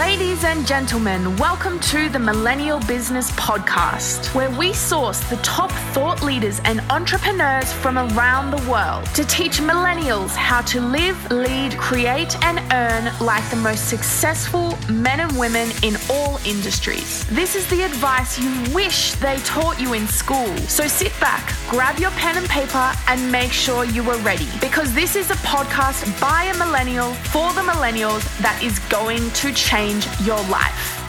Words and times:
Ladies 0.00 0.44
and 0.44 0.66
gentlemen, 0.66 1.36
welcome 1.36 1.78
to 1.80 2.08
the 2.08 2.18
Millennial 2.18 2.80
Business 2.80 3.30
Podcast, 3.32 4.34
where 4.34 4.50
we 4.52 4.72
source 4.72 5.20
the 5.28 5.36
top 5.36 5.70
thought 5.92 6.22
leaders 6.22 6.58
and 6.64 6.80
entrepreneurs 6.88 7.70
from 7.70 7.98
around 7.98 8.50
the 8.50 8.70
world 8.70 9.04
to 9.14 9.26
teach 9.26 9.58
millennials 9.58 10.34
how 10.34 10.62
to 10.62 10.80
live, 10.80 11.30
lead, 11.30 11.76
create, 11.76 12.34
and 12.42 12.60
earn 12.72 13.12
like 13.20 13.48
the 13.50 13.56
most 13.56 13.90
successful 13.90 14.74
men 14.88 15.20
and 15.20 15.38
women 15.38 15.68
in 15.82 15.96
all 16.08 16.40
industries. 16.46 17.26
This 17.26 17.54
is 17.54 17.68
the 17.68 17.82
advice 17.82 18.38
you 18.38 18.74
wish 18.74 19.12
they 19.16 19.36
taught 19.40 19.78
you 19.78 19.92
in 19.92 20.08
school. 20.08 20.56
So 20.66 20.88
sit 20.88 21.12
back, 21.20 21.52
grab 21.68 21.98
your 21.98 22.10
pen 22.12 22.38
and 22.38 22.48
paper, 22.48 22.90
and 23.06 23.30
make 23.30 23.52
sure 23.52 23.84
you 23.84 24.10
are 24.10 24.18
ready 24.20 24.48
because 24.62 24.94
this 24.94 25.14
is 25.14 25.30
a 25.30 25.36
podcast 25.44 26.18
by 26.18 26.44
a 26.44 26.56
millennial 26.56 27.12
for 27.32 27.52
the 27.52 27.60
millennials 27.60 28.24
that 28.38 28.58
is 28.62 28.78
going 28.88 29.30
to 29.32 29.52
change 29.52 29.89
your 30.24 30.42
life. 30.48 31.00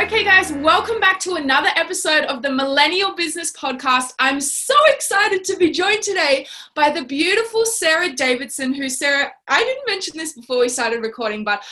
Okay, 0.00 0.22
guys, 0.24 0.52
welcome 0.52 1.00
back 1.00 1.18
to 1.20 1.34
another 1.34 1.70
episode 1.74 2.24
of 2.24 2.40
the 2.40 2.50
Millennial 2.50 3.14
Business 3.14 3.52
Podcast. 3.52 4.14
I'm 4.18 4.40
so 4.40 4.74
excited 4.86 5.44
to 5.44 5.56
be 5.56 5.70
joined 5.70 6.02
today 6.02 6.46
by 6.74 6.90
the 6.90 7.04
beautiful 7.04 7.66
Sarah 7.66 8.12
Davidson, 8.12 8.72
who, 8.72 8.88
Sarah, 8.88 9.32
I 9.48 9.62
didn't 9.64 9.86
mention 9.86 10.16
this 10.16 10.32
before 10.32 10.60
we 10.60 10.68
started 10.68 11.02
recording, 11.02 11.42
but 11.42 11.62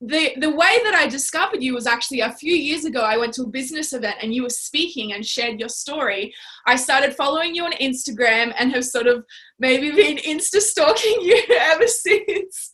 the 0.00 0.32
the 0.38 0.50
way 0.50 0.78
that 0.84 0.94
I 0.94 1.06
discovered 1.06 1.62
you 1.62 1.74
was 1.74 1.86
actually 1.86 2.20
a 2.20 2.32
few 2.32 2.54
years 2.54 2.86
ago. 2.86 3.00
I 3.00 3.18
went 3.18 3.34
to 3.34 3.42
a 3.42 3.48
business 3.48 3.92
event 3.92 4.16
and 4.22 4.34
you 4.34 4.42
were 4.42 4.50
speaking 4.50 5.12
and 5.12 5.24
shared 5.24 5.60
your 5.60 5.68
story. 5.68 6.32
I 6.66 6.76
started 6.76 7.14
following 7.14 7.54
you 7.54 7.64
on 7.64 7.72
Instagram 7.72 8.54
and 8.58 8.72
have 8.72 8.84
sort 8.84 9.06
of 9.06 9.24
maybe 9.58 9.90
been 9.90 10.16
insta 10.26 10.60
stalking 10.60 11.20
you 11.20 11.42
ever 11.60 11.86
since. 11.86 12.72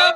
Um, 0.00 0.12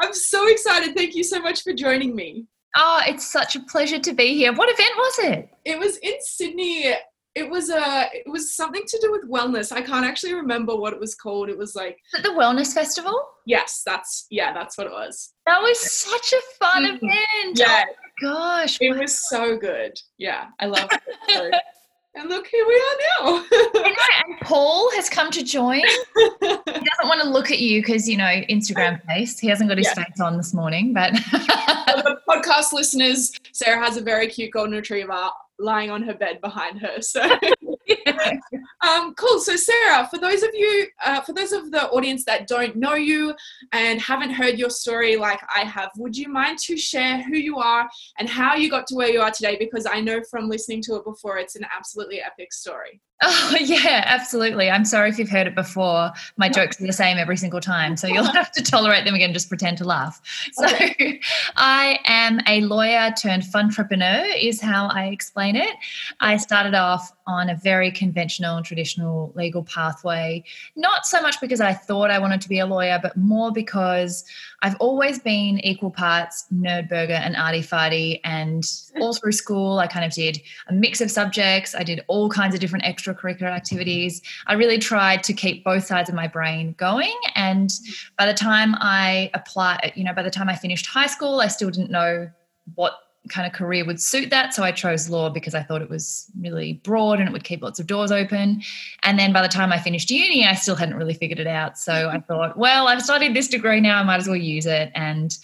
I'm 0.00 0.14
so 0.14 0.48
excited. 0.48 0.96
Thank 0.96 1.14
you 1.14 1.24
so 1.24 1.40
much 1.40 1.62
for 1.62 1.74
joining 1.74 2.16
me. 2.16 2.46
Oh, 2.76 3.00
it's 3.06 3.30
such 3.30 3.56
a 3.56 3.60
pleasure 3.60 3.98
to 3.98 4.12
be 4.14 4.34
here. 4.34 4.52
What 4.54 4.70
event 4.72 4.92
was 4.96 5.18
it? 5.18 5.48
It 5.64 5.78
was 5.78 5.96
in 5.98 6.14
Sydney 6.20 6.94
it 7.38 7.48
was 7.48 7.70
a 7.70 8.08
it 8.12 8.28
was 8.28 8.54
something 8.54 8.82
to 8.86 8.98
do 9.00 9.12
with 9.12 9.30
wellness. 9.30 9.70
I 9.70 9.80
can't 9.80 10.04
actually 10.04 10.34
remember 10.34 10.74
what 10.74 10.92
it 10.92 10.98
was 10.98 11.14
called. 11.14 11.48
It 11.48 11.56
was 11.56 11.76
like 11.76 11.98
the 12.12 12.30
wellness 12.30 12.74
festival. 12.74 13.16
Yes, 13.46 13.82
that's 13.86 14.26
yeah, 14.30 14.52
that's 14.52 14.76
what 14.76 14.88
it 14.88 14.92
was. 14.92 15.32
That 15.46 15.62
was 15.62 15.78
such 15.78 16.32
a 16.32 16.40
fun 16.58 16.84
mm-hmm. 16.84 17.06
event. 17.06 17.58
Yeah, 17.58 17.84
oh 17.88 17.94
gosh, 18.20 18.78
it 18.80 18.98
was 18.98 19.28
so 19.28 19.56
good. 19.56 19.98
Yeah, 20.18 20.46
I 20.58 20.66
love 20.66 20.88
it. 20.90 21.54
and 22.16 22.28
look, 22.28 22.48
here 22.48 22.66
we 22.66 22.74
are 22.74 23.30
now. 23.30 23.44
and 23.84 24.40
Paul 24.40 24.90
has 24.96 25.08
come 25.08 25.30
to 25.30 25.44
join. 25.44 25.82
he 25.84 26.28
doesn't 26.42 27.04
want 27.04 27.22
to 27.22 27.28
look 27.28 27.52
at 27.52 27.60
you 27.60 27.80
because 27.80 28.08
you 28.08 28.16
know 28.16 28.42
Instagram 28.50 29.00
face. 29.06 29.38
He 29.38 29.46
hasn't 29.46 29.68
got 29.68 29.78
his 29.78 29.86
yeah. 29.86 30.04
face 30.04 30.20
on 30.20 30.36
this 30.36 30.52
morning, 30.52 30.92
but 30.92 31.12
the 31.32 32.18
podcast 32.28 32.72
listeners, 32.72 33.32
Sarah 33.52 33.78
has 33.78 33.96
a 33.96 34.02
very 34.02 34.26
cute 34.26 34.50
golden 34.50 34.74
retriever 34.74 35.30
lying 35.58 35.90
on 35.90 36.02
her 36.02 36.14
bed 36.14 36.40
behind 36.40 36.80
her. 36.80 37.00
So, 37.00 37.22
um, 38.80 39.14
cool. 39.14 39.40
So, 39.40 39.56
Sarah, 39.56 40.08
for 40.08 40.18
those 40.18 40.42
of 40.42 40.50
you, 40.52 40.86
uh, 41.04 41.20
for 41.20 41.32
those 41.32 41.52
of 41.52 41.70
the 41.70 41.88
audience 41.88 42.24
that 42.24 42.46
don't 42.46 42.76
know 42.76 42.94
you 42.94 43.34
and 43.72 44.00
haven't 44.00 44.30
heard 44.30 44.58
your 44.58 44.70
story 44.70 45.16
like 45.16 45.40
I 45.54 45.60
have, 45.60 45.90
would 45.96 46.16
you 46.16 46.28
mind 46.28 46.58
to 46.60 46.76
share 46.76 47.22
who 47.22 47.36
you 47.36 47.58
are 47.58 47.88
and 48.18 48.28
how 48.28 48.54
you 48.54 48.70
got 48.70 48.86
to 48.88 48.94
where 48.94 49.10
you 49.10 49.20
are 49.20 49.30
today? 49.30 49.56
Because 49.58 49.86
I 49.86 50.00
know 50.00 50.22
from 50.30 50.48
listening 50.48 50.82
to 50.82 50.96
it 50.96 51.04
before, 51.04 51.38
it's 51.38 51.56
an 51.56 51.66
absolutely 51.74 52.20
epic 52.20 52.52
story. 52.52 53.00
Oh, 53.20 53.56
yeah, 53.60 54.04
absolutely. 54.06 54.70
I'm 54.70 54.84
sorry 54.84 55.10
if 55.10 55.18
you've 55.18 55.28
heard 55.28 55.46
it 55.46 55.54
before. 55.54 56.12
My 56.36 56.48
jokes 56.48 56.80
are 56.80 56.86
the 56.86 56.92
same 56.92 57.18
every 57.18 57.36
single 57.36 57.60
time. 57.60 57.96
So 57.96 58.06
you'll 58.06 58.24
have 58.32 58.52
to 58.52 58.62
tolerate 58.62 59.04
them 59.04 59.14
again, 59.14 59.32
just 59.32 59.48
pretend 59.48 59.78
to 59.78 59.84
laugh. 59.84 60.20
So 60.52 60.66
okay. 60.66 61.20
I 61.56 61.98
am 62.04 62.40
a 62.46 62.60
lawyer 62.60 63.12
turned 63.20 63.44
entrepreneur, 63.54 64.24
is 64.36 64.60
how 64.60 64.88
I 64.88 65.06
explain 65.06 65.56
it. 65.56 65.74
I 66.20 66.36
started 66.36 66.74
off 66.74 67.12
on 67.26 67.50
a 67.50 67.56
very 67.56 67.90
conventional, 67.98 68.56
and 68.56 68.64
traditional 68.64 69.32
legal 69.34 69.64
pathway, 69.64 70.44
not 70.76 71.06
so 71.06 71.20
much 71.20 71.40
because 71.40 71.60
I 71.60 71.72
thought 71.72 72.10
I 72.10 72.18
wanted 72.18 72.40
to 72.42 72.48
be 72.48 72.58
a 72.58 72.66
lawyer, 72.66 72.98
but 73.02 73.16
more 73.16 73.52
because 73.52 74.24
I've 74.62 74.76
always 74.80 75.18
been 75.18 75.60
equal 75.60 75.90
parts 75.90 76.46
nerd 76.52 76.88
burger 76.88 77.12
and 77.12 77.36
arty 77.36 77.60
farty. 77.60 78.20
And 78.24 78.64
all 79.00 79.14
through 79.14 79.32
school, 79.32 79.78
I 79.78 79.86
kind 79.86 80.04
of 80.04 80.12
did 80.12 80.40
a 80.68 80.72
mix 80.72 81.00
of 81.00 81.10
subjects. 81.10 81.74
I 81.74 81.82
did 81.82 82.04
all 82.08 82.28
kinds 82.28 82.54
of 82.54 82.60
different 82.60 82.84
extracurricular 82.84 83.50
activities. 83.50 84.22
I 84.46 84.54
really 84.54 84.78
tried 84.78 85.22
to 85.24 85.32
keep 85.32 85.64
both 85.64 85.84
sides 85.84 86.08
of 86.08 86.14
my 86.14 86.28
brain 86.28 86.74
going. 86.78 87.16
And 87.34 87.72
by 88.16 88.26
the 88.26 88.34
time 88.34 88.74
I 88.78 89.30
applied, 89.34 89.92
you 89.94 90.04
know, 90.04 90.14
by 90.14 90.22
the 90.22 90.30
time 90.30 90.48
I 90.48 90.54
finished 90.54 90.86
high 90.86 91.06
school, 91.06 91.40
I 91.40 91.48
still 91.48 91.70
didn't 91.70 91.90
know 91.90 92.30
what 92.74 92.94
kind 93.28 93.46
of 93.46 93.52
career 93.52 93.84
would 93.84 94.00
suit 94.00 94.30
that. 94.30 94.54
So 94.54 94.62
I 94.62 94.72
chose 94.72 95.08
law 95.08 95.30
because 95.30 95.54
I 95.54 95.62
thought 95.62 95.82
it 95.82 95.90
was 95.90 96.30
really 96.40 96.74
broad 96.84 97.20
and 97.20 97.28
it 97.28 97.32
would 97.32 97.44
keep 97.44 97.62
lots 97.62 97.78
of 97.78 97.86
doors 97.86 98.10
open. 98.10 98.62
And 99.02 99.18
then 99.18 99.32
by 99.32 99.42
the 99.42 99.48
time 99.48 99.72
I 99.72 99.78
finished 99.78 100.10
uni, 100.10 100.46
I 100.46 100.54
still 100.54 100.76
hadn't 100.76 100.96
really 100.96 101.14
figured 101.14 101.38
it 101.38 101.46
out. 101.46 101.78
So 101.78 101.92
I 101.92 102.16
mm-hmm. 102.16 102.26
thought, 102.26 102.56
well, 102.56 102.88
I've 102.88 103.02
studied 103.02 103.34
this 103.34 103.48
degree 103.48 103.80
now, 103.80 103.98
I 103.98 104.02
might 104.02 104.16
as 104.16 104.28
well 104.28 104.36
use 104.36 104.66
it. 104.66 104.90
And 104.94 105.36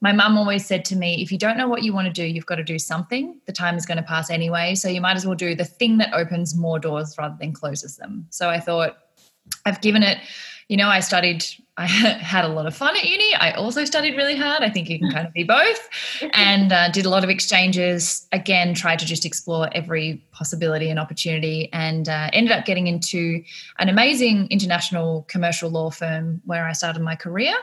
my 0.00 0.12
mum 0.12 0.36
always 0.36 0.66
said 0.66 0.84
to 0.86 0.96
me, 0.96 1.22
if 1.22 1.32
you 1.32 1.38
don't 1.38 1.56
know 1.56 1.68
what 1.68 1.82
you 1.82 1.92
want 1.92 2.06
to 2.06 2.12
do, 2.12 2.24
you've 2.24 2.46
got 2.46 2.56
to 2.56 2.64
do 2.64 2.78
something. 2.78 3.40
The 3.46 3.52
time 3.52 3.76
is 3.76 3.86
going 3.86 3.96
to 3.96 4.02
pass 4.02 4.30
anyway. 4.30 4.74
So 4.74 4.88
you 4.88 5.00
might 5.00 5.16
as 5.16 5.26
well 5.26 5.34
do 5.34 5.54
the 5.54 5.64
thing 5.64 5.98
that 5.98 6.12
opens 6.12 6.54
more 6.54 6.78
doors 6.78 7.14
rather 7.18 7.36
than 7.40 7.52
closes 7.52 7.96
them. 7.96 8.26
So 8.30 8.50
I 8.50 8.60
thought, 8.60 8.98
I've 9.64 9.80
given 9.80 10.02
it, 10.02 10.18
you 10.68 10.76
know, 10.76 10.88
I 10.88 11.00
studied 11.00 11.44
I 11.78 11.86
had 11.86 12.44
a 12.44 12.48
lot 12.48 12.66
of 12.66 12.74
fun 12.74 12.96
at 12.96 13.04
uni. 13.04 13.34
I 13.34 13.52
also 13.52 13.84
studied 13.84 14.16
really 14.16 14.36
hard. 14.36 14.62
I 14.62 14.70
think 14.70 14.88
you 14.88 14.98
can 14.98 15.10
kind 15.10 15.26
of 15.26 15.32
be 15.32 15.44
both. 15.44 15.88
And 16.32 16.72
uh, 16.72 16.90
did 16.90 17.04
a 17.04 17.10
lot 17.10 17.24
of 17.24 17.30
exchanges. 17.30 18.26
Again, 18.32 18.74
tried 18.74 18.98
to 19.00 19.06
just 19.06 19.24
explore 19.24 19.68
every 19.72 20.24
possibility 20.32 20.90
and 20.90 20.98
opportunity 20.98 21.68
and 21.72 22.08
uh, 22.08 22.30
ended 22.32 22.52
up 22.52 22.64
getting 22.64 22.86
into 22.86 23.42
an 23.78 23.88
amazing 23.88 24.48
international 24.48 25.26
commercial 25.28 25.70
law 25.70 25.90
firm 25.90 26.40
where 26.44 26.66
I 26.66 26.72
started 26.72 27.02
my 27.02 27.16
career. 27.16 27.54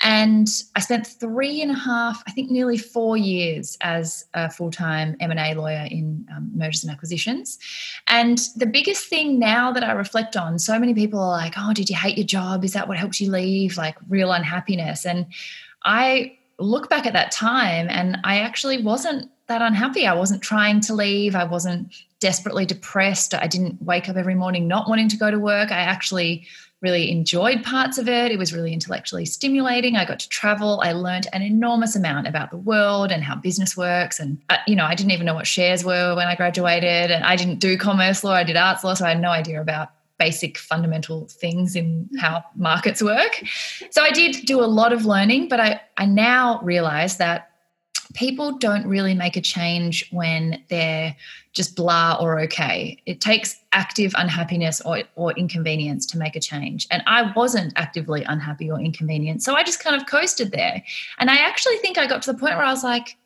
And 0.00 0.48
I 0.76 0.80
spent 0.80 1.06
three 1.06 1.62
and 1.62 1.70
a 1.70 1.78
half, 1.78 2.22
I 2.26 2.32
think 2.32 2.50
nearly 2.50 2.76
four 2.76 3.16
years 3.16 3.78
as 3.80 4.26
a 4.34 4.50
full-time 4.50 5.16
M&A 5.20 5.54
lawyer 5.54 5.86
in 5.90 6.26
um, 6.34 6.50
mergers 6.54 6.84
and 6.84 6.92
acquisitions. 6.92 7.58
And 8.06 8.38
the 8.56 8.66
biggest 8.66 9.08
thing 9.08 9.38
now 9.38 9.72
that 9.72 9.84
I 9.84 9.92
reflect 9.92 10.36
on, 10.36 10.58
so 10.58 10.78
many 10.78 10.94
people 10.94 11.20
are 11.20 11.30
like, 11.30 11.54
oh, 11.56 11.72
did 11.72 11.88
you 11.88 11.96
hate 11.96 12.18
your 12.18 12.26
job? 12.26 12.64
Is 12.64 12.72
that 12.74 12.88
what 12.88 12.98
helped 12.98 13.20
you 13.20 13.30
leave? 13.30 13.76
Like 13.76 13.96
real 14.08 14.32
unhappiness. 14.32 15.06
And 15.06 15.26
I 15.84 16.38
look 16.58 16.88
back 16.90 17.06
at 17.06 17.12
that 17.12 17.30
time 17.30 17.86
and 17.88 18.18
I 18.24 18.40
actually 18.40 18.82
wasn't 18.82 19.30
that 19.46 19.62
unhappy. 19.62 20.06
I 20.06 20.14
wasn't 20.14 20.42
trying 20.42 20.80
to 20.80 20.94
leave. 20.94 21.34
I 21.34 21.44
wasn't 21.44 21.92
desperately 22.20 22.64
depressed. 22.64 23.34
I 23.34 23.46
didn't 23.46 23.82
wake 23.82 24.08
up 24.08 24.16
every 24.16 24.34
morning 24.34 24.66
not 24.66 24.88
wanting 24.88 25.08
to 25.10 25.16
go 25.16 25.30
to 25.30 25.38
work. 25.38 25.70
I 25.70 25.80
actually 25.80 26.46
really 26.84 27.10
enjoyed 27.10 27.64
parts 27.64 27.98
of 27.98 28.08
it. 28.08 28.30
It 28.30 28.38
was 28.38 28.52
really 28.52 28.72
intellectually 28.72 29.24
stimulating. 29.24 29.96
I 29.96 30.04
got 30.04 30.20
to 30.20 30.28
travel. 30.28 30.80
I 30.84 30.92
learned 30.92 31.26
an 31.32 31.42
enormous 31.42 31.96
amount 31.96 32.28
about 32.28 32.50
the 32.50 32.58
world 32.58 33.10
and 33.10 33.24
how 33.24 33.34
business 33.34 33.76
works. 33.76 34.20
And, 34.20 34.40
uh, 34.50 34.58
you 34.68 34.76
know, 34.76 34.84
I 34.84 34.94
didn't 34.94 35.10
even 35.10 35.26
know 35.26 35.34
what 35.34 35.46
shares 35.46 35.84
were 35.84 36.14
when 36.14 36.28
I 36.28 36.36
graduated. 36.36 37.10
And 37.10 37.24
I 37.24 37.34
didn't 37.34 37.58
do 37.58 37.76
commerce 37.76 38.22
law, 38.22 38.34
I 38.34 38.44
did 38.44 38.56
arts 38.56 38.84
law. 38.84 38.94
So 38.94 39.06
I 39.06 39.08
had 39.08 39.20
no 39.20 39.30
idea 39.30 39.60
about 39.60 39.88
basic 40.18 40.58
fundamental 40.58 41.26
things 41.26 41.74
in 41.74 42.08
how 42.20 42.44
markets 42.54 43.02
work. 43.02 43.42
So 43.90 44.02
I 44.02 44.10
did 44.10 44.46
do 44.46 44.62
a 44.62 44.66
lot 44.66 44.92
of 44.92 45.04
learning, 45.04 45.48
but 45.48 45.58
I, 45.58 45.80
I 45.96 46.06
now 46.06 46.60
realize 46.62 47.16
that 47.16 47.50
people 48.14 48.58
don't 48.58 48.86
really 48.86 49.14
make 49.14 49.36
a 49.36 49.40
change 49.40 50.08
when 50.12 50.62
they're 50.68 51.16
just 51.54 51.76
blah 51.76 52.18
or 52.20 52.40
okay. 52.40 53.00
It 53.06 53.20
takes 53.20 53.56
active 53.72 54.12
unhappiness 54.16 54.80
or, 54.80 55.02
or 55.14 55.32
inconvenience 55.32 56.04
to 56.06 56.18
make 56.18 56.36
a 56.36 56.40
change. 56.40 56.86
And 56.90 57.02
I 57.06 57.32
wasn't 57.34 57.72
actively 57.76 58.24
unhappy 58.24 58.70
or 58.70 58.80
inconvenient. 58.80 59.42
So 59.42 59.54
I 59.54 59.62
just 59.62 59.82
kind 59.82 59.94
of 59.96 60.06
coasted 60.06 60.50
there. 60.50 60.82
And 61.18 61.30
I 61.30 61.36
actually 61.36 61.76
think 61.78 61.96
I 61.96 62.06
got 62.06 62.22
to 62.22 62.32
the 62.32 62.38
point 62.38 62.56
where 62.56 62.64
I 62.64 62.70
was 62.70 62.84
like, 62.84 63.16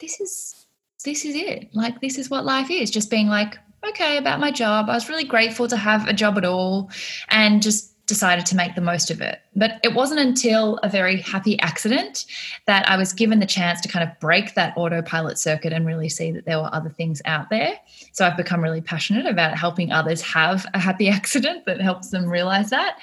this 0.00 0.20
is 0.20 0.66
this 1.04 1.24
is 1.24 1.36
it. 1.36 1.68
Like 1.74 2.00
this 2.00 2.18
is 2.18 2.28
what 2.28 2.44
life 2.44 2.70
is. 2.70 2.90
Just 2.90 3.10
being 3.10 3.28
like, 3.28 3.56
okay, 3.88 4.16
about 4.16 4.40
my 4.40 4.50
job. 4.50 4.90
I 4.90 4.94
was 4.94 5.08
really 5.08 5.24
grateful 5.24 5.68
to 5.68 5.76
have 5.76 6.08
a 6.08 6.12
job 6.12 6.36
at 6.36 6.44
all 6.44 6.90
and 7.28 7.62
just 7.62 7.95
decided 8.06 8.46
to 8.46 8.56
make 8.56 8.74
the 8.76 8.80
most 8.80 9.10
of 9.10 9.20
it. 9.20 9.40
But 9.56 9.80
it 9.82 9.94
wasn't 9.94 10.20
until 10.20 10.78
a 10.78 10.88
very 10.88 11.16
happy 11.20 11.58
accident 11.58 12.24
that 12.66 12.88
I 12.88 12.96
was 12.96 13.12
given 13.12 13.40
the 13.40 13.46
chance 13.46 13.80
to 13.80 13.88
kind 13.88 14.08
of 14.08 14.18
break 14.20 14.54
that 14.54 14.74
autopilot 14.76 15.38
circuit 15.38 15.72
and 15.72 15.84
really 15.84 16.08
see 16.08 16.30
that 16.30 16.44
there 16.44 16.58
were 16.58 16.72
other 16.72 16.88
things 16.88 17.20
out 17.24 17.50
there. 17.50 17.78
So 18.12 18.24
I've 18.24 18.36
become 18.36 18.62
really 18.62 18.80
passionate 18.80 19.26
about 19.26 19.58
helping 19.58 19.90
others 19.90 20.22
have 20.22 20.66
a 20.72 20.78
happy 20.78 21.08
accident 21.18 21.66
that 21.66 21.80
helps 21.80 22.10
them 22.10 22.26
realize 22.26 22.70
that. 22.70 22.98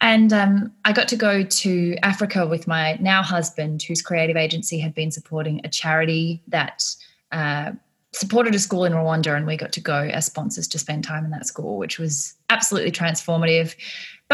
And 0.00 0.32
um, 0.32 0.72
I 0.84 0.92
got 0.92 1.08
to 1.08 1.16
go 1.16 1.42
to 1.42 1.96
Africa 2.02 2.46
with 2.46 2.68
my 2.68 2.94
now 3.00 3.22
husband, 3.22 3.82
whose 3.82 4.02
creative 4.02 4.36
agency 4.36 4.78
had 4.78 4.94
been 4.94 5.10
supporting 5.10 5.60
a 5.64 5.68
charity 5.68 6.42
that. 6.48 6.84
Uh, 7.32 7.72
supported 8.12 8.54
a 8.54 8.60
school 8.60 8.84
in 8.84 8.92
Rwanda 8.92 9.36
and 9.36 9.44
we 9.44 9.56
got 9.56 9.72
to 9.72 9.80
go 9.80 10.02
as 10.02 10.26
sponsors 10.26 10.68
to 10.68 10.78
spend 10.78 11.02
time 11.02 11.24
in 11.24 11.32
that 11.32 11.46
school, 11.46 11.78
which 11.78 11.98
was 11.98 12.34
absolutely 12.48 12.92
transformative 12.92 13.74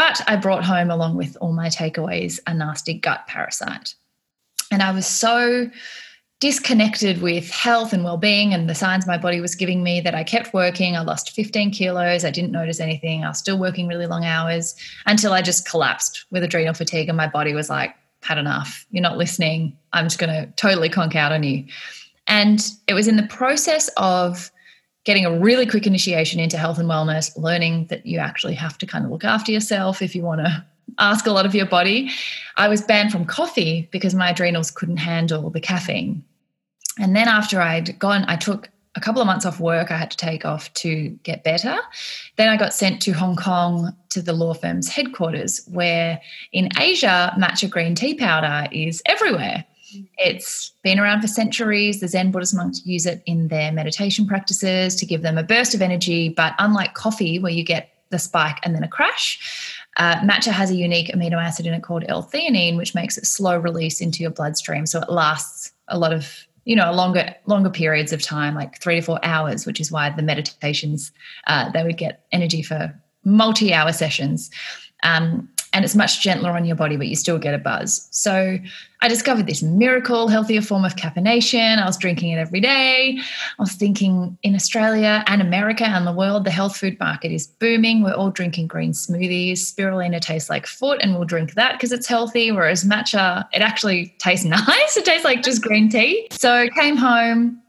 But 0.01 0.19
I 0.27 0.35
brought 0.35 0.63
home, 0.63 0.89
along 0.89 1.15
with 1.15 1.37
all 1.41 1.53
my 1.53 1.67
takeaways, 1.67 2.39
a 2.47 2.55
nasty 2.55 2.95
gut 2.95 3.27
parasite. 3.27 3.93
And 4.71 4.81
I 4.81 4.89
was 4.89 5.05
so 5.05 5.69
disconnected 6.39 7.21
with 7.21 7.51
health 7.51 7.93
and 7.93 8.03
well-being 8.03 8.51
and 8.51 8.67
the 8.67 8.73
signs 8.73 9.05
my 9.05 9.19
body 9.19 9.39
was 9.39 9.53
giving 9.53 9.83
me 9.83 10.01
that 10.01 10.15
I 10.15 10.23
kept 10.23 10.55
working. 10.55 10.97
I 10.97 11.01
lost 11.01 11.29
15 11.33 11.69
kilos. 11.69 12.25
I 12.25 12.31
didn't 12.31 12.51
notice 12.51 12.79
anything. 12.79 13.23
I 13.23 13.27
was 13.27 13.37
still 13.37 13.59
working 13.59 13.87
really 13.87 14.07
long 14.07 14.25
hours 14.25 14.75
until 15.05 15.33
I 15.33 15.43
just 15.43 15.69
collapsed 15.69 16.25
with 16.31 16.41
adrenal 16.41 16.73
fatigue 16.73 17.07
and 17.07 17.15
my 17.15 17.27
body 17.27 17.53
was 17.53 17.69
like, 17.69 17.93
had 18.23 18.39
enough. 18.39 18.87
You're 18.89 19.03
not 19.03 19.19
listening. 19.19 19.77
I'm 19.93 20.05
just 20.05 20.17
going 20.17 20.33
to 20.33 20.51
totally 20.55 20.89
conk 20.89 21.15
out 21.15 21.31
on 21.31 21.43
you. 21.43 21.63
And 22.25 22.59
it 22.87 22.95
was 22.95 23.07
in 23.07 23.17
the 23.17 23.27
process 23.27 23.87
of 23.97 24.49
getting 25.03 25.25
a 25.25 25.39
really 25.39 25.65
quick 25.65 25.87
initiation 25.87 26.39
into 26.39 26.57
health 26.57 26.77
and 26.77 26.89
wellness, 26.89 27.35
learning 27.37 27.87
that 27.87 28.05
you 28.05 28.19
actually 28.19 28.53
have 28.53 28.77
to 28.77 28.85
kind 28.85 29.05
of 29.05 29.11
look 29.11 29.23
after 29.23 29.51
yourself 29.51 30.01
if 30.01 30.15
you 30.15 30.23
want 30.23 30.41
to 30.41 30.63
ask 30.99 31.25
a 31.25 31.31
lot 31.31 31.45
of 31.45 31.55
your 31.55 31.65
body. 31.65 32.11
I 32.57 32.67
was 32.67 32.81
banned 32.81 33.11
from 33.11 33.25
coffee 33.25 33.89
because 33.91 34.13
my 34.13 34.29
adrenals 34.29 34.71
couldn't 34.71 34.97
handle 34.97 35.49
the 35.49 35.61
caffeine. 35.61 36.23
And 36.99 37.15
then 37.15 37.27
after 37.27 37.61
I'd 37.61 37.97
gone, 37.97 38.25
I 38.27 38.35
took 38.35 38.69
a 38.95 38.99
couple 38.99 39.21
of 39.21 39.25
months 39.25 39.45
off 39.45 39.59
work 39.59 39.89
I 39.89 39.97
had 39.97 40.11
to 40.11 40.17
take 40.17 40.45
off 40.45 40.71
to 40.75 41.09
get 41.23 41.43
better. 41.43 41.77
Then 42.35 42.49
I 42.49 42.57
got 42.57 42.73
sent 42.73 43.01
to 43.03 43.13
Hong 43.13 43.37
Kong 43.37 43.95
to 44.09 44.21
the 44.21 44.33
law 44.33 44.53
firm's 44.53 44.89
headquarters, 44.89 45.65
where 45.71 46.19
in 46.51 46.69
Asia, 46.77 47.33
matcha 47.39 47.69
green 47.69 47.95
tea 47.95 48.15
powder 48.15 48.67
is 48.71 49.01
everywhere. 49.05 49.65
It's 50.17 50.71
been 50.83 50.99
around 50.99 51.21
for 51.21 51.27
centuries. 51.27 51.99
The 51.99 52.07
Zen 52.07 52.31
Buddhist 52.31 52.55
monks 52.55 52.85
use 52.85 53.05
it 53.05 53.21
in 53.25 53.47
their 53.47 53.71
meditation 53.71 54.25
practices 54.25 54.95
to 54.95 55.05
give 55.05 55.21
them 55.21 55.37
a 55.37 55.43
burst 55.43 55.73
of 55.73 55.81
energy. 55.81 56.29
But 56.29 56.53
unlike 56.59 56.93
coffee, 56.93 57.39
where 57.39 57.51
you 57.51 57.63
get 57.63 57.89
the 58.09 58.19
spike 58.19 58.57
and 58.63 58.75
then 58.75 58.83
a 58.83 58.87
crash, 58.87 59.75
uh, 59.97 60.17
matcha 60.17 60.51
has 60.51 60.71
a 60.71 60.75
unique 60.75 61.09
amino 61.09 61.41
acid 61.41 61.65
in 61.65 61.73
it 61.73 61.83
called 61.83 62.05
L-theanine, 62.07 62.77
which 62.77 62.95
makes 62.95 63.17
it 63.17 63.25
slow 63.25 63.57
release 63.57 64.01
into 64.01 64.21
your 64.21 64.31
bloodstream. 64.31 64.85
So 64.85 65.01
it 65.01 65.09
lasts 65.09 65.71
a 65.87 65.97
lot 65.97 66.13
of 66.13 66.45
you 66.65 66.75
know 66.75 66.91
longer 66.91 67.35
longer 67.47 67.71
periods 67.71 68.13
of 68.13 68.21
time 68.21 68.53
like 68.53 68.79
three 68.79 68.95
to 68.95 69.01
four 69.01 69.19
hours 69.23 69.65
which 69.65 69.79
is 69.79 69.91
why 69.91 70.11
the 70.11 70.21
meditations 70.21 71.11
uh, 71.47 71.71
they 71.71 71.83
would 71.83 71.97
get 71.97 72.23
energy 72.31 72.61
for 72.61 72.93
multi-hour 73.23 73.91
sessions 73.91 74.51
um, 75.03 75.49
and 75.73 75.85
it's 75.85 75.95
much 75.95 76.21
gentler 76.21 76.51
on 76.51 76.65
your 76.65 76.75
body, 76.75 76.97
but 76.97 77.07
you 77.07 77.15
still 77.15 77.37
get 77.37 77.53
a 77.53 77.57
buzz. 77.57 78.07
So 78.11 78.57
I 78.99 79.07
discovered 79.07 79.47
this 79.47 79.63
miracle, 79.63 80.27
healthier 80.27 80.61
form 80.61 80.83
of 80.83 80.95
caffeination. 80.95 81.81
I 81.81 81.85
was 81.85 81.97
drinking 81.97 82.31
it 82.31 82.37
every 82.37 82.59
day. 82.59 83.17
I 83.17 83.61
was 83.61 83.71
thinking 83.71 84.37
in 84.43 84.53
Australia 84.53 85.23
and 85.27 85.41
America 85.41 85.85
and 85.85 86.05
the 86.05 86.11
world, 86.11 86.43
the 86.43 86.51
health 86.51 86.75
food 86.75 86.99
market 86.99 87.31
is 87.31 87.47
booming. 87.47 88.03
We're 88.03 88.13
all 88.13 88.31
drinking 88.31 88.67
green 88.67 88.91
smoothies. 88.91 89.59
Spirulina 89.59 90.19
tastes 90.19 90.49
like 90.49 90.67
foot, 90.67 90.99
and 91.01 91.15
we'll 91.15 91.25
drink 91.25 91.53
that 91.53 91.73
because 91.73 91.93
it's 91.93 92.07
healthy. 92.07 92.51
Whereas 92.51 92.83
matcha, 92.83 93.47
it 93.53 93.61
actually 93.61 94.13
tastes 94.19 94.45
nice. 94.67 94.97
It 94.97 95.05
tastes 95.05 95.23
like 95.23 95.41
just 95.41 95.61
green 95.61 95.89
tea. 95.89 96.27
So 96.31 96.67
came 96.75 96.97
home, 96.97 97.61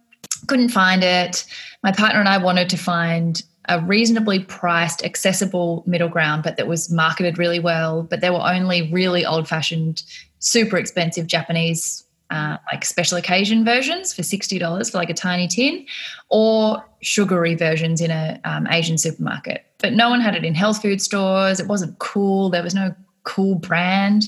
couldn't 0.49 0.71
find 0.71 1.05
it. 1.05 1.45
My 1.85 1.93
partner 1.93 2.19
and 2.19 2.29
I 2.29 2.39
wanted 2.39 2.69
to 2.71 2.77
find 2.77 3.43
a 3.69 3.81
reasonably 3.81 4.41
priced, 4.41 5.05
accessible 5.05 5.85
middle 5.87 6.09
ground, 6.09 6.43
but 6.43 6.57
that 6.57 6.67
was 6.67 6.91
marketed 6.91 7.39
really 7.39 7.61
well. 7.61 8.03
But 8.03 8.21
there 8.21 8.33
were 8.33 8.45
only 8.45 8.91
really 8.91 9.25
old 9.25 9.49
fashioned, 9.49 10.03
super 10.41 10.77
expensive 10.77 11.27
Japanese, 11.27 12.05
uh, 12.31 12.57
like 12.73 12.85
special 12.85 13.19
occasion 13.19 13.65
versions 13.65 14.13
for 14.13 14.23
$60 14.23 14.91
for 14.91 14.99
like 14.99 15.11
a 15.11 15.15
tiny 15.15 15.47
tin, 15.47 15.87
or 16.29 16.85
sugary 17.03 17.55
versions 17.55 18.01
in 18.01 18.11
a 18.11 18.41
um, 18.45 18.67
Asian 18.69 18.99
supermarket. 18.99 19.65
But 19.79 19.93
no 19.93 20.11
one 20.11 20.21
had 20.21 20.35
it 20.35 20.45
in 20.45 20.55
health 20.55 20.83
food 20.83 21.01
stores. 21.01 21.61
It 21.61 21.69
wasn't 21.69 21.99
cool. 21.99 22.51
There 22.51 22.63
was 22.63 22.75
no 22.75 22.95
cool 23.25 23.55
brand. 23.55 24.25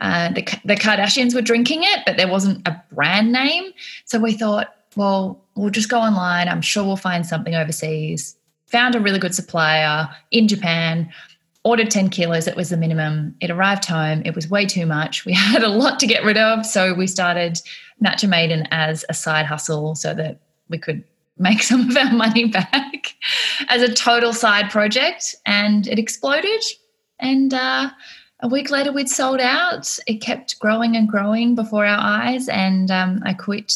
Uh, 0.00 0.32
the, 0.32 0.42
the 0.64 0.74
Kardashians 0.74 1.34
were 1.34 1.42
drinking 1.42 1.82
it, 1.84 2.00
but 2.04 2.16
there 2.16 2.28
wasn't 2.28 2.66
a 2.66 2.82
brand 2.92 3.30
name. 3.30 3.72
So 4.06 4.18
we 4.18 4.32
thought, 4.32 4.74
well, 4.96 5.44
we'll 5.54 5.70
just 5.70 5.88
go 5.88 5.98
online. 5.98 6.48
I'm 6.48 6.62
sure 6.62 6.84
we'll 6.84 6.96
find 6.96 7.24
something 7.24 7.54
overseas 7.54 8.36
found 8.72 8.94
a 8.94 9.00
really 9.00 9.18
good 9.18 9.34
supplier 9.34 10.08
in 10.30 10.48
Japan, 10.48 11.12
ordered 11.62 11.90
10 11.90 12.08
kilos. 12.08 12.48
It 12.48 12.56
was 12.56 12.70
the 12.70 12.76
minimum. 12.76 13.36
It 13.40 13.50
arrived 13.50 13.84
home. 13.84 14.22
It 14.24 14.34
was 14.34 14.48
way 14.48 14.66
too 14.66 14.86
much. 14.86 15.24
We 15.24 15.32
had 15.34 15.62
a 15.62 15.68
lot 15.68 16.00
to 16.00 16.06
get 16.06 16.24
rid 16.24 16.38
of. 16.38 16.66
So 16.66 16.94
we 16.94 17.06
started 17.06 17.60
Matcha 18.04 18.28
Maiden 18.28 18.66
as 18.70 19.04
a 19.08 19.14
side 19.14 19.46
hustle 19.46 19.94
so 19.94 20.14
that 20.14 20.40
we 20.68 20.78
could 20.78 21.04
make 21.38 21.62
some 21.70 21.88
of 21.90 21.96
our 21.96 22.12
money 22.12 22.46
back 22.46 23.14
as 23.68 23.82
a 23.82 23.92
total 23.92 24.32
side 24.32 24.70
project. 24.70 25.36
And 25.46 25.86
it 25.86 25.98
exploded. 25.98 26.64
And 27.20 27.54
uh, 27.54 27.90
a 28.40 28.48
week 28.48 28.70
later, 28.70 28.90
we'd 28.90 29.08
sold 29.08 29.40
out. 29.40 29.96
It 30.06 30.20
kept 30.20 30.58
growing 30.58 30.96
and 30.96 31.08
growing 31.08 31.54
before 31.54 31.86
our 31.86 32.00
eyes. 32.00 32.48
And 32.48 32.90
um, 32.90 33.20
I 33.24 33.34
quit 33.34 33.72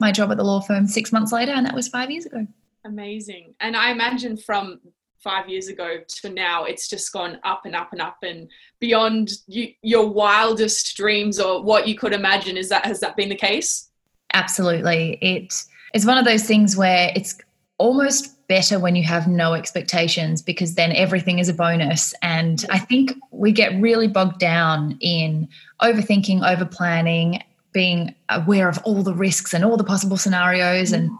my 0.00 0.12
job 0.12 0.30
at 0.30 0.38
the 0.38 0.44
law 0.44 0.60
firm 0.60 0.86
six 0.86 1.12
months 1.12 1.32
later, 1.32 1.52
and 1.52 1.66
that 1.66 1.74
was 1.74 1.88
five 1.88 2.10
years 2.10 2.24
ago. 2.24 2.46
Amazing. 2.88 3.54
And 3.60 3.76
I 3.76 3.90
imagine 3.90 4.36
from 4.38 4.80
five 5.22 5.48
years 5.48 5.68
ago 5.68 5.98
to 6.06 6.30
now, 6.30 6.64
it's 6.64 6.88
just 6.88 7.12
gone 7.12 7.38
up 7.44 7.66
and 7.66 7.76
up 7.76 7.92
and 7.92 8.00
up 8.00 8.16
and 8.22 8.48
beyond 8.80 9.30
you, 9.46 9.68
your 9.82 10.08
wildest 10.08 10.96
dreams 10.96 11.38
or 11.38 11.62
what 11.62 11.86
you 11.86 11.94
could 11.94 12.14
imagine. 12.14 12.56
Is 12.56 12.70
that 12.70 12.86
has 12.86 13.00
that 13.00 13.14
been 13.14 13.28
the 13.28 13.36
case? 13.36 13.90
Absolutely. 14.32 15.18
It 15.20 15.54
is 15.92 16.06
one 16.06 16.16
of 16.16 16.24
those 16.24 16.44
things 16.44 16.76
where 16.76 17.12
it's 17.14 17.38
almost 17.76 18.34
better 18.48 18.78
when 18.78 18.96
you 18.96 19.02
have 19.04 19.28
no 19.28 19.52
expectations 19.52 20.40
because 20.40 20.74
then 20.74 20.92
everything 20.92 21.38
is 21.38 21.50
a 21.50 21.54
bonus. 21.54 22.14
And 22.22 22.64
I 22.70 22.78
think 22.78 23.12
we 23.30 23.52
get 23.52 23.78
really 23.80 24.08
bogged 24.08 24.38
down 24.38 24.96
in 25.00 25.48
overthinking, 25.82 26.50
over 26.50 26.64
planning, 26.64 27.42
being 27.72 28.14
aware 28.30 28.68
of 28.68 28.78
all 28.84 29.02
the 29.02 29.14
risks 29.14 29.52
and 29.52 29.64
all 29.64 29.76
the 29.76 29.84
possible 29.84 30.16
scenarios 30.16 30.92
and 30.92 31.10
mm. 31.10 31.18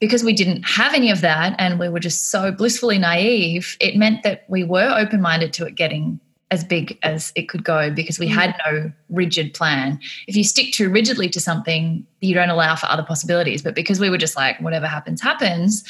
Because 0.00 0.22
we 0.22 0.32
didn't 0.32 0.62
have 0.62 0.94
any 0.94 1.10
of 1.10 1.20
that 1.22 1.54
and 1.58 1.78
we 1.78 1.88
were 1.88 2.00
just 2.00 2.30
so 2.30 2.52
blissfully 2.52 2.98
naive, 2.98 3.76
it 3.80 3.96
meant 3.96 4.22
that 4.22 4.44
we 4.48 4.64
were 4.64 4.94
open 4.96 5.20
minded 5.20 5.52
to 5.54 5.66
it 5.66 5.74
getting 5.74 6.20
as 6.50 6.64
big 6.64 6.98
as 7.02 7.32
it 7.34 7.48
could 7.48 7.62
go 7.62 7.90
because 7.90 8.18
we 8.18 8.26
had 8.26 8.54
no 8.64 8.90
rigid 9.10 9.52
plan. 9.52 10.00
If 10.26 10.36
you 10.36 10.44
stick 10.44 10.72
too 10.72 10.88
rigidly 10.88 11.28
to 11.30 11.40
something, 11.40 12.06
you 12.20 12.34
don't 12.34 12.48
allow 12.48 12.74
for 12.74 12.86
other 12.86 13.02
possibilities. 13.02 13.62
But 13.62 13.74
because 13.74 14.00
we 14.00 14.08
were 14.08 14.18
just 14.18 14.34
like, 14.34 14.58
whatever 14.60 14.86
happens, 14.86 15.20
happens, 15.20 15.84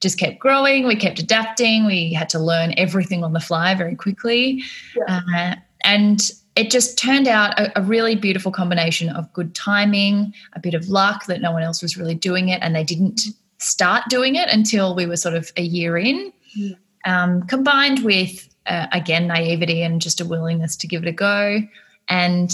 just 0.00 0.18
kept 0.18 0.38
growing, 0.38 0.86
we 0.86 0.96
kept 0.96 1.18
adapting, 1.18 1.86
we 1.86 2.12
had 2.12 2.28
to 2.30 2.38
learn 2.38 2.74
everything 2.76 3.24
on 3.24 3.32
the 3.32 3.40
fly 3.40 3.74
very 3.74 3.94
quickly. 3.94 4.62
Yeah. 4.96 5.20
Uh, 5.34 5.54
and 5.84 6.30
it 6.56 6.70
just 6.70 6.98
turned 6.98 7.26
out 7.26 7.58
a, 7.58 7.78
a, 7.78 7.82
really 7.82 8.14
beautiful 8.14 8.52
combination 8.52 9.08
of 9.08 9.32
good 9.32 9.54
timing, 9.54 10.34
a 10.52 10.60
bit 10.60 10.74
of 10.74 10.88
luck 10.88 11.24
that 11.26 11.40
no 11.40 11.50
one 11.50 11.62
else 11.62 11.80
was 11.80 11.96
really 11.96 12.14
doing 12.14 12.50
it 12.50 12.60
and 12.62 12.74
they 12.74 12.84
didn't 12.84 13.22
start 13.62 14.04
doing 14.08 14.34
it 14.36 14.48
until 14.50 14.94
we 14.94 15.06
were 15.06 15.16
sort 15.16 15.34
of 15.34 15.50
a 15.56 15.62
year 15.62 15.96
in, 15.96 16.32
mm. 16.58 16.76
um, 17.04 17.42
combined 17.46 18.04
with, 18.04 18.48
uh, 18.66 18.86
again, 18.92 19.26
naivety 19.26 19.82
and 19.82 20.00
just 20.00 20.20
a 20.20 20.24
willingness 20.24 20.76
to 20.76 20.86
give 20.86 21.02
it 21.02 21.08
a 21.08 21.12
go. 21.12 21.60
And 22.08 22.52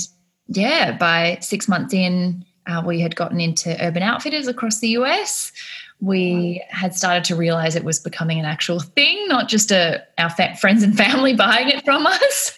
yeah, 0.48 0.96
by 0.96 1.38
six 1.40 1.68
months 1.68 1.94
in, 1.94 2.44
uh, 2.66 2.82
we 2.84 3.00
had 3.00 3.16
gotten 3.16 3.40
into 3.40 3.76
urban 3.84 4.02
outfitters 4.02 4.46
across 4.46 4.80
the 4.80 4.88
US. 4.88 5.52
We 6.00 6.62
had 6.68 6.94
started 6.94 7.24
to 7.24 7.36
realize 7.36 7.74
it 7.74 7.84
was 7.84 7.98
becoming 7.98 8.38
an 8.38 8.44
actual 8.44 8.78
thing, 8.80 9.26
not 9.26 9.48
just 9.48 9.72
a, 9.72 10.02
our 10.16 10.30
friends 10.30 10.82
and 10.82 10.96
family 10.96 11.34
buying 11.36 11.68
it 11.68 11.84
from 11.84 12.06
us. 12.06 12.56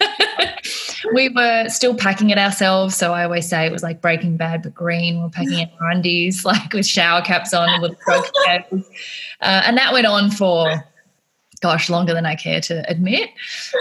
we 1.15 1.31
were 1.31 1.69
still 1.69 1.95
packing 1.95 2.31
it 2.31 2.39
ourselves. 2.39 2.97
So 2.97 3.13
I 3.13 3.25
always 3.25 3.49
say 3.49 3.67
it 3.67 3.73
was 3.73 3.83
like 3.83 4.01
Breaking 4.01 4.37
Bad, 4.37 4.63
but 4.63 4.75
green. 4.75 5.17
We 5.17 5.23
we're 5.23 5.31
packing 5.31 5.59
it 5.59 5.71
in 5.71 5.87
undies, 5.91 6.45
like 6.45 6.73
with 6.73 6.87
shower 6.87 7.23
caps 7.23 7.55
on, 7.55 7.81
little 7.81 7.97
drug 8.05 8.25
uh, 9.43 9.63
and 9.65 9.77
that 9.79 9.93
went 9.93 10.07
on 10.07 10.31
for 10.31 10.85
gosh, 11.61 11.91
longer 11.91 12.15
than 12.15 12.27
I 12.27 12.35
care 12.35 12.61
to 12.63 12.89
admit. 12.91 13.31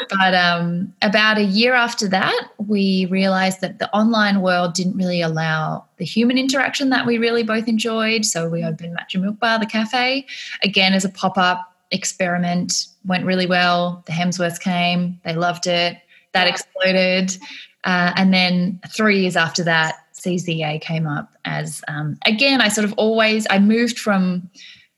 But 0.09 0.33
um, 0.33 0.93
about 1.01 1.37
a 1.37 1.43
year 1.43 1.73
after 1.73 2.07
that, 2.09 2.49
we 2.57 3.05
realized 3.05 3.61
that 3.61 3.79
the 3.79 3.89
online 3.95 4.41
world 4.41 4.73
didn't 4.73 4.97
really 4.97 5.21
allow 5.21 5.85
the 5.97 6.05
human 6.05 6.37
interaction 6.37 6.89
that 6.89 7.05
we 7.05 7.17
really 7.17 7.43
both 7.43 7.67
enjoyed. 7.67 8.25
So 8.25 8.49
we 8.49 8.63
opened 8.63 8.97
Matcha 8.97 9.23
Mylkbar, 9.23 9.59
the 9.59 9.65
cafe, 9.65 10.25
again 10.63 10.93
as 10.93 11.05
a 11.05 11.09
pop 11.09 11.37
up 11.37 11.75
experiment. 11.91 12.87
Went 13.05 13.25
really 13.25 13.45
well. 13.45 14.03
The 14.05 14.11
Hemsworths 14.11 14.59
came, 14.59 15.19
they 15.23 15.33
loved 15.33 15.67
it 15.67 15.97
that 16.33 16.47
exploded. 16.47 17.37
Uh, 17.83 18.11
and 18.15 18.33
then 18.33 18.79
three 18.89 19.21
years 19.21 19.35
after 19.35 19.63
that, 19.63 19.95
Seize 20.11 20.43
the 20.43 20.53
Yay 20.53 20.79
came 20.79 21.07
up 21.07 21.31
as, 21.45 21.81
um, 21.87 22.17
again, 22.25 22.61
I 22.61 22.67
sort 22.67 22.85
of 22.85 22.93
always, 22.97 23.47
I 23.49 23.59
moved 23.59 23.97
from 23.97 24.49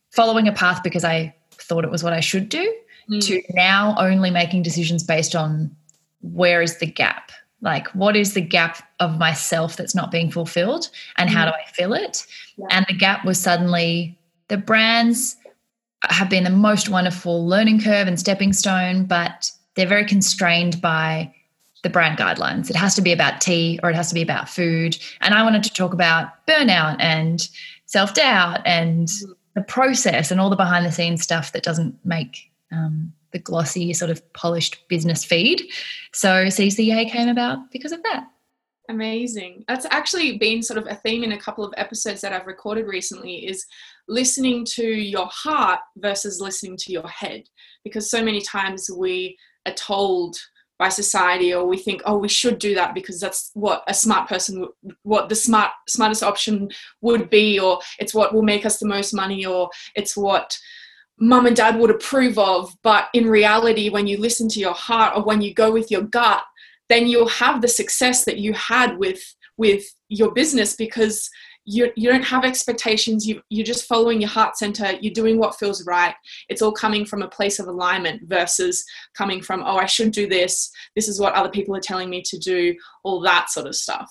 following 0.09 0.47
a 0.47 0.51
path 0.51 0.81
because 0.83 1.03
I 1.03 1.33
thought 1.71 1.85
it 1.85 1.89
was 1.89 2.03
what 2.03 2.11
I 2.11 2.19
should 2.19 2.49
do 2.49 2.75
mm. 3.09 3.25
to 3.25 3.41
now 3.51 3.95
only 3.97 4.29
making 4.29 4.61
decisions 4.61 5.03
based 5.03 5.37
on 5.37 5.73
where 6.19 6.61
is 6.61 6.79
the 6.79 6.85
gap? 6.85 7.31
Like, 7.61 7.87
what 7.89 8.17
is 8.17 8.33
the 8.33 8.41
gap 8.41 8.83
of 8.99 9.17
myself 9.17 9.77
that's 9.77 9.95
not 9.95 10.11
being 10.11 10.29
fulfilled 10.29 10.89
and 11.15 11.29
mm. 11.29 11.33
how 11.33 11.45
do 11.45 11.51
I 11.51 11.71
fill 11.71 11.93
it? 11.93 12.27
Yeah. 12.57 12.65
And 12.71 12.85
the 12.89 12.93
gap 12.93 13.23
was 13.23 13.39
suddenly 13.39 14.19
the 14.49 14.57
brands 14.57 15.37
have 16.09 16.29
been 16.29 16.43
the 16.43 16.49
most 16.49 16.89
wonderful 16.89 17.47
learning 17.47 17.79
curve 17.79 18.05
and 18.05 18.19
stepping 18.19 18.51
stone, 18.51 19.05
but 19.05 19.49
they're 19.75 19.87
very 19.87 20.05
constrained 20.05 20.81
by 20.81 21.33
the 21.83 21.89
brand 21.89 22.17
guidelines. 22.17 22.69
It 22.69 22.75
has 22.75 22.95
to 22.95 23.01
be 23.01 23.13
about 23.13 23.39
tea 23.39 23.79
or 23.81 23.91
it 23.91 23.95
has 23.95 24.09
to 24.09 24.13
be 24.13 24.21
about 24.21 24.49
food. 24.49 24.97
And 25.21 25.33
I 25.33 25.41
wanted 25.43 25.63
to 25.63 25.73
talk 25.73 25.93
about 25.93 26.45
burnout 26.47 26.97
and 26.99 27.47
self 27.85 28.13
doubt 28.13 28.59
and 28.65 29.07
the 29.55 29.61
process 29.61 30.31
and 30.31 30.39
all 30.39 30.49
the 30.49 30.55
behind 30.55 30.85
the 30.85 30.91
scenes 30.91 31.21
stuff 31.21 31.51
that 31.53 31.63
doesn't 31.63 31.97
make 32.05 32.51
um, 32.71 33.13
the 33.31 33.39
glossy, 33.39 33.93
sort 33.93 34.11
of 34.11 34.33
polished 34.33 34.87
business 34.87 35.23
feed. 35.23 35.63
So 36.13 36.49
Seize 36.49 36.75
the 36.75 36.85
Yay 36.85 37.09
came 37.09 37.29
about 37.29 37.71
because 37.71 37.91
of 37.91 38.03
that. 38.03 38.27
Amazing. 38.89 39.63
That's 39.67 39.85
actually 39.89 40.37
been 40.37 40.61
sort 40.61 40.77
of 40.77 40.87
a 40.87 40.95
theme 40.95 41.23
in 41.23 41.31
a 41.31 41.37
couple 41.37 41.63
of 41.63 41.73
episodes 41.77 42.21
that 42.21 42.33
I've 42.33 42.47
recorded 42.47 42.87
recently 42.87 43.47
is 43.47 43.65
listening 44.07 44.65
to 44.71 44.83
your 44.83 45.27
heart 45.31 45.79
versus 45.97 46.41
listening 46.41 46.75
to 46.77 46.91
your 46.91 47.07
head. 47.07 47.43
Because 47.83 48.11
so 48.11 48.23
many 48.23 48.41
times 48.41 48.89
we 48.93 49.37
are 49.65 49.73
told 49.73 50.35
by 50.81 50.89
society 50.89 51.53
or 51.53 51.63
we 51.67 51.77
think 51.77 52.01
oh 52.05 52.17
we 52.17 52.27
should 52.27 52.57
do 52.57 52.73
that 52.73 52.95
because 52.95 53.19
that's 53.19 53.51
what 53.53 53.83
a 53.85 53.93
smart 53.93 54.27
person 54.27 54.67
what 55.03 55.29
the 55.29 55.35
smart 55.35 55.69
smartest 55.87 56.23
option 56.23 56.67
would 57.01 57.29
be 57.29 57.59
or 57.59 57.79
it's 57.99 58.15
what 58.15 58.33
will 58.33 58.41
make 58.41 58.65
us 58.65 58.79
the 58.79 58.87
most 58.87 59.13
money 59.13 59.45
or 59.45 59.69
it's 59.93 60.17
what 60.17 60.57
mum 61.19 61.45
and 61.45 61.55
dad 61.55 61.77
would 61.77 61.91
approve 61.91 62.39
of. 62.39 62.75
But 62.81 63.09
in 63.13 63.29
reality 63.29 63.89
when 63.91 64.07
you 64.07 64.17
listen 64.17 64.49
to 64.49 64.59
your 64.59 64.73
heart 64.73 65.15
or 65.15 65.23
when 65.23 65.39
you 65.39 65.53
go 65.53 65.71
with 65.71 65.91
your 65.91 66.01
gut 66.01 66.41
then 66.89 67.05
you'll 67.05 67.29
have 67.43 67.61
the 67.61 67.67
success 67.67 68.25
that 68.25 68.39
you 68.39 68.51
had 68.53 68.97
with 68.97 69.21
with 69.57 69.83
your 70.09 70.31
business 70.31 70.75
because 70.75 71.29
you, 71.65 71.91
you 71.95 72.09
don't 72.09 72.23
have 72.23 72.43
expectations. 72.43 73.27
You, 73.27 73.41
you're 73.49 73.65
just 73.65 73.85
following 73.85 74.19
your 74.19 74.29
heart 74.29 74.57
center. 74.57 74.93
You're 74.99 75.13
doing 75.13 75.37
what 75.37 75.55
feels 75.55 75.85
right. 75.85 76.15
It's 76.49 76.61
all 76.61 76.71
coming 76.71 77.05
from 77.05 77.21
a 77.21 77.27
place 77.27 77.59
of 77.59 77.67
alignment 77.67 78.23
versus 78.27 78.83
coming 79.15 79.41
from 79.41 79.61
oh 79.61 79.77
i 79.77 79.85
should 79.85 80.11
do 80.11 80.27
this. 80.27 80.71
This 80.95 81.07
is 81.07 81.19
what 81.19 81.33
other 81.33 81.49
people 81.49 81.75
are 81.75 81.81
telling 81.81 82.09
me 82.09 82.21
to 82.23 82.37
do 82.37 82.75
all 83.03 83.21
that 83.21 83.49
sort 83.49 83.67
of 83.67 83.75
stuff. 83.75 84.09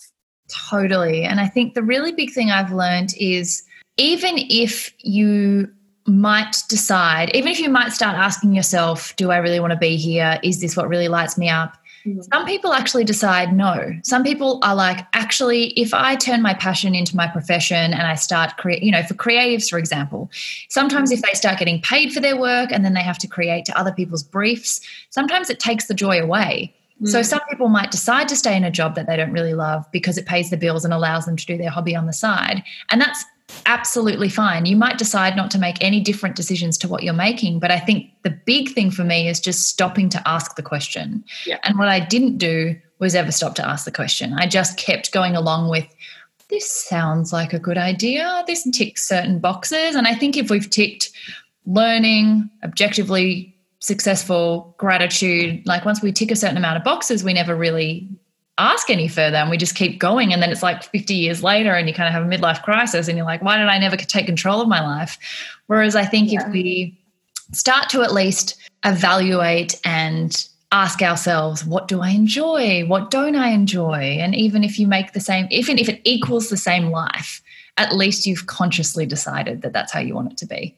Totally. 0.71 1.25
And 1.25 1.40
i 1.40 1.47
think 1.47 1.75
the 1.75 1.83
really 1.83 2.12
big 2.12 2.33
thing 2.33 2.50
i've 2.50 2.73
learned 2.73 3.14
is 3.19 3.62
even 3.97 4.35
if 4.37 4.92
you 4.99 5.69
might 6.07 6.57
decide 6.69 7.30
even 7.35 7.52
if 7.52 7.61
you 7.61 7.69
might 7.69 7.92
start 7.92 8.16
asking 8.16 8.54
yourself 8.54 9.14
do 9.16 9.30
i 9.30 9.37
really 9.37 9.61
want 9.61 9.73
to 9.73 9.78
be 9.78 9.97
here? 9.97 10.40
Is 10.42 10.61
this 10.61 10.76
what 10.76 10.88
really 10.88 11.09
lights 11.09 11.38
me 11.38 11.49
up 11.49 11.76
Mm. 12.07 12.25
Some 12.33 12.47
people 12.47 12.73
actually 12.73 13.04
decide 13.04 13.54
no. 13.54 13.92
Some 14.02 14.23
people 14.23 14.59
are 14.62 14.75
like, 14.75 15.07
actually, 15.12 15.69
if 15.78 15.92
I 15.92 16.16
turn 16.16 16.42
my 16.42 16.54
passion 16.54 16.95
into 16.95 17.16
my 17.16 17.26
profession 17.26 17.92
and 17.92 18.02
I 18.02 18.14
start 18.14 18.57
create, 18.57 18.83
you 18.83 18.90
know, 18.90 19.02
for 19.02 19.14
creatives, 19.14 19.69
for 19.69 19.78
example, 19.78 20.30
sometimes 20.69 21.11
if 21.11 21.23
they 21.23 21.33
start 21.35 21.59
getting 21.59 21.80
paid 21.83 22.12
for 22.12 22.21
their 22.21 22.38
work 22.38 22.71
and 22.73 22.85
then 22.85 22.95
they 22.95 23.02
have 23.02 23.19
to 23.19 23.28
create 23.28 23.64
to 23.66 23.78
other 23.78 23.92
people's 23.92 24.23
briefs, 24.23 24.80
sometimes 25.11 25.50
it 25.50 25.61
takes 25.61 25.87
the 25.87 25.95
joy 25.95 26.21
away. 26.21 26.75
So 27.04 27.21
mm. 27.21 27.25
some 27.25 27.40
people 27.49 27.69
might 27.69 27.90
decide 27.90 28.28
to 28.28 28.37
stay 28.37 28.54
in 28.57 28.64
a 28.64 28.71
job 28.71 28.95
that 28.95 29.07
they 29.07 29.16
don't 29.16 29.33
really 29.33 29.54
love 29.54 29.87
because 29.90 30.19
it 30.19 30.26
pays 30.26 30.50
the 30.50 30.59
bills 30.59 30.85
and 30.85 30.92
allows 30.92 31.25
them 31.25 31.37
to 31.37 31.47
do 31.47 31.57
their 31.57 31.71
hobby 31.71 31.97
on 31.97 32.07
the 32.07 32.12
side. 32.12 32.62
And 32.90 33.00
that's 33.00 33.25
absolutely 33.66 34.28
fine. 34.28 34.66
You 34.66 34.76
might 34.76 34.99
decide 34.99 35.37
not 35.37 35.50
to 35.52 35.59
make 35.59 35.83
any 35.83 36.00
different 36.00 36.37
decisions 36.37 36.76
to 36.78 36.88
what 36.88 37.02
you're 37.02 37.14
making, 37.14 37.61
but 37.61 37.71
I 37.71 37.78
think 37.78 38.11
the 38.23 38.30
big 38.30 38.71
thing 38.71 38.90
for 38.90 39.04
me 39.04 39.28
is 39.28 39.40
just 39.40 39.69
stopping 39.69 40.09
to 40.11 40.28
ask 40.28 40.57
the 40.57 40.62
question. 40.62 41.25
Yeah. 41.47 41.59
And 41.64 41.78
what 41.78 41.88
I 41.88 42.00
didn't 42.00 42.38
do 42.38 42.76
was 42.99 43.14
ever 43.14 43.33
stop 43.33 43.54
to 43.57 43.66
ask 43.66 43.85
the 43.85 43.92
question. 43.92 44.35
I 44.35 44.47
just 44.47 44.76
kept 44.76 45.12
going 45.12 45.35
along 45.35 45.71
with 45.71 45.87
this 46.49 46.71
sounds 46.71 47.33
like 47.33 47.52
a 47.52 47.59
good 47.59 47.78
idea. 47.78 48.45
This 48.47 48.69
ticks 48.73 49.07
certain 49.07 49.38
boxes. 49.38 49.95
And 49.95 50.07
I 50.07 50.14
think 50.14 50.37
if 50.37 50.50
we've 50.50 50.69
ticked 50.69 51.11
learning, 51.64 52.50
objectively 52.64 53.57
successful, 53.78 54.75
gratitude, 54.76 55.66
like 55.66 55.85
once 55.85 56.02
we 56.02 56.12
tick 56.12 56.30
a 56.30 56.37
certain 56.37 56.57
amount 56.57 56.76
of 56.76 56.85
boxes, 56.85 57.25
we 57.25 57.33
never 57.33 57.57
really 57.57 58.09
ask 58.60 58.90
any 58.90 59.08
further 59.08 59.36
and 59.36 59.50
we 59.50 59.56
just 59.56 59.74
keep 59.74 59.98
going 59.98 60.32
and 60.32 60.42
then 60.42 60.50
it's 60.50 60.62
like 60.62 60.82
50 60.82 61.14
years 61.14 61.42
later 61.42 61.72
and 61.72 61.88
you 61.88 61.94
kind 61.94 62.08
of 62.08 62.12
have 62.12 62.24
a 62.24 62.28
midlife 62.28 62.62
crisis 62.62 63.08
and 63.08 63.16
you're 63.16 63.26
like 63.26 63.42
why 63.42 63.56
did 63.56 63.66
i 63.66 63.78
never 63.78 63.96
take 63.96 64.26
control 64.26 64.60
of 64.60 64.68
my 64.68 64.80
life 64.80 65.18
whereas 65.66 65.96
i 65.96 66.04
think 66.04 66.30
yeah. 66.30 66.46
if 66.46 66.52
we 66.52 66.96
start 67.52 67.88
to 67.88 68.02
at 68.02 68.12
least 68.12 68.60
evaluate 68.84 69.80
and 69.84 70.46
ask 70.72 71.00
ourselves 71.00 71.64
what 71.64 71.88
do 71.88 72.02
i 72.02 72.10
enjoy 72.10 72.84
what 72.86 73.10
don't 73.10 73.34
i 73.34 73.48
enjoy 73.48 74.18
and 74.20 74.34
even 74.34 74.62
if 74.62 74.78
you 74.78 74.86
make 74.86 75.14
the 75.14 75.20
same 75.20 75.48
even 75.50 75.78
if 75.78 75.88
it 75.88 76.00
equals 76.04 76.50
the 76.50 76.56
same 76.56 76.90
life 76.90 77.42
at 77.78 77.96
least 77.96 78.26
you've 78.26 78.46
consciously 78.46 79.06
decided 79.06 79.62
that 79.62 79.72
that's 79.72 79.92
how 79.92 80.00
you 80.00 80.14
want 80.14 80.30
it 80.30 80.36
to 80.36 80.46
be 80.46 80.76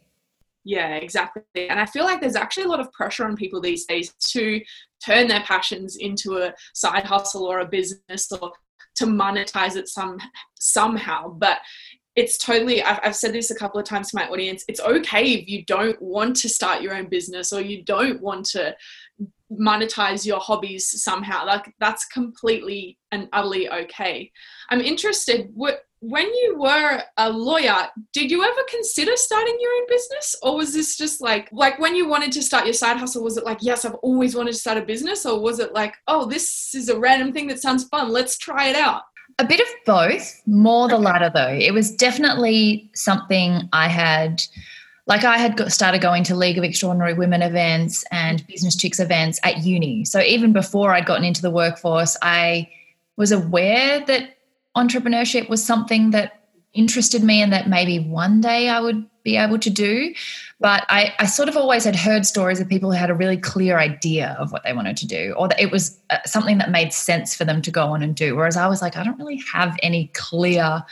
yeah, 0.65 0.95
exactly. 0.95 1.43
And 1.57 1.81
I 1.81 1.87
feel 1.87 2.05
like 2.05 2.21
there's 2.21 2.37
actually 2.37 2.65
a 2.65 2.69
lot 2.69 2.79
of 2.79 2.93
pressure 2.93 3.25
on 3.25 3.35
people 3.35 3.61
these 3.61 3.85
days 3.85 4.13
to 4.13 4.61
turn 5.05 5.29
their 5.29 5.43
passions 5.43 5.97
into 5.97 6.39
a 6.39 6.55
side 6.75 7.05
hustle 7.05 7.45
or 7.45 7.61
a 7.61 7.69
business 7.69 8.31
or 8.33 8.53
to 8.97 9.07
monetize 9.07 9.77
it 9.77 9.89
some 9.89 10.19
somehow. 10.55 11.29
But 11.29 11.59
it's 12.15 12.37
totally 12.37 12.83
I've, 12.83 13.01
I've 13.03 13.17
said 13.17 13.33
this 13.33 13.51
a 13.51 13.55
couple 13.55 13.81
of 13.81 13.87
times 13.87 14.11
to 14.11 14.17
my 14.17 14.29
audience 14.29 14.65
it's 14.69 14.81
okay 14.81 15.33
if 15.33 15.49
you 15.49 15.65
don't 15.65 16.01
want 16.01 16.37
to 16.37 16.49
start 16.49 16.83
your 16.83 16.95
own 16.95 17.09
business 17.09 17.53
or 17.53 17.61
you 17.61 17.83
don't 17.85 18.21
want 18.21 18.45
to 18.47 18.77
monetize 19.51 20.27
your 20.27 20.39
hobbies 20.39 21.03
somehow 21.03 21.47
like 21.47 21.73
that's 21.81 22.05
completely 22.07 22.99
and 23.13 23.29
utterly 23.33 23.71
okay 23.71 24.31
i'm 24.71 24.81
interested 24.81 25.51
what 25.55 25.85
when 26.03 26.27
you 26.27 26.57
were 26.59 27.01
a 27.17 27.31
lawyer, 27.31 27.87
did 28.13 28.29
you 28.29 28.43
ever 28.43 28.61
consider 28.69 29.17
starting 29.17 29.57
your 29.61 29.73
own 29.73 29.87
business? 29.89 30.35
Or 30.43 30.57
was 30.57 30.75
this 30.75 30.97
just 30.97 31.21
like 31.21 31.49
like 31.53 31.79
when 31.79 31.95
you 31.95 32.09
wanted 32.09 32.33
to 32.33 32.43
start 32.43 32.65
your 32.65 32.75
side 32.75 32.97
hustle, 32.97 33.23
was 33.23 33.37
it 33.37 33.45
like, 33.45 33.59
yes, 33.61 33.85
I've 33.85 33.95
always 33.95 34.35
wanted 34.35 34.53
to 34.53 34.59
start 34.59 34.79
a 34.79 34.83
business? 34.83 35.25
Or 35.25 35.41
was 35.41 35.61
it 35.61 35.73
like, 35.73 35.95
oh, 36.09 36.27
this 36.27 36.75
is 36.75 36.89
a 36.89 36.99
random 36.99 37.33
thing 37.33 37.47
that 37.47 37.63
sounds 37.63 37.85
fun, 37.85 38.11
let's 38.11 38.37
try 38.37 38.67
it 38.67 38.75
out? 38.75 39.03
A 39.39 39.47
bit 39.47 39.61
of 39.61 39.67
both, 39.87 40.43
more 40.45 40.89
the 40.89 40.99
latter 40.99 41.31
though. 41.33 41.57
It 41.57 41.73
was 41.73 41.95
definitely 41.95 42.91
something 42.95 43.69
I 43.73 43.87
had 43.87 44.43
like 45.07 45.23
I 45.23 45.39
had 45.39 45.57
got, 45.57 45.71
started 45.71 46.01
going 46.01 46.25
to 46.25 46.35
League 46.35 46.59
of 46.59 46.65
Extraordinary 46.65 47.15
Women 47.15 47.43
events 47.43 48.05
and 48.11 48.45
Business 48.49 48.75
Chicks 48.75 48.99
events 48.99 49.39
at 49.45 49.59
uni. 49.59 50.05
So 50.05 50.21
even 50.21 50.53
before 50.53 50.93
I'd 50.93 51.07
gotten 51.07 51.25
into 51.25 51.43
the 51.43 51.51
workforce, 51.51 52.17
I 52.23 52.69
was 53.17 53.31
aware 53.31 54.05
that 54.07 54.37
entrepreneurship 54.77 55.49
was 55.49 55.65
something 55.65 56.11
that 56.11 56.41
interested 56.75 57.23
me 57.23 57.43
and 57.43 57.53
that 57.53 57.69
maybe 57.69 57.99
one 57.99 58.41
day 58.41 58.69
I 58.69 58.81
would 58.81 59.07
be 59.23 59.37
able 59.37 59.59
to 59.59 59.71
do. 59.71 60.15
But 60.61 60.85
I, 60.89 61.15
I, 61.19 61.27
sort 61.27 61.49
of 61.49 61.57
always 61.57 61.85
had 61.85 61.97
heard 61.97 62.27
stories 62.27 62.61
of 62.61 62.69
people 62.69 62.91
who 62.91 62.97
had 62.97 63.11
a 63.11 63.15
really 63.15 63.37
clear 63.37 63.79
idea 63.79 64.37
of 64.39 64.53
what 64.53 64.65
they 64.65 64.73
wanted 64.73 64.97
to 64.99 65.07
do, 65.07 65.35
or 65.37 65.49
that 65.49 65.61
it 65.61 65.71
was 65.71 65.99
uh, 66.11 66.19
something 66.25 66.59
that 66.59 66.71
made 66.71 66.93
sense 66.93 67.35
for 67.35 67.45
them 67.45 67.63
to 67.63 67.71
go 67.71 67.87
on 67.87 68.03
and 68.03 68.15
do. 68.15 68.37
Whereas 68.37 68.57
I 68.57 68.69
was 68.69 68.81
like, 68.81 68.97
I 68.97 69.05
don't 69.05 69.19
really 69.19 69.43
have 69.53 69.77
any 69.83 70.09
clear, 70.15 70.85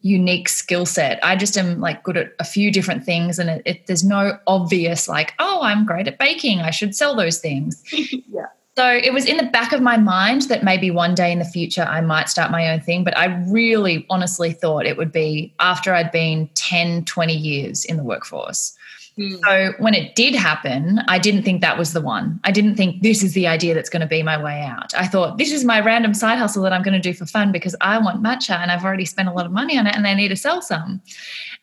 unique 0.00 0.48
skill 0.48 0.86
set. 0.86 1.18
I 1.24 1.36
just 1.36 1.58
am 1.58 1.80
like 1.80 2.02
good 2.02 2.16
at 2.16 2.32
a 2.38 2.44
few 2.44 2.70
different 2.70 3.04
things, 3.04 3.38
and 3.38 3.50
it, 3.50 3.62
it, 3.64 3.86
there's 3.86 4.04
no 4.04 4.38
obvious 4.46 5.08
like, 5.08 5.34
oh, 5.38 5.60
I'm 5.62 5.84
great 5.84 6.08
at 6.08 6.18
baking. 6.18 6.60
I 6.60 6.70
should 6.70 6.94
sell 6.94 7.16
those 7.16 7.38
things. 7.38 7.82
yeah. 8.28 8.46
So 8.76 8.86
it 8.86 9.14
was 9.14 9.24
in 9.24 9.38
the 9.38 9.44
back 9.44 9.72
of 9.72 9.80
my 9.80 9.96
mind 9.96 10.42
that 10.42 10.62
maybe 10.62 10.90
one 10.90 11.14
day 11.14 11.32
in 11.32 11.38
the 11.38 11.46
future 11.46 11.82
I 11.82 12.02
might 12.02 12.28
start 12.28 12.50
my 12.50 12.70
own 12.70 12.80
thing. 12.80 13.04
But 13.04 13.16
I 13.16 13.42
really 13.48 14.04
honestly 14.10 14.52
thought 14.52 14.84
it 14.84 14.98
would 14.98 15.12
be 15.12 15.54
after 15.60 15.94
I'd 15.94 16.12
been 16.12 16.50
10, 16.54 17.06
20 17.06 17.32
years 17.34 17.86
in 17.86 17.96
the 17.96 18.04
workforce. 18.04 18.76
Mm. 19.18 19.40
So 19.42 19.72
when 19.82 19.94
it 19.94 20.14
did 20.14 20.34
happen, 20.34 21.00
I 21.08 21.18
didn't 21.18 21.42
think 21.42 21.62
that 21.62 21.78
was 21.78 21.94
the 21.94 22.02
one. 22.02 22.38
I 22.44 22.52
didn't 22.52 22.76
think 22.76 23.02
this 23.02 23.22
is 23.22 23.32
the 23.32 23.46
idea 23.46 23.72
that's 23.72 23.88
going 23.88 24.02
to 24.02 24.06
be 24.06 24.22
my 24.22 24.42
way 24.42 24.60
out. 24.60 24.92
I 24.94 25.06
thought 25.06 25.38
this 25.38 25.52
is 25.52 25.64
my 25.64 25.80
random 25.80 26.12
side 26.12 26.38
hustle 26.38 26.62
that 26.64 26.74
I'm 26.74 26.82
going 26.82 26.92
to 26.92 27.00
do 27.00 27.14
for 27.14 27.24
fun 27.24 27.52
because 27.52 27.74
I 27.80 27.96
want 27.96 28.22
matcha 28.22 28.58
and 28.60 28.70
I've 28.70 28.84
already 28.84 29.06
spent 29.06 29.28
a 29.28 29.32
lot 29.32 29.46
of 29.46 29.52
money 29.52 29.78
on 29.78 29.86
it 29.86 29.96
and 29.96 30.06
I 30.06 30.12
need 30.12 30.28
to 30.28 30.36
sell 30.36 30.60
some. 30.60 31.00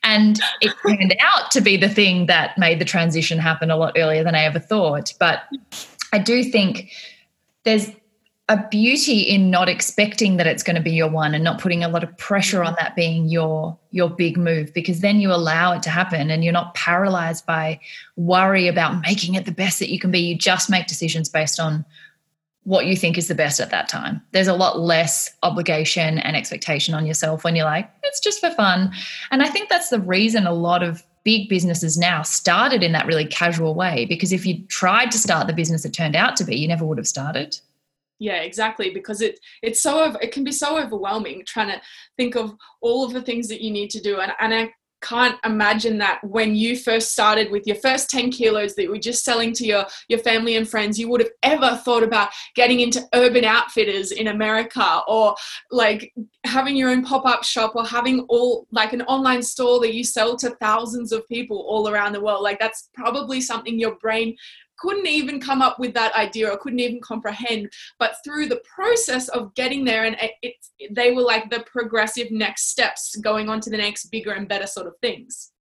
And 0.02 0.40
it 0.60 0.74
turned 0.84 1.14
out 1.20 1.52
to 1.52 1.60
be 1.60 1.76
the 1.76 1.88
thing 1.88 2.26
that 2.26 2.58
made 2.58 2.80
the 2.80 2.84
transition 2.84 3.38
happen 3.38 3.70
a 3.70 3.76
lot 3.76 3.94
earlier 3.96 4.24
than 4.24 4.34
I 4.34 4.42
ever 4.42 4.58
thought. 4.58 5.14
But 5.20 5.44
I 6.14 6.18
do 6.18 6.44
think 6.44 6.92
there's 7.64 7.90
a 8.48 8.64
beauty 8.68 9.22
in 9.22 9.50
not 9.50 9.68
expecting 9.68 10.36
that 10.36 10.46
it's 10.46 10.62
going 10.62 10.76
to 10.76 10.82
be 10.82 10.92
your 10.92 11.10
one 11.10 11.34
and 11.34 11.42
not 11.42 11.60
putting 11.60 11.82
a 11.82 11.88
lot 11.88 12.04
of 12.04 12.16
pressure 12.18 12.62
on 12.62 12.76
that 12.78 12.94
being 12.94 13.28
your 13.28 13.76
your 13.90 14.08
big 14.08 14.36
move 14.36 14.72
because 14.72 15.00
then 15.00 15.18
you 15.18 15.32
allow 15.32 15.72
it 15.72 15.82
to 15.82 15.90
happen 15.90 16.30
and 16.30 16.44
you're 16.44 16.52
not 16.52 16.72
paralyzed 16.74 17.44
by 17.46 17.80
worry 18.14 18.68
about 18.68 19.00
making 19.02 19.34
it 19.34 19.44
the 19.44 19.50
best 19.50 19.80
that 19.80 19.90
you 19.90 19.98
can 19.98 20.12
be. 20.12 20.20
You 20.20 20.38
just 20.38 20.70
make 20.70 20.86
decisions 20.86 21.28
based 21.28 21.58
on 21.58 21.84
what 22.62 22.86
you 22.86 22.94
think 22.94 23.18
is 23.18 23.26
the 23.26 23.34
best 23.34 23.58
at 23.58 23.70
that 23.70 23.88
time. 23.88 24.22
There's 24.30 24.46
a 24.46 24.54
lot 24.54 24.78
less 24.78 25.34
obligation 25.42 26.20
and 26.20 26.36
expectation 26.36 26.94
on 26.94 27.06
yourself 27.06 27.42
when 27.42 27.56
you're 27.56 27.64
like 27.64 27.90
it's 28.04 28.20
just 28.20 28.38
for 28.38 28.50
fun. 28.50 28.92
And 29.32 29.42
i 29.42 29.48
think 29.48 29.68
that's 29.68 29.88
the 29.88 30.00
reason 30.00 30.46
a 30.46 30.54
lot 30.54 30.84
of 30.84 31.02
big 31.24 31.48
businesses 31.48 31.96
now 31.96 32.22
started 32.22 32.82
in 32.82 32.92
that 32.92 33.06
really 33.06 33.26
casual 33.26 33.74
way 33.74 34.04
because 34.06 34.32
if 34.32 34.44
you 34.44 34.62
tried 34.66 35.10
to 35.10 35.18
start 35.18 35.46
the 35.46 35.52
business 35.52 35.84
it 35.84 35.92
turned 35.92 36.14
out 36.14 36.36
to 36.36 36.44
be 36.44 36.56
you 36.56 36.68
never 36.68 36.84
would 36.84 36.98
have 36.98 37.08
started. 37.08 37.58
Yeah 38.18 38.42
exactly 38.42 38.90
because 38.90 39.20
it 39.20 39.40
it's 39.62 39.82
so 39.82 40.04
it 40.20 40.32
can 40.32 40.44
be 40.44 40.52
so 40.52 40.78
overwhelming 40.78 41.44
trying 41.46 41.68
to 41.68 41.80
think 42.16 42.36
of 42.36 42.54
all 42.80 43.04
of 43.04 43.12
the 43.12 43.22
things 43.22 43.48
that 43.48 43.60
you 43.60 43.70
need 43.70 43.90
to 43.90 44.00
do 44.00 44.20
and, 44.20 44.32
and 44.40 44.54
i 44.54 44.72
can't 45.04 45.38
imagine 45.44 45.98
that 45.98 46.18
when 46.24 46.54
you 46.54 46.76
first 46.76 47.12
started 47.12 47.50
with 47.50 47.66
your 47.66 47.76
first 47.76 48.08
10 48.08 48.30
kilos 48.30 48.74
that 48.74 48.84
you 48.84 48.90
were 48.90 48.98
just 48.98 49.22
selling 49.22 49.52
to 49.52 49.66
your, 49.66 49.84
your 50.08 50.18
family 50.18 50.56
and 50.56 50.66
friends, 50.66 50.98
you 50.98 51.08
would 51.10 51.20
have 51.20 51.30
ever 51.42 51.76
thought 51.84 52.02
about 52.02 52.30
getting 52.54 52.80
into 52.80 53.06
urban 53.12 53.44
outfitters 53.44 54.12
in 54.12 54.28
America 54.28 55.02
or 55.06 55.36
like 55.70 56.12
having 56.44 56.74
your 56.74 56.88
own 56.88 57.04
pop-up 57.04 57.44
shop 57.44 57.76
or 57.76 57.84
having 57.84 58.20
all 58.30 58.66
like 58.72 58.94
an 58.94 59.02
online 59.02 59.42
store 59.42 59.78
that 59.80 59.92
you 59.92 60.02
sell 60.02 60.36
to 60.36 60.50
thousands 60.56 61.12
of 61.12 61.26
people 61.28 61.66
all 61.68 61.88
around 61.88 62.12
the 62.12 62.20
world. 62.20 62.42
Like 62.42 62.58
that's 62.58 62.88
probably 62.94 63.42
something 63.42 63.78
your 63.78 63.96
brain 63.96 64.34
couldn't 64.78 65.06
even 65.06 65.40
come 65.40 65.62
up 65.62 65.78
with 65.78 65.94
that 65.94 66.14
idea 66.14 66.50
or 66.50 66.56
couldn't 66.58 66.80
even 66.80 67.00
comprehend 67.00 67.70
but 67.98 68.16
through 68.24 68.46
the 68.46 68.60
process 68.74 69.28
of 69.28 69.54
getting 69.54 69.84
there 69.84 70.04
and 70.04 70.16
it, 70.42 70.54
they 70.90 71.12
were 71.12 71.22
like 71.22 71.50
the 71.50 71.60
progressive 71.60 72.30
next 72.30 72.70
steps 72.70 73.16
going 73.16 73.48
on 73.48 73.60
to 73.60 73.70
the 73.70 73.76
next 73.76 74.06
bigger 74.06 74.32
and 74.32 74.48
better 74.48 74.66
sort 74.66 74.86
of 74.86 74.94
things 75.00 75.52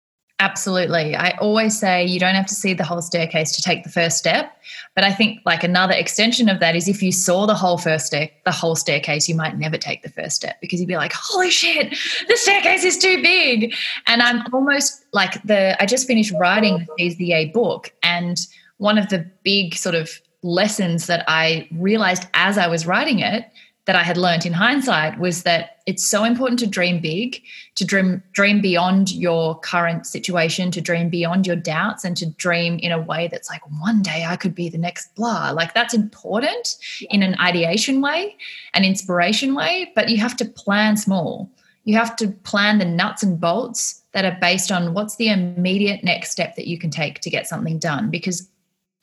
Absolutely. 0.43 1.15
I 1.15 1.37
always 1.37 1.79
say 1.79 2.05
you 2.05 2.19
don't 2.19 2.35
have 2.35 2.47
to 2.47 2.53
see 2.53 2.73
the 2.73 2.83
whole 2.83 3.01
staircase 3.01 3.53
to 3.53 3.61
take 3.61 3.83
the 3.83 3.89
first 3.89 4.17
step. 4.17 4.59
But 4.93 5.05
I 5.05 5.13
think 5.13 5.39
like 5.45 5.63
another 5.63 5.93
extension 5.93 6.49
of 6.49 6.59
that 6.59 6.75
is 6.75 6.89
if 6.89 7.01
you 7.01 7.13
saw 7.13 7.45
the 7.45 7.53
whole 7.53 7.77
first 7.77 8.07
step, 8.07 8.31
the 8.43 8.51
whole 8.51 8.75
staircase, 8.75 9.29
you 9.29 9.35
might 9.35 9.57
never 9.57 9.77
take 9.77 10.03
the 10.03 10.09
first 10.09 10.35
step 10.35 10.59
because 10.59 10.81
you'd 10.81 10.87
be 10.87 10.97
like, 10.97 11.13
holy 11.13 11.49
shit, 11.49 11.91
the 12.27 12.35
staircase 12.35 12.83
is 12.83 12.97
too 12.97 13.21
big. 13.21 13.73
And 14.07 14.21
I'm 14.21 14.43
almost 14.53 15.05
like 15.13 15.41
the 15.43 15.81
I 15.81 15.85
just 15.85 16.07
finished 16.07 16.33
writing 16.37 16.87
the 16.97 17.15
Seize 17.15 17.53
book 17.53 17.93
and 18.03 18.45
one 18.77 18.97
of 18.97 19.09
the 19.09 19.29
big 19.43 19.75
sort 19.75 19.95
of 19.95 20.09
lessons 20.41 21.07
that 21.07 21.23
I 21.27 21.67
realized 21.71 22.27
as 22.33 22.57
I 22.57 22.67
was 22.67 22.85
writing 22.85 23.19
it 23.19 23.45
that 23.85 23.95
I 23.97 24.03
had 24.03 24.15
learned 24.15 24.45
in 24.45 24.53
hindsight 24.53 25.19
was 25.19 25.43
that 25.43 25.81
it's 25.85 26.05
so 26.05 26.23
important 26.23 26.59
to 26.59 26.67
dream 26.67 27.01
big, 27.01 27.41
to 27.75 27.83
dream 27.83 28.23
dream 28.31 28.61
beyond 28.61 29.11
your 29.11 29.59
current 29.59 30.05
situation, 30.05 30.71
to 30.71 30.79
dream 30.79 31.09
beyond 31.09 31.45
your 31.45 31.57
doubts 31.57 32.05
and 32.05 32.15
to 32.17 32.25
dream 32.25 32.79
in 32.79 32.93
a 32.93 33.01
way 33.01 33.27
that's 33.27 33.49
like 33.49 33.61
one 33.81 34.01
day 34.01 34.25
I 34.25 34.37
could 34.37 34.55
be 34.55 34.69
the 34.69 34.77
next 34.77 35.13
blah. 35.15 35.51
Like 35.51 35.73
that's 35.73 35.93
important 35.93 36.77
yeah. 37.01 37.09
in 37.11 37.23
an 37.23 37.37
ideation 37.39 38.01
way, 38.01 38.37
an 38.73 38.85
inspiration 38.85 39.53
way, 39.53 39.91
but 39.95 40.07
you 40.07 40.17
have 40.17 40.37
to 40.37 40.45
plan 40.45 40.95
small. 40.95 41.51
You 41.83 41.97
have 41.97 42.15
to 42.17 42.29
plan 42.29 42.77
the 42.77 42.85
nuts 42.85 43.23
and 43.23 43.37
bolts 43.37 44.01
that 44.13 44.23
are 44.23 44.37
based 44.39 44.71
on 44.71 44.93
what's 44.93 45.17
the 45.17 45.27
immediate 45.27 46.05
next 46.05 46.31
step 46.31 46.55
that 46.55 46.67
you 46.67 46.77
can 46.77 46.89
take 46.89 47.19
to 47.19 47.29
get 47.29 47.47
something 47.47 47.79
done 47.79 48.09
because 48.09 48.47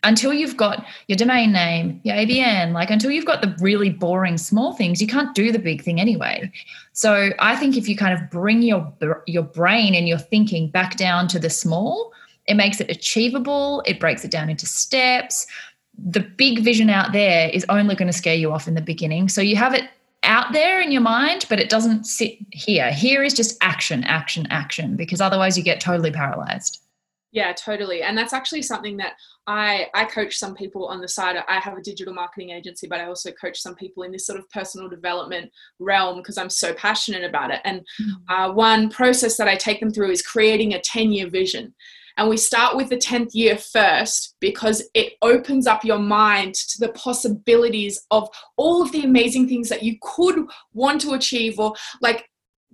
until 0.03 0.33
you've 0.33 0.57
got 0.57 0.85
your 1.09 1.17
domain 1.17 1.53
name, 1.53 2.01
your 2.05 2.17
ABN, 2.17 2.73
like 2.73 2.91
until 2.91 3.11
you've 3.11 3.27
got 3.27 3.43
the 3.43 3.55
really 3.61 3.91
boring 3.91 4.39
small 4.39 4.73
things, 4.73 5.01
you 5.01 5.07
can't 5.07 5.35
do 5.35 5.53
the 5.53 5.59
big 5.59 5.83
thing 5.83 6.01
anyway. 6.01 6.51
So 6.93 7.31
I 7.39 7.57
think 7.57 7.77
if 7.77 7.89
you 7.89 7.97
kind 7.97 8.15
of 8.15 8.31
bring 8.31 8.63
your 8.63 8.93
your 9.27 9.43
brain 9.43 9.95
and 9.95 10.09
your 10.09 10.19
thinking 10.19 10.71
back 10.71 10.97
down 10.97 11.29
to 11.29 11.39
the 11.39 11.51
small, 11.51 12.13
it 12.47 12.55
makes 12.55 12.81
it 12.81 12.91
achievable. 12.91 13.83
It 13.87 14.01
breaks 14.01 14.25
it 14.25 14.31
down 14.31 14.49
into 14.49 14.67
steps. 14.67 15.47
The 15.99 16.21
big 16.21 16.61
vision 16.61 16.89
out 16.89 17.13
there 17.13 17.51
is 17.51 17.67
only 17.69 17.95
going 17.95 18.11
to 18.11 18.17
scare 18.17 18.35
you 18.35 18.53
off 18.53 18.67
in 18.67 18.75
the 18.75 18.81
beginning. 18.81 19.29
So 19.29 19.43
you 19.43 19.57
have 19.57 19.75
it 19.75 19.85
out 20.23 20.53
there 20.53 20.81
in 20.81 20.93
your 20.93 21.03
mind, 21.03 21.47
but 21.49 21.61
it 21.61 21.69
doesn't 21.69 22.05
sit 22.05 22.39
here. 22.53 22.91
Here 22.93 23.23
is 23.23 23.35
just 23.35 23.57
action, 23.61 24.05
action, 24.05 24.47
action, 24.51 24.97
because 24.97 25.21
otherwise 25.21 25.59
you 25.59 25.65
get 25.65 25.81
totally 25.81 26.11
paralyzed. 26.11 26.81
Yeah, 27.33 27.53
totally. 27.53 28.03
And 28.03 28.19
that's 28.19 28.33
actually 28.33 28.63
something 28.63 28.97
that 28.97 29.13
I, 29.47 29.87
I 29.95 30.05
coach 30.05 30.37
some 30.37 30.55
people 30.55 30.87
on 30.87 31.01
the 31.01 31.07
side. 31.07 31.37
I 31.49 31.61
have 31.61 31.77
a 31.77 31.83
digital 31.83 32.13
marketing 32.13 32.51
agency, 32.51 32.89
but 32.89 33.01
I 33.01 33.07
also 33.07 33.31
coach 33.33 33.61
some 33.61 33.77
people 33.77 34.03
in 34.03 34.11
this 34.11 34.27
sort 34.27 34.39
of 34.39 34.51
personal 34.51 34.89
development 34.89 35.51
realm 35.79 36.17
because 36.19 36.39
I'm 36.39 36.51
so 36.51 36.75
passionate 36.75 37.23
about 37.23 37.53
it. 37.53 37.61
And 37.65 37.81
mm-hmm. 37.81 38.35
uh, 38.35 38.53
one 38.53 38.91
process 38.91 39.37
that 39.37 39.47
I 39.47 39.55
take 39.55 39.79
them 39.79 39.93
through 39.93 40.11
is 40.11 40.23
creating 40.23 40.75
a 40.75 40.81
10 40.81 41.13
year 41.13 41.31
vision. 41.31 41.73
And 42.17 42.29
we 42.29 42.37
start 42.37 42.77
with 42.77 42.89
the 42.89 42.97
10th 42.97 43.31
year 43.33 43.57
first 43.57 44.37
because 44.41 44.89
it 44.95 45.15
opens 45.23 45.67
up 45.67 45.85
your 45.85 45.99
mind 45.99 46.55
to 46.55 46.81
the 46.81 46.93
possibilities 46.93 48.05
of 48.11 48.29
all 48.57 48.83
of 48.83 48.93
the 48.93 49.05
amazing 49.05 49.49
things 49.49 49.69
that 49.69 49.83
you 49.83 49.97
could 50.03 50.45
want 50.75 51.01
to 51.03 51.13
achieve 51.13 51.59
or 51.59 51.75
like 52.03 52.30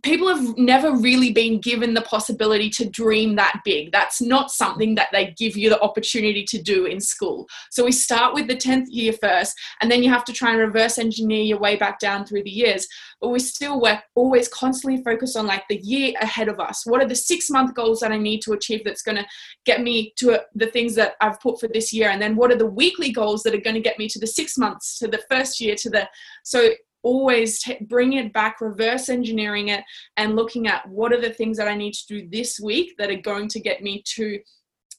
people 0.06 0.28
have 0.28 0.56
never 0.56 0.92
really 0.92 1.32
been 1.32 1.60
given 1.60 1.92
the 1.92 2.00
possibility 2.00 2.70
to 2.70 2.88
dream 2.88 3.34
that 3.34 3.60
big. 3.64 3.90
That's 3.90 4.22
not 4.22 4.52
something 4.52 4.94
that 4.94 5.08
they 5.10 5.34
give 5.36 5.56
you 5.56 5.68
the 5.68 5.80
opportunity 5.80 6.44
to 6.44 6.62
do 6.62 6.86
in 6.86 7.00
school. 7.00 7.48
So 7.72 7.84
we 7.84 7.90
start 7.90 8.32
with 8.32 8.46
the 8.46 8.54
10th 8.54 8.86
year 8.88 9.12
first, 9.12 9.52
and 9.80 9.90
then 9.90 10.04
you 10.04 10.10
have 10.10 10.24
to 10.26 10.32
try 10.32 10.50
and 10.50 10.60
reverse 10.60 10.96
engineer 10.98 11.42
your 11.42 11.58
way 11.58 11.74
back 11.74 11.98
down 11.98 12.24
through 12.24 12.44
the 12.44 12.50
years. 12.50 12.86
But 13.20 13.30
we 13.30 13.40
still 13.40 13.80
work 13.80 14.04
always 14.14 14.46
constantly 14.46 15.02
focused 15.02 15.36
on 15.36 15.44
like 15.44 15.64
the 15.68 15.80
year 15.82 16.12
ahead 16.20 16.48
of 16.48 16.60
us. 16.60 16.86
What 16.86 17.02
are 17.02 17.08
the 17.08 17.16
six 17.16 17.50
month 17.50 17.74
goals 17.74 17.98
that 17.98 18.12
I 18.12 18.18
need 18.18 18.42
to 18.42 18.52
achieve 18.52 18.84
that's 18.84 19.02
going 19.02 19.16
to 19.16 19.26
get 19.64 19.82
me 19.82 20.12
to 20.18 20.34
uh, 20.34 20.42
the 20.54 20.68
things 20.68 20.94
that 20.94 21.14
I've 21.20 21.40
put 21.40 21.58
for 21.58 21.66
this 21.66 21.92
year? 21.92 22.10
And 22.10 22.22
then 22.22 22.36
what 22.36 22.52
are 22.52 22.58
the 22.58 22.66
weekly 22.66 23.10
goals 23.10 23.42
that 23.42 23.54
are 23.54 23.60
going 23.60 23.74
to 23.74 23.80
get 23.80 23.98
me 23.98 24.06
to 24.08 24.20
the 24.20 24.26
six 24.28 24.56
months, 24.56 25.00
to 25.00 25.08
the 25.08 25.22
first 25.28 25.60
year, 25.60 25.74
to 25.74 25.90
the. 25.90 26.08
So 26.44 26.70
always 27.06 27.60
t- 27.60 27.78
bring 27.82 28.14
it 28.14 28.32
back, 28.32 28.60
reverse 28.60 29.08
engineering 29.08 29.68
it, 29.68 29.84
and 30.16 30.34
looking 30.34 30.66
at 30.66 30.86
what 30.88 31.12
are 31.12 31.20
the 31.20 31.30
things 31.30 31.56
that 31.56 31.68
I 31.68 31.76
need 31.76 31.94
to 31.94 32.06
do 32.08 32.28
this 32.28 32.58
week 32.58 32.96
that 32.98 33.10
are 33.10 33.22
going 33.22 33.48
to 33.50 33.60
get 33.60 33.80
me 33.80 34.02
to 34.16 34.40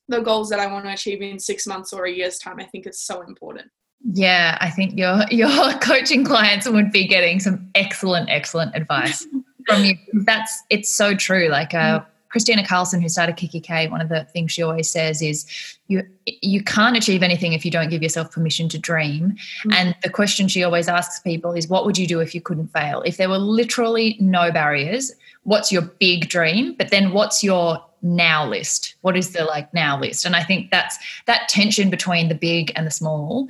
the 0.08 0.22
goals 0.22 0.50
that 0.50 0.60
I 0.60 0.68
want 0.68 0.86
to 0.86 0.94
achieve 0.94 1.22
in 1.22 1.38
six 1.38 1.68
months 1.68 1.92
or 1.92 2.06
a 2.06 2.12
year's 2.12 2.40
time. 2.40 2.62
I 2.62 2.64
think 2.64 2.86
it's 2.86 3.06
so 3.06 3.24
important. 3.24 3.68
Yeah, 4.14 4.58
I 4.62 4.70
think 4.70 4.98
your 4.98 5.20
your 5.30 5.74
coaching 5.82 6.24
clients 6.24 6.68
would 6.68 6.92
be 6.92 7.06
getting 7.08 7.42
some 7.42 7.70
excellent, 7.76 8.30
excellent 8.30 8.74
advice 8.74 9.28
from 9.68 9.84
you. 9.84 9.98
That's 10.14 10.64
it's 10.70 10.96
so 10.96 11.14
true. 11.14 11.50
Like 11.50 11.74
uh, 11.74 12.02
Kristina 12.34 12.66
Karlsson, 12.66 13.02
who 13.02 13.10
started 13.10 13.38
Kikki 13.38 13.60
K, 13.60 13.88
one 13.88 14.02
of 14.02 14.10
the 14.10 14.26
things 14.26 14.52
she 14.52 14.62
always 14.62 14.90
says 14.90 15.22
is 15.22 15.46
you 15.88 16.04
you 16.26 16.62
can't 16.64 16.98
achieve 16.98 17.24
anything 17.24 17.54
if 17.54 17.64
you 17.64 17.72
don't 17.72 17.90
give 17.90 18.04
yourself 18.04 18.32
permission 18.32 18.68
to 18.70 18.78
dream. 18.78 19.32
Mm-hmm. 19.32 19.74
And 19.74 19.96
the 20.04 20.10
question 20.10 20.48
she 20.48 20.64
always 20.64 20.88
asks 20.88 21.20
people 21.22 21.54
is, 21.54 21.68
what 21.68 21.86
would 21.86 21.98
you 21.98 22.08
do 22.08 22.20
if 22.20 22.36
you 22.36 22.42
couldn't 22.42 22.68
fail? 22.68 23.02
If 23.06 23.18
there 23.18 23.30
were 23.30 23.38
literally 23.38 24.18
no 24.20 24.52
barriers, 24.52 25.14
what's 25.44 25.72
your 25.72 25.84
big 25.84 26.30
dream? 26.30 26.74
But 26.74 26.90
then 26.90 27.14
what's 27.14 27.44
your 27.44 27.84
now 28.02 28.48
list? 28.48 28.96
What 29.02 29.18
is 29.18 29.32
the 29.32 29.46
like 29.46 29.74
now 29.74 30.00
list? 30.00 30.26
And 30.26 30.36
I 30.36 30.44
think 30.44 30.70
that's 30.70 30.98
that 31.26 31.48
tension 31.50 31.90
between 31.90 32.30
the 32.30 32.36
big 32.36 32.72
and 32.76 32.86
the 32.86 32.92
small. 32.92 33.48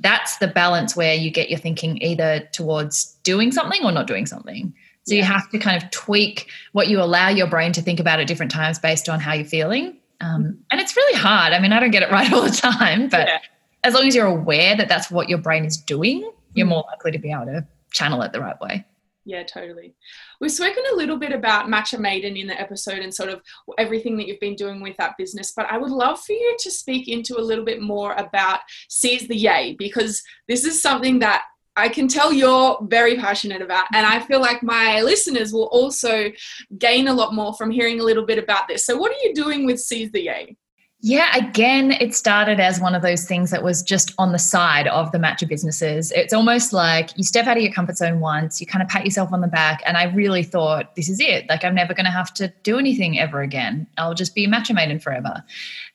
That's 0.00 0.38
the 0.38 0.48
balance 0.48 0.96
where 0.96 1.14
you 1.14 1.30
get 1.30 1.50
your 1.50 1.58
thinking 1.58 2.00
either 2.02 2.48
towards 2.52 3.16
doing 3.22 3.52
something 3.52 3.84
or 3.84 3.92
not 3.92 4.06
doing 4.06 4.26
something. 4.26 4.72
So 5.10 5.16
you 5.16 5.24
have 5.24 5.50
to 5.50 5.58
kind 5.58 5.82
of 5.82 5.90
tweak 5.90 6.48
what 6.70 6.86
you 6.86 7.02
allow 7.02 7.30
your 7.30 7.48
brain 7.48 7.72
to 7.72 7.82
think 7.82 7.98
about 7.98 8.20
at 8.20 8.28
different 8.28 8.52
times 8.52 8.78
based 8.78 9.08
on 9.08 9.18
how 9.18 9.32
you're 9.32 9.44
feeling. 9.44 9.96
Um, 10.20 10.58
and 10.70 10.80
it's 10.80 10.96
really 10.96 11.18
hard. 11.18 11.52
I 11.52 11.58
mean, 11.58 11.72
I 11.72 11.80
don't 11.80 11.90
get 11.90 12.04
it 12.04 12.10
right 12.12 12.32
all 12.32 12.42
the 12.42 12.50
time, 12.50 13.08
but 13.08 13.26
yeah. 13.26 13.38
as 13.82 13.92
long 13.92 14.06
as 14.06 14.14
you're 14.14 14.28
aware 14.28 14.76
that 14.76 14.88
that's 14.88 15.10
what 15.10 15.28
your 15.28 15.38
brain 15.38 15.64
is 15.64 15.78
doing, 15.78 16.30
you're 16.54 16.64
mm. 16.64 16.70
more 16.70 16.84
likely 16.86 17.10
to 17.10 17.18
be 17.18 17.32
able 17.32 17.46
to 17.46 17.66
channel 17.90 18.22
it 18.22 18.32
the 18.32 18.40
right 18.40 18.54
way. 18.60 18.84
Yeah, 19.24 19.42
totally. 19.42 19.96
We've 20.40 20.52
spoken 20.52 20.84
a 20.92 20.96
little 20.96 21.16
bit 21.16 21.32
about 21.32 21.66
Matcha 21.66 21.98
Maiden 21.98 22.36
in 22.36 22.46
the 22.46 22.58
episode 22.58 23.00
and 23.00 23.12
sort 23.12 23.30
of 23.30 23.42
everything 23.78 24.16
that 24.16 24.28
you've 24.28 24.38
been 24.38 24.54
doing 24.54 24.80
with 24.80 24.96
that 24.98 25.16
business, 25.18 25.52
but 25.56 25.66
I 25.68 25.76
would 25.76 25.90
love 25.90 26.20
for 26.20 26.34
you 26.34 26.56
to 26.60 26.70
speak 26.70 27.08
into 27.08 27.36
a 27.36 27.42
little 27.42 27.64
bit 27.64 27.82
more 27.82 28.12
about 28.12 28.60
Seize 28.88 29.26
the 29.26 29.36
Yay 29.36 29.74
because 29.76 30.22
this 30.46 30.64
is 30.64 30.80
something 30.80 31.18
that 31.18 31.42
I 31.80 31.88
can 31.88 32.08
tell 32.08 32.32
you're 32.32 32.78
very 32.82 33.16
passionate 33.16 33.62
about. 33.62 33.86
And 33.94 34.06
I 34.06 34.20
feel 34.20 34.40
like 34.40 34.62
my 34.62 35.00
listeners 35.00 35.52
will 35.52 35.68
also 35.72 36.30
gain 36.78 37.08
a 37.08 37.14
lot 37.14 37.34
more 37.34 37.54
from 37.54 37.70
hearing 37.70 38.00
a 38.00 38.04
little 38.04 38.26
bit 38.26 38.38
about 38.38 38.68
this. 38.68 38.84
So, 38.84 38.96
what 38.96 39.10
are 39.10 39.18
you 39.22 39.34
doing 39.34 39.66
with 39.66 39.80
Seize 39.80 40.12
the 40.12 40.22
Yay? 40.24 40.56
Yeah, 41.02 41.34
again, 41.34 41.92
it 41.92 42.14
started 42.14 42.60
as 42.60 42.78
one 42.78 42.94
of 42.94 43.00
those 43.00 43.24
things 43.24 43.50
that 43.52 43.62
was 43.62 43.82
just 43.82 44.12
on 44.18 44.32
the 44.32 44.38
side 44.38 44.86
of 44.86 45.10
the 45.12 45.18
matcha 45.18 45.48
businesses. 45.48 46.12
It's 46.12 46.34
almost 46.34 46.74
like 46.74 47.16
you 47.16 47.24
step 47.24 47.46
out 47.46 47.56
of 47.56 47.62
your 47.62 47.72
comfort 47.72 47.96
zone 47.96 48.20
once, 48.20 48.60
you 48.60 48.66
kind 48.66 48.82
of 48.82 48.88
pat 48.88 49.06
yourself 49.06 49.32
on 49.32 49.40
the 49.40 49.48
back. 49.48 49.82
And 49.86 49.96
I 49.96 50.04
really 50.12 50.42
thought, 50.42 50.94
this 50.96 51.08
is 51.08 51.18
it. 51.18 51.48
Like, 51.48 51.64
I'm 51.64 51.74
never 51.74 51.94
going 51.94 52.04
to 52.04 52.10
have 52.10 52.34
to 52.34 52.52
do 52.64 52.78
anything 52.78 53.18
ever 53.18 53.40
again. 53.40 53.86
I'll 53.96 54.12
just 54.12 54.34
be 54.34 54.44
a 54.44 54.48
matcha 54.48 54.74
maiden 54.74 55.00
forever. 55.00 55.42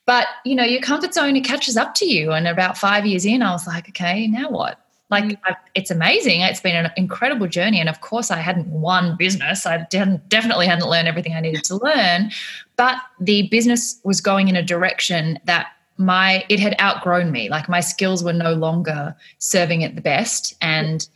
But, 0.07 0.25
you 0.43 0.55
know, 0.55 0.63
your 0.63 0.81
comfort 0.81 1.13
zone, 1.13 1.35
it 1.35 1.43
catches 1.43 1.77
up 1.77 1.93
to 1.95 2.05
you. 2.11 2.31
And 2.31 2.47
about 2.47 2.75
five 2.75 3.05
years 3.05 3.27
in, 3.27 3.43
I 3.43 3.51
was 3.51 3.67
like, 3.67 3.87
okay, 3.89 4.25
now 4.25 4.49
what? 4.49 4.84
Like 5.09 5.23
mm. 5.25 5.55
it's 5.75 5.91
amazing. 5.91 6.41
It's 6.41 6.59
been 6.59 6.75
an 6.75 6.91
incredible 6.97 7.47
journey, 7.47 7.79
and 7.79 7.89
of 7.89 8.01
course, 8.01 8.31
I 8.31 8.37
hadn't 8.37 8.67
won 8.67 9.15
business. 9.17 9.65
I 9.65 9.85
didn't, 9.89 10.27
definitely 10.29 10.65
hadn't 10.65 10.89
learned 10.89 11.07
everything 11.07 11.33
I 11.33 11.41
needed 11.41 11.63
to 11.65 11.77
learn, 11.77 12.31
but 12.75 12.97
the 13.19 13.47
business 13.49 13.99
was 14.03 14.19
going 14.19 14.47
in 14.47 14.55
a 14.55 14.63
direction 14.63 15.39
that 15.45 15.67
my 15.97 16.43
it 16.49 16.59
had 16.59 16.79
outgrown 16.81 17.31
me. 17.31 17.49
Like 17.49 17.69
my 17.69 17.81
skills 17.81 18.23
were 18.23 18.33
no 18.33 18.53
longer 18.53 19.15
serving 19.37 19.81
it 19.81 19.95
the 19.95 20.01
best, 20.01 20.55
and 20.61 21.07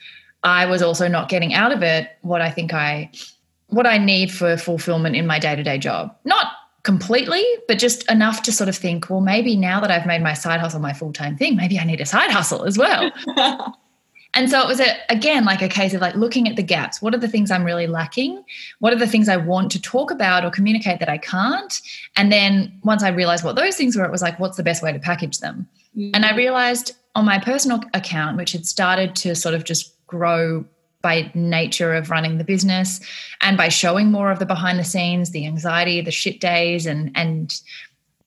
I 0.43 0.65
was 0.65 0.81
also 0.81 1.07
not 1.07 1.29
getting 1.29 1.53
out 1.53 1.71
of 1.71 1.81
it 1.81 2.09
what 2.21 2.41
I 2.41 2.51
think 2.51 2.73
I 2.73 3.11
what 3.67 3.87
I 3.87 3.97
need 3.97 4.31
for 4.31 4.55
fulfillment 4.57 5.15
in 5.15 5.25
my 5.27 5.39
day 5.39 5.55
to 5.55 5.63
day 5.63 5.77
job. 5.77 6.15
Not 6.25 6.47
completely, 6.83 7.43
but 7.67 7.77
just 7.77 8.09
enough 8.09 8.41
to 8.43 8.51
sort 8.51 8.69
of 8.69 8.75
think, 8.75 9.09
well, 9.09 9.21
maybe 9.21 9.55
now 9.55 9.79
that 9.79 9.91
I've 9.91 10.05
made 10.05 10.21
my 10.21 10.33
side 10.33 10.59
hustle 10.59 10.79
my 10.79 10.93
full 10.93 11.13
time 11.13 11.37
thing, 11.37 11.55
maybe 11.55 11.79
I 11.79 11.83
need 11.83 12.01
a 12.01 12.05
side 12.05 12.31
hustle 12.31 12.65
as 12.65 12.77
well. 12.77 13.11
and 14.33 14.49
so 14.49 14.61
it 14.61 14.67
was 14.67 14.79
a, 14.79 14.95
again 15.09 15.43
like 15.45 15.61
a 15.61 15.67
case 15.69 15.93
of 15.93 16.01
like 16.01 16.15
looking 16.15 16.47
at 16.47 16.55
the 16.55 16.63
gaps. 16.63 17.01
What 17.01 17.15
are 17.15 17.19
the 17.19 17.27
things 17.27 17.51
i'm 17.51 17.63
really 17.63 17.87
lacking? 17.87 18.43
What 18.79 18.93
are 18.93 18.97
the 18.97 19.07
things 19.07 19.27
i 19.29 19.37
want 19.37 19.71
to 19.71 19.81
talk 19.81 20.11
about 20.11 20.45
or 20.45 20.51
communicate 20.51 20.99
that 20.99 21.09
i 21.09 21.17
can't? 21.17 21.81
And 22.15 22.31
then 22.31 22.71
once 22.83 23.03
i 23.03 23.09
realized 23.09 23.43
what 23.43 23.55
those 23.55 23.75
things 23.75 23.95
were 23.95 24.05
it 24.05 24.11
was 24.11 24.21
like 24.21 24.39
what's 24.39 24.57
the 24.57 24.63
best 24.63 24.83
way 24.83 24.91
to 24.91 24.99
package 24.99 25.39
them? 25.39 25.67
Mm-hmm. 25.97 26.11
and 26.13 26.23
i 26.23 26.35
realized 26.35 26.95
on 27.15 27.25
my 27.25 27.39
personal 27.39 27.81
account 27.95 28.37
which 28.37 28.51
had 28.51 28.67
started 28.67 29.15
to 29.15 29.33
sort 29.33 29.55
of 29.55 29.63
just 29.63 29.95
grow 30.05 30.63
by 31.01 31.31
nature 31.33 31.95
of 31.95 32.11
running 32.11 32.37
the 32.37 32.43
business 32.43 32.99
and 33.41 33.57
by 33.57 33.69
showing 33.69 34.11
more 34.11 34.29
of 34.29 34.37
the 34.37 34.45
behind 34.45 34.77
the 34.77 34.83
scenes 34.83 35.31
the 35.31 35.47
anxiety 35.47 35.99
the 35.99 36.11
shit 36.11 36.39
days 36.39 36.85
and 36.85 37.11
and 37.15 37.61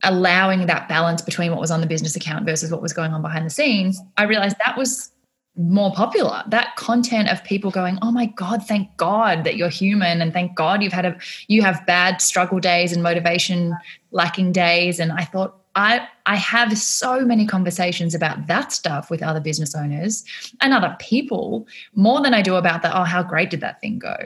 allowing 0.03 0.67
that 0.67 0.89
balance 0.89 1.23
between 1.23 1.53
what 1.53 1.61
was 1.61 1.71
on 1.71 1.81
the 1.81 1.87
business 1.87 2.17
account 2.17 2.45
versus 2.45 2.73
what 2.73 2.83
was 2.83 2.93
going 2.93 3.13
on 3.13 3.23
behind 3.23 3.47
the 3.47 3.51
scenes 3.51 4.01
i 4.17 4.25
realized 4.25 4.57
that 4.59 4.77
was 4.77 5.12
more 5.57 5.93
popular. 5.93 6.43
That 6.49 6.77
content 6.77 7.29
of 7.29 7.45
people 7.45 7.71
going 7.71 7.99
oh 8.01 8.11
my 8.11 8.27
god 8.27 8.67
thank 8.67 8.97
god 8.97 9.45
that 9.45 9.57
you're 9.57 9.69
human 9.69 10.23
and 10.23 10.33
thank 10.33 10.55
god 10.55 10.83
you've 10.83 10.93
had 10.93 11.05
a 11.05 11.17
you 11.49 11.63
have 11.63 11.85
bad 11.87 12.23
struggle 12.23 12.59
days 12.59 12.93
and 12.93 13.03
motivation 13.03 13.77
lacking 14.11 14.53
days. 14.53 14.99
And 14.99 15.13
i 15.13 15.25
thought 15.25 15.59
i 15.75 16.07
i 16.27 16.37
have 16.37 16.77
so 16.79 17.21
many 17.25 17.47
conversations 17.47 18.15
about 18.15 18.47
that 18.47 18.73
stuff 18.73 19.11
with 19.11 19.23
other 19.23 19.41
business 19.41 19.75
owners 19.75 20.23
and 20.61 20.75
other 20.75 20.95
people 20.99 21.67
more 21.95 22.21
than 22.21 22.35
i 22.35 22.43
do 22.43 22.57
about 22.57 22.83
that 22.83 22.95
oh 22.95 23.05
how 23.05 23.23
great 23.23 23.49
did 23.49 23.61
that 23.61 23.81
thing 23.81 23.99
go? 23.99 24.17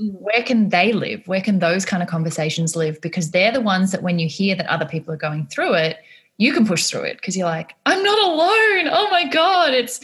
Mm. 0.00 0.12
where 0.12 0.42
can 0.42 0.68
they 0.70 0.92
live? 0.92 1.22
Where 1.26 1.40
can 1.40 1.60
those 1.60 1.84
kind 1.84 2.02
of 2.02 2.08
conversations 2.08 2.74
live? 2.74 3.00
Because 3.00 3.30
they're 3.30 3.52
the 3.52 3.60
ones 3.60 3.92
that 3.92 4.02
when 4.02 4.18
you 4.18 4.28
hear 4.28 4.56
that 4.56 4.66
other 4.66 4.86
people 4.86 5.14
are 5.14 5.16
going 5.28 5.46
through 5.46 5.74
it 5.74 5.98
you 6.38 6.52
can 6.52 6.66
push 6.66 6.86
through 6.86 7.02
it 7.02 7.16
because 7.16 7.36
you're 7.36 7.46
like 7.46 7.74
i'm 7.86 8.02
not 8.02 8.18
alone. 8.18 8.88
Oh 8.92 9.08
my 9.10 9.28
god. 9.28 9.74
It's 9.74 10.00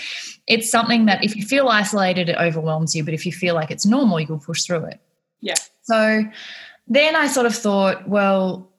it's 0.46 0.70
something 0.70 1.06
that 1.06 1.24
if 1.24 1.36
you 1.36 1.42
feel 1.42 1.68
isolated 1.68 2.28
it 2.28 2.36
overwhelms 2.38 2.94
you 2.94 3.04
but 3.04 3.14
if 3.14 3.26
you 3.26 3.32
feel 3.32 3.54
like 3.54 3.70
it's 3.70 3.86
normal 3.86 4.20
you'll 4.20 4.38
push 4.38 4.62
through 4.62 4.84
it. 4.84 5.00
Yeah. 5.40 5.54
So 5.82 6.24
then 6.86 7.16
i 7.16 7.26
sort 7.26 7.46
of 7.46 7.54
thought 7.54 8.08
well 8.08 8.70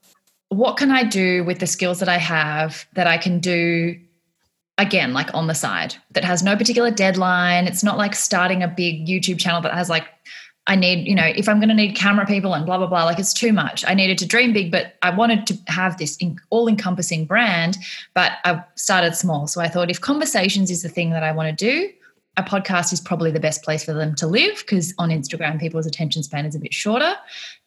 what 0.49 0.77
can 0.77 0.89
i 0.89 1.03
do 1.03 1.43
with 1.43 1.59
the 1.59 1.67
skills 1.67 1.99
that 1.99 2.09
i 2.09 2.17
have 2.17 2.87
that 2.93 3.05
i 3.05 3.19
can 3.19 3.39
do 3.39 3.95
again 4.79 5.13
like 5.13 5.31
on 5.35 5.45
the 5.45 5.53
side 5.53 5.93
that 6.11 6.23
has 6.23 6.41
no 6.41 6.55
particular 6.55 6.89
deadline? 6.89 7.67
It's 7.67 7.83
not 7.83 7.97
like 7.97 8.15
starting 8.15 8.63
a 8.63 8.67
big 8.67 9.05
youtube 9.05 9.39
channel 9.39 9.61
that 9.61 9.73
has 9.73 9.89
like 9.89 10.07
I 10.69 10.75
need, 10.75 11.07
you 11.07 11.15
know, 11.15 11.25
if 11.25 11.49
I'm 11.49 11.59
going 11.59 11.69
to 11.69 11.75
need 11.75 11.95
camera 11.95 12.27
people 12.27 12.53
and 12.53 12.63
blah, 12.63 12.77
blah, 12.77 12.85
blah, 12.85 13.03
like 13.03 13.17
it's 13.17 13.33
too 13.33 13.51
much. 13.51 13.83
I 13.87 13.95
needed 13.95 14.19
to 14.19 14.27
dream 14.27 14.53
big, 14.53 14.71
but 14.71 14.93
I 15.01 15.09
wanted 15.09 15.47
to 15.47 15.57
have 15.67 15.97
this 15.97 16.15
all 16.51 16.67
encompassing 16.67 17.25
brand, 17.25 17.79
but 18.13 18.33
I 18.45 18.63
started 18.75 19.15
small. 19.15 19.47
So 19.47 19.61
I 19.61 19.67
thought 19.67 19.89
if 19.89 19.99
conversations 19.99 20.69
is 20.69 20.83
the 20.83 20.89
thing 20.89 21.09
that 21.09 21.23
I 21.23 21.31
want 21.31 21.57
to 21.57 21.65
do, 21.65 21.89
a 22.37 22.43
podcast 22.43 22.93
is 22.93 23.01
probably 23.01 23.31
the 23.31 23.39
best 23.39 23.63
place 23.63 23.83
for 23.83 23.93
them 23.93 24.13
to 24.15 24.27
live 24.27 24.59
because 24.59 24.93
on 24.99 25.09
Instagram, 25.09 25.59
people's 25.59 25.87
attention 25.87 26.21
span 26.21 26.45
is 26.45 26.53
a 26.53 26.59
bit 26.59 26.73
shorter. 26.73 27.15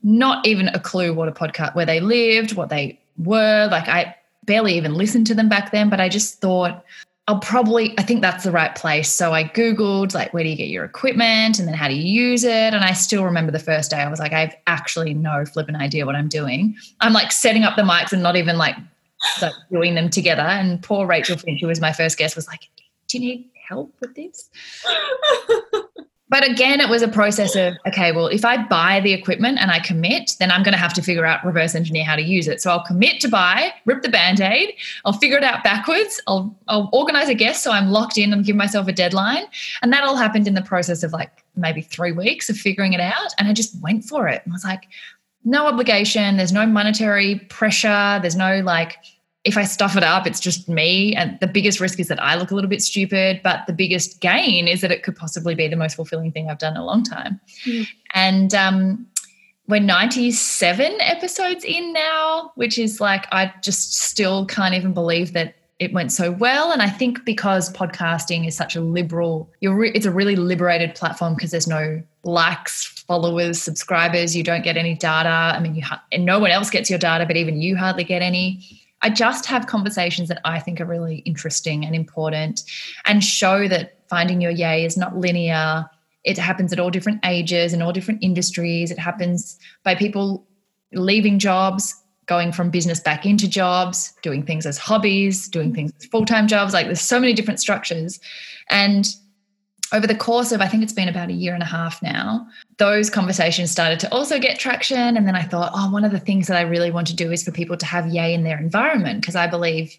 Not 0.05 0.47
even 0.47 0.69
a 0.69 0.79
clue 0.79 1.13
what 1.13 1.27
a 1.27 1.33
podcast, 1.33 1.75
where 1.75 1.85
they 1.85 1.99
lived, 1.99 2.55
what 2.55 2.69
they 2.69 3.01
were. 3.19 3.69
Like 3.69 3.89
I 3.89 4.15
barely 4.45 4.77
even 4.77 4.95
listened 4.95 5.27
to 5.27 5.35
them 5.35 5.49
back 5.49 5.73
then, 5.73 5.91
but 5.91 6.01
I 6.01 6.09
just 6.09 6.41
thought, 6.41 6.85
I'll 7.29 7.39
probably, 7.39 7.97
I 7.99 8.03
think 8.03 8.21
that's 8.21 8.43
the 8.43 8.51
right 8.51 8.75
place. 8.75 9.09
So 9.09 9.33
I 9.33 9.45
Googled, 9.45 10.13
like, 10.13 10.35
where 10.35 10.43
do 10.43 10.51
you 10.51 10.57
get 10.57 10.69
your 10.69 10.85
equipment? 10.85 11.61
And 11.61 11.69
then 11.69 11.75
how 11.75 11.87
do 11.87 11.95
you 11.95 12.03
use 12.03 12.43
it? 12.43 12.75
And 12.75 12.85
I 12.85 12.93
still 12.95 13.25
remember 13.25 13.53
the 13.53 13.61
first 13.61 13.93
day, 13.93 13.99
I 13.99 14.09
was 14.09 14.19
like, 14.19 14.33
I 14.33 14.41
have 14.41 14.57
actually 14.67 15.15
no 15.15 15.45
flipping 15.45 15.77
idea 15.77 16.05
what 16.05 16.17
I'm 16.17 16.29
doing. 16.29 16.75
I'm 17.01 17.13
like 17.13 17.31
setting 17.31 17.63
up 17.63 17.77
the 17.77 17.83
mics 17.83 18.13
and 18.13 18.23
not 18.23 18.35
even 18.35 18.59
like, 18.59 18.75
like 19.41 19.53
doing 19.71 19.95
them 19.95 20.11
together. 20.11 20.43
And 20.43 20.83
poor 20.83 21.07
Rachel 21.07 21.37
Finch, 21.39 21.61
who 21.61 21.69
was 21.69 21.81
my 21.81 21.93
first 21.93 22.19
guest, 22.19 22.35
was 22.35 22.49
like, 22.49 22.69
Do 23.07 23.19
you 23.19 23.25
need 23.25 23.51
help 23.69 23.95
with 24.01 24.17
this? 24.17 24.51
but 26.33 26.49
again, 26.49 26.81
it 26.81 26.89
was 26.89 27.03
a 27.03 27.09
process 27.09 27.55
of, 27.57 27.75
okay, 27.87 28.11
well, 28.11 28.27
if 28.27 28.43
I 28.43 28.65
buy 28.65 29.01
the 29.01 29.13
equipment 29.13 29.59
and 29.61 29.71
I 29.71 29.81
commit, 29.81 30.35
then 30.39 30.51
I'm 30.51 30.63
going 30.63 30.73
to 30.73 30.79
have 30.79 30.95
to 30.95 31.03
figure 31.03 31.27
out 31.27 31.45
reverse 31.45 31.75
engineer 31.75 32.05
how 32.05 32.17
to 32.17 32.23
use 32.23 32.49
it. 32.49 32.63
So 32.63 32.71
I'll 32.71 32.83
commit 32.83 33.21
to 33.21 33.29
buy, 33.29 33.71
rip 33.85 34.01
the 34.01 34.09
band 34.09 34.41
aid, 34.41 34.73
I'll 35.05 35.13
figure 35.13 35.37
it 35.37 35.45
out 35.45 35.63
backwards, 35.63 36.23
I'll, 36.27 36.59
I'll 36.69 36.89
organize 36.95 37.29
a 37.29 37.35
guest 37.35 37.63
so 37.63 37.71
I'm 37.71 37.91
locked 37.91 38.17
in 38.17 38.33
and 38.33 38.47
give 38.47 38.57
myself 38.57 38.89
a 38.89 38.93
deadline. 38.93 39.45
And 39.83 39.93
that 39.93 40.05
all 40.05 40.17
happened 40.17 40.49
in 40.49 40.55
the 40.55 40.63
process 40.63 41.03
of 41.03 41.13
like 41.13 41.45
maybe 41.55 41.83
three 41.83 42.13
weeks 42.13 42.49
of 42.49 42.57
figuring 42.57 42.95
it 42.95 43.01
out. 43.01 43.35
And 43.39 43.47
I 43.47 43.53
just 43.53 43.79
went 43.83 44.05
for 44.05 44.27
it. 44.27 44.41
I 44.49 44.51
was 44.51 44.65
like, 44.65 44.85
no 45.45 45.67
obligation, 45.67 46.39
there's 46.39 46.51
no 46.51 46.65
monetary 46.65 47.41
pressure, 47.51 48.19
there's 48.23 48.37
no 48.37 48.61
like, 48.61 48.97
if 49.45 49.57
I 49.57 49.65
stuff 49.65 49.97
it 49.97 50.05
up, 50.05 50.27
it's 50.27 50.39
just 50.39 50.69
me. 50.69 51.15
And 51.17 51.39
the 51.41 51.49
biggest 51.49 51.81
risk 51.81 51.99
is 51.99 52.09
that 52.09 52.23
I 52.23 52.37
look 52.37 52.51
a 52.51 52.55
little 52.55 52.71
bit 52.71 52.81
stupid. 52.81 53.41
But 53.43 53.67
the 53.67 53.73
biggest 53.73 54.21
gain 54.21 54.69
is 54.69 54.83
that 54.83 54.93
it 54.93 55.03
could 55.03 55.17
possibly 55.17 55.55
be 55.55 55.67
the 55.67 55.77
most 55.77 55.97
fulfilling 55.97 56.31
thing 56.31 56.49
I've 56.49 56.59
done 56.59 56.75
in 56.75 56.81
a 56.81 56.85
long 56.85 57.03
time. 57.03 57.41
Mm. 57.67 57.89
And 58.15 58.55
um, 58.55 59.07
we're 59.67 59.81
97 59.81 61.01
episodes 61.01 61.65
in 61.65 61.93
now, 61.93 62.53
which 62.55 62.79
is 62.79 63.01
like, 63.01 63.27
I 63.33 63.53
just 63.63 63.95
still 63.95 64.47
can't 64.47 64.75
even 64.75 64.95
believe 64.95 65.33
that 65.33 65.57
it 65.81 65.93
went 65.93 66.13
so 66.13 66.31
well. 66.31 66.71
And 66.71 66.81
I 66.81 66.89
think 66.89 67.25
because 67.25 67.73
podcasting 67.73 68.47
is 68.47 68.57
such 68.57 68.77
a 68.77 68.81
liberal, 68.81 69.51
re- 69.61 69.91
it's 69.93 70.07
a 70.07 70.13
really 70.13 70.37
liberated 70.37 70.95
platform 70.95 71.35
because 71.35 71.51
there's 71.51 71.67
no 71.67 72.01
likes, 72.23 72.87
followers, 73.09 73.61
subscribers. 73.61 74.37
You 74.37 74.45
don't 74.45 74.63
get 74.63 74.77
any 74.77 74.95
data. 74.95 75.29
I 75.29 75.59
mean, 75.59 75.75
you 75.75 75.83
ha- 75.83 76.05
and 76.13 76.25
no 76.25 76.39
one 76.39 76.53
else 76.53 76.71
gets 76.71 76.89
your 76.89 77.01
data, 77.01 77.27
but 77.27 77.37
even 77.37 77.61
you 77.61 77.77
hardly 77.77 78.05
get 78.05 78.23
any 78.23 78.82
I 79.03 79.11
just 79.11 79.47
have 79.47 79.67
conversations 79.67 80.29
that 80.29 80.41
I 80.45 80.61
think 80.61 80.81
are 80.81 80.87
really 80.87 81.17
interesting 81.19 81.85
and 81.85 81.95
important 81.95 82.63
and 83.05 83.23
show 83.23 83.69
that 83.69 83.99
finding 84.09 84.41
your 84.41 84.51
yay 84.51 84.85
is 84.85 84.97
not 84.97 85.17
linear. 85.17 85.89
It 86.25 86.39
happens 86.39 86.73
at 86.73 86.79
all 86.79 86.91
different 86.91 87.21
ages 87.25 87.73
and 87.73 87.83
all 87.83 87.93
different 87.93 88.23
industries. 88.23 88.91
It 88.91 88.99
happens 88.99 89.59
by 89.83 89.95
people 89.95 90.47
leaving 90.93 91.39
jobs, 91.39 91.95
going 92.27 92.53
from 92.53 92.71
business 92.71 93.01
back 93.01 93.27
into 93.27 93.49
jobs, 93.49 94.13
doing 94.23 94.45
things 94.45 94.67
as 94.67 94.79
hobbies, 94.79 95.49
doing 95.49 95.75
things 95.75 95.93
as 95.99 96.07
full 96.07 96.25
time 96.25 96.47
jobs. 96.47 96.73
Like 96.73 96.87
there's 96.87 97.01
so 97.01 97.19
many 97.19 97.33
different 97.33 97.61
structures. 97.61 98.21
And 98.71 99.15
over 99.93 100.07
the 100.07 100.15
course 100.15 100.53
of, 100.53 100.61
I 100.61 100.69
think 100.69 100.83
it's 100.83 100.93
been 100.93 101.09
about 101.09 101.29
a 101.29 101.35
year 101.35 101.55
and 101.55 101.63
a 101.63 101.67
half 101.67 102.03
now, 102.03 102.47
those 102.79 103.11
conversations 103.11 103.71
started 103.71 104.01
to 104.01 104.13
also 104.13 104.39
get 104.39 104.59
traction. 104.59 105.17
And 105.17 105.27
then 105.27 105.37
I 105.37 105.43
thought, 105.43 105.73
oh, 105.75 105.91
one 105.91 106.05
of 106.05 106.13
the 106.13 106.19
things 106.19 106.47
that 106.47 106.57
I 106.57 106.63
really 106.63 106.91
want 106.91 107.07
to 107.09 107.15
do 107.15 107.31
is 107.31 107.43
for 107.43 107.53
people 107.53 107.77
to 107.77 107.87
have 107.87 108.09
yay 108.09 108.33
in 108.33 108.43
their 108.43 108.59
environment 108.59 109.21
because 109.21 109.37
I 109.37 109.47
believe, 109.47 109.97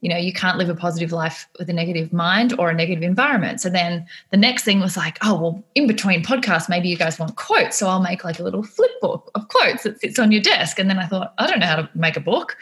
you 0.00 0.08
know, 0.08 0.16
you 0.16 0.32
can't 0.32 0.58
live 0.58 0.68
a 0.68 0.74
positive 0.74 1.12
life 1.12 1.46
with 1.58 1.68
a 1.68 1.72
negative 1.72 2.12
mind 2.12 2.54
or 2.58 2.70
a 2.70 2.74
negative 2.74 3.02
environment. 3.02 3.60
So 3.60 3.68
then 3.68 4.06
the 4.30 4.36
next 4.36 4.64
thing 4.64 4.80
was 4.80 4.96
like, 4.96 5.18
oh, 5.22 5.34
well, 5.34 5.64
in 5.74 5.86
between 5.86 6.24
podcasts, 6.24 6.68
maybe 6.68 6.88
you 6.88 6.96
guys 6.96 7.18
want 7.18 7.36
quotes. 7.36 7.78
So 7.78 7.86
I'll 7.86 8.02
make 8.02 8.24
like 8.24 8.38
a 8.38 8.42
little 8.42 8.62
flip 8.62 9.00
book 9.00 9.30
of 9.34 9.48
quotes 9.48 9.82
that 9.82 10.00
sits 10.00 10.18
on 10.18 10.32
your 10.32 10.42
desk. 10.42 10.78
And 10.78 10.88
then 10.88 10.98
I 10.98 11.06
thought, 11.06 11.34
I 11.38 11.46
don't 11.46 11.58
know 11.58 11.66
how 11.66 11.76
to 11.76 11.90
make 11.94 12.16
a 12.16 12.20
book. 12.20 12.56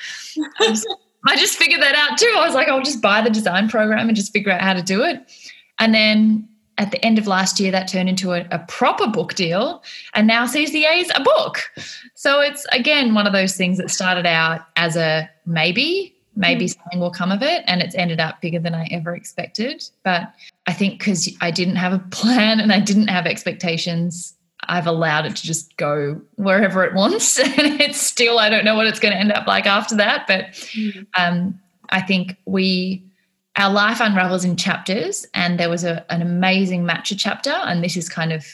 I 0.59 1.37
just 1.37 1.57
figured 1.59 1.81
that 1.81 1.95
out 1.95 2.19
too. 2.19 2.33
I 2.37 2.45
was 2.45 2.55
like, 2.55 2.69
I'll 2.69 2.83
just 2.83 3.01
buy 3.01 3.23
the 3.23 3.31
design 3.31 3.69
program 3.69 4.09
and 4.09 4.17
just 4.17 4.33
figure 4.33 4.53
out 4.53 4.61
how 4.61 4.75
to 4.75 4.83
do 4.83 5.03
it. 5.03 5.31
And 5.79 5.95
then 5.95 6.49
at 6.83 6.91
the 6.91 7.03
end 7.05 7.17
of 7.17 7.29
last 7.29 7.61
year, 7.61 7.71
that 7.71 7.87
turned 7.87 8.09
into 8.09 8.33
a, 8.33 8.45
a, 8.51 8.59
proper 8.67 9.07
book 9.07 9.35
deal 9.35 9.85
and 10.15 10.27
now 10.27 10.47
Seize 10.47 10.73
the 10.73 10.81
Yay 10.81 10.99
is 10.99 11.13
a 11.15 11.23
book. 11.23 11.71
So 12.15 12.41
it's 12.41 12.67
again 12.73 13.15
one 13.15 13.25
of 13.25 13.33
those 13.33 13.57
things 13.57 13.79
that 13.79 13.89
started 13.89 14.27
out 14.27 14.63
as 14.75 14.97
a 14.97 15.31
maybe, 15.47 16.13
maybe 16.35 16.65
mm. 16.65 16.75
something 16.75 16.99
will 16.99 17.13
come 17.13 17.31
of 17.31 17.41
it. 17.41 17.63
And 17.69 17.83
it's 17.83 17.95
ended 17.95 18.19
up 18.19 18.41
bigger 18.41 18.59
than 18.59 18.75
I 18.75 18.89
ever 18.91 19.15
expected. 19.15 19.89
But 20.03 20.35
I 20.67 20.73
think 20.73 20.99
because 20.99 21.31
I 21.41 21.53
didn't 21.53 21.77
have 21.77 21.93
a 21.93 22.01
plan 22.11 22.59
and 22.59 22.73
I 22.73 22.81
didn't 22.81 23.09
have 23.09 23.27
expectations, 23.27 24.35
I've 24.65 24.89
allowed 24.89 25.25
it 25.27 25.37
to 25.37 25.43
just 25.43 25.77
go 25.77 26.21
wherever 26.35 26.83
it 26.83 26.95
wants. 26.95 27.39
and 27.59 27.81
it's 27.81 28.01
still, 28.01 28.41
I 28.41 28.51
don't 28.51 28.65
know 28.65 28.75
what 28.75 28.89
it's 28.89 28.99
going 28.99 29.15
to 29.15 29.21
end 29.21 29.31
up 29.31 29.47
like 29.47 29.67
after 29.67 29.95
that. 29.99 30.27
But 30.27 30.47
mm. 30.75 31.07
um, 31.17 31.61
I 31.91 32.01
think 32.01 32.39
we, 32.45 33.05
our 33.57 33.71
life 33.71 34.01
unravels 34.01 34.45
in 34.45 34.57
chapters, 34.57 35.27
and 35.35 35.59
there 35.59 35.69
was 35.69 35.85
a, 35.85 36.11
an 36.11 36.23
amazing 36.23 36.85
matcha 36.85 37.15
chapter, 37.19 37.51
and 37.51 37.85
this 37.85 37.97
is 37.97 38.09
kind 38.09 38.33
of 38.33 38.47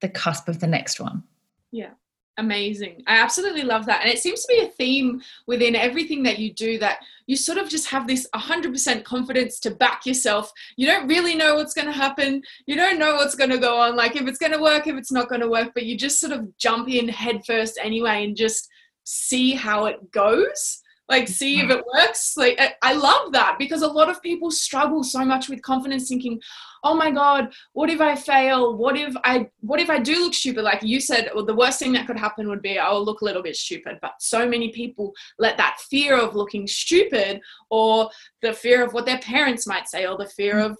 the 0.00 0.08
cusp 0.08 0.48
of 0.48 0.60
the 0.60 0.66
next 0.66 1.00
one. 1.00 1.22
Yeah, 1.70 1.90
amazing. 2.36 3.02
I 3.06 3.16
absolutely 3.16 3.62
love 3.62 3.86
that. 3.86 4.02
And 4.02 4.10
it 4.10 4.18
seems 4.18 4.42
to 4.42 4.48
be 4.48 4.60
a 4.60 4.68
theme 4.68 5.22
within 5.46 5.74
everything 5.74 6.22
that 6.24 6.38
you 6.38 6.52
do 6.52 6.78
that 6.80 6.98
you 7.26 7.36
sort 7.36 7.56
of 7.56 7.70
just 7.70 7.88
have 7.88 8.06
this 8.06 8.28
100% 8.34 9.04
confidence 9.04 9.58
to 9.60 9.70
back 9.70 10.04
yourself. 10.04 10.52
You 10.76 10.86
don't 10.86 11.08
really 11.08 11.34
know 11.34 11.54
what's 11.54 11.72
going 11.72 11.86
to 11.86 11.92
happen. 11.92 12.42
You 12.66 12.76
don't 12.76 12.98
know 12.98 13.14
what's 13.14 13.34
going 13.34 13.50
to 13.50 13.58
go 13.58 13.80
on, 13.80 13.96
like 13.96 14.16
if 14.16 14.28
it's 14.28 14.38
going 14.38 14.52
to 14.52 14.60
work, 14.60 14.86
if 14.86 14.96
it's 14.96 15.12
not 15.12 15.30
going 15.30 15.40
to 15.40 15.48
work, 15.48 15.70
but 15.72 15.86
you 15.86 15.96
just 15.96 16.20
sort 16.20 16.32
of 16.32 16.54
jump 16.58 16.90
in 16.90 17.08
headfirst 17.08 17.78
anyway 17.82 18.24
and 18.24 18.36
just 18.36 18.68
see 19.04 19.54
how 19.54 19.86
it 19.86 20.10
goes 20.10 20.81
like 21.12 21.28
see 21.28 21.60
if 21.60 21.66
mm. 21.66 21.78
it 21.78 21.84
works. 21.94 22.36
Like 22.36 22.58
i 22.82 22.94
love 22.94 23.32
that 23.32 23.56
because 23.58 23.82
a 23.82 23.86
lot 23.86 24.08
of 24.08 24.22
people 24.22 24.50
struggle 24.50 25.04
so 25.04 25.24
much 25.24 25.48
with 25.48 25.62
confidence 25.62 26.08
thinking 26.08 26.40
oh 26.84 26.94
my 26.94 27.10
god 27.10 27.52
what 27.72 27.90
if 27.90 28.00
i 28.00 28.14
fail? 28.14 28.76
What 28.76 28.96
if 28.96 29.14
i 29.24 29.48
what 29.60 29.80
if 29.80 29.90
i 29.90 29.98
do 29.98 30.24
look 30.24 30.34
stupid? 30.34 30.62
Like 30.62 30.82
you 30.82 31.00
said 31.00 31.30
well, 31.34 31.44
the 31.44 31.54
worst 31.54 31.78
thing 31.78 31.92
that 31.92 32.06
could 32.06 32.18
happen 32.18 32.48
would 32.48 32.62
be 32.62 32.78
i'll 32.78 33.04
look 33.04 33.20
a 33.20 33.24
little 33.24 33.42
bit 33.42 33.56
stupid. 33.56 33.98
But 34.00 34.14
so 34.20 34.48
many 34.48 34.70
people 34.70 35.12
let 35.38 35.56
that 35.56 35.78
fear 35.90 36.16
of 36.16 36.34
looking 36.34 36.66
stupid 36.66 37.40
or 37.70 38.10
the 38.42 38.52
fear 38.52 38.84
of 38.84 38.92
what 38.92 39.06
their 39.06 39.18
parents 39.18 39.66
might 39.66 39.88
say 39.88 40.06
or 40.06 40.16
the 40.16 40.26
fear 40.26 40.58
of 40.58 40.76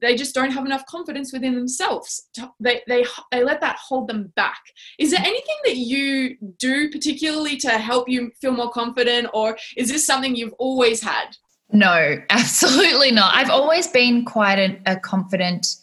they 0.00 0.16
just 0.16 0.34
don't 0.34 0.50
have 0.50 0.66
enough 0.66 0.84
confidence 0.86 1.32
within 1.32 1.54
themselves. 1.54 2.28
They 2.60 2.82
they 2.88 3.04
they 3.30 3.44
let 3.44 3.60
that 3.60 3.76
hold 3.76 4.08
them 4.08 4.32
back. 4.36 4.60
Is 4.98 5.10
there 5.10 5.20
anything 5.20 5.56
that 5.64 5.76
you 5.76 6.36
do 6.58 6.90
particularly 6.90 7.56
to 7.58 7.70
help 7.70 8.08
you 8.08 8.30
feel 8.40 8.52
more 8.52 8.70
confident 8.70 9.28
or 9.34 9.56
is 9.76 9.88
this 9.88 10.06
something 10.06 10.34
you've 10.34 10.54
always 10.58 11.02
had 11.02 11.36
no, 11.72 12.20
absolutely 12.30 13.10
not. 13.10 13.34
I've 13.34 13.50
always 13.50 13.86
been 13.88 14.24
quite 14.24 14.58
a, 14.58 14.80
a, 14.86 14.96
confident 14.96 15.76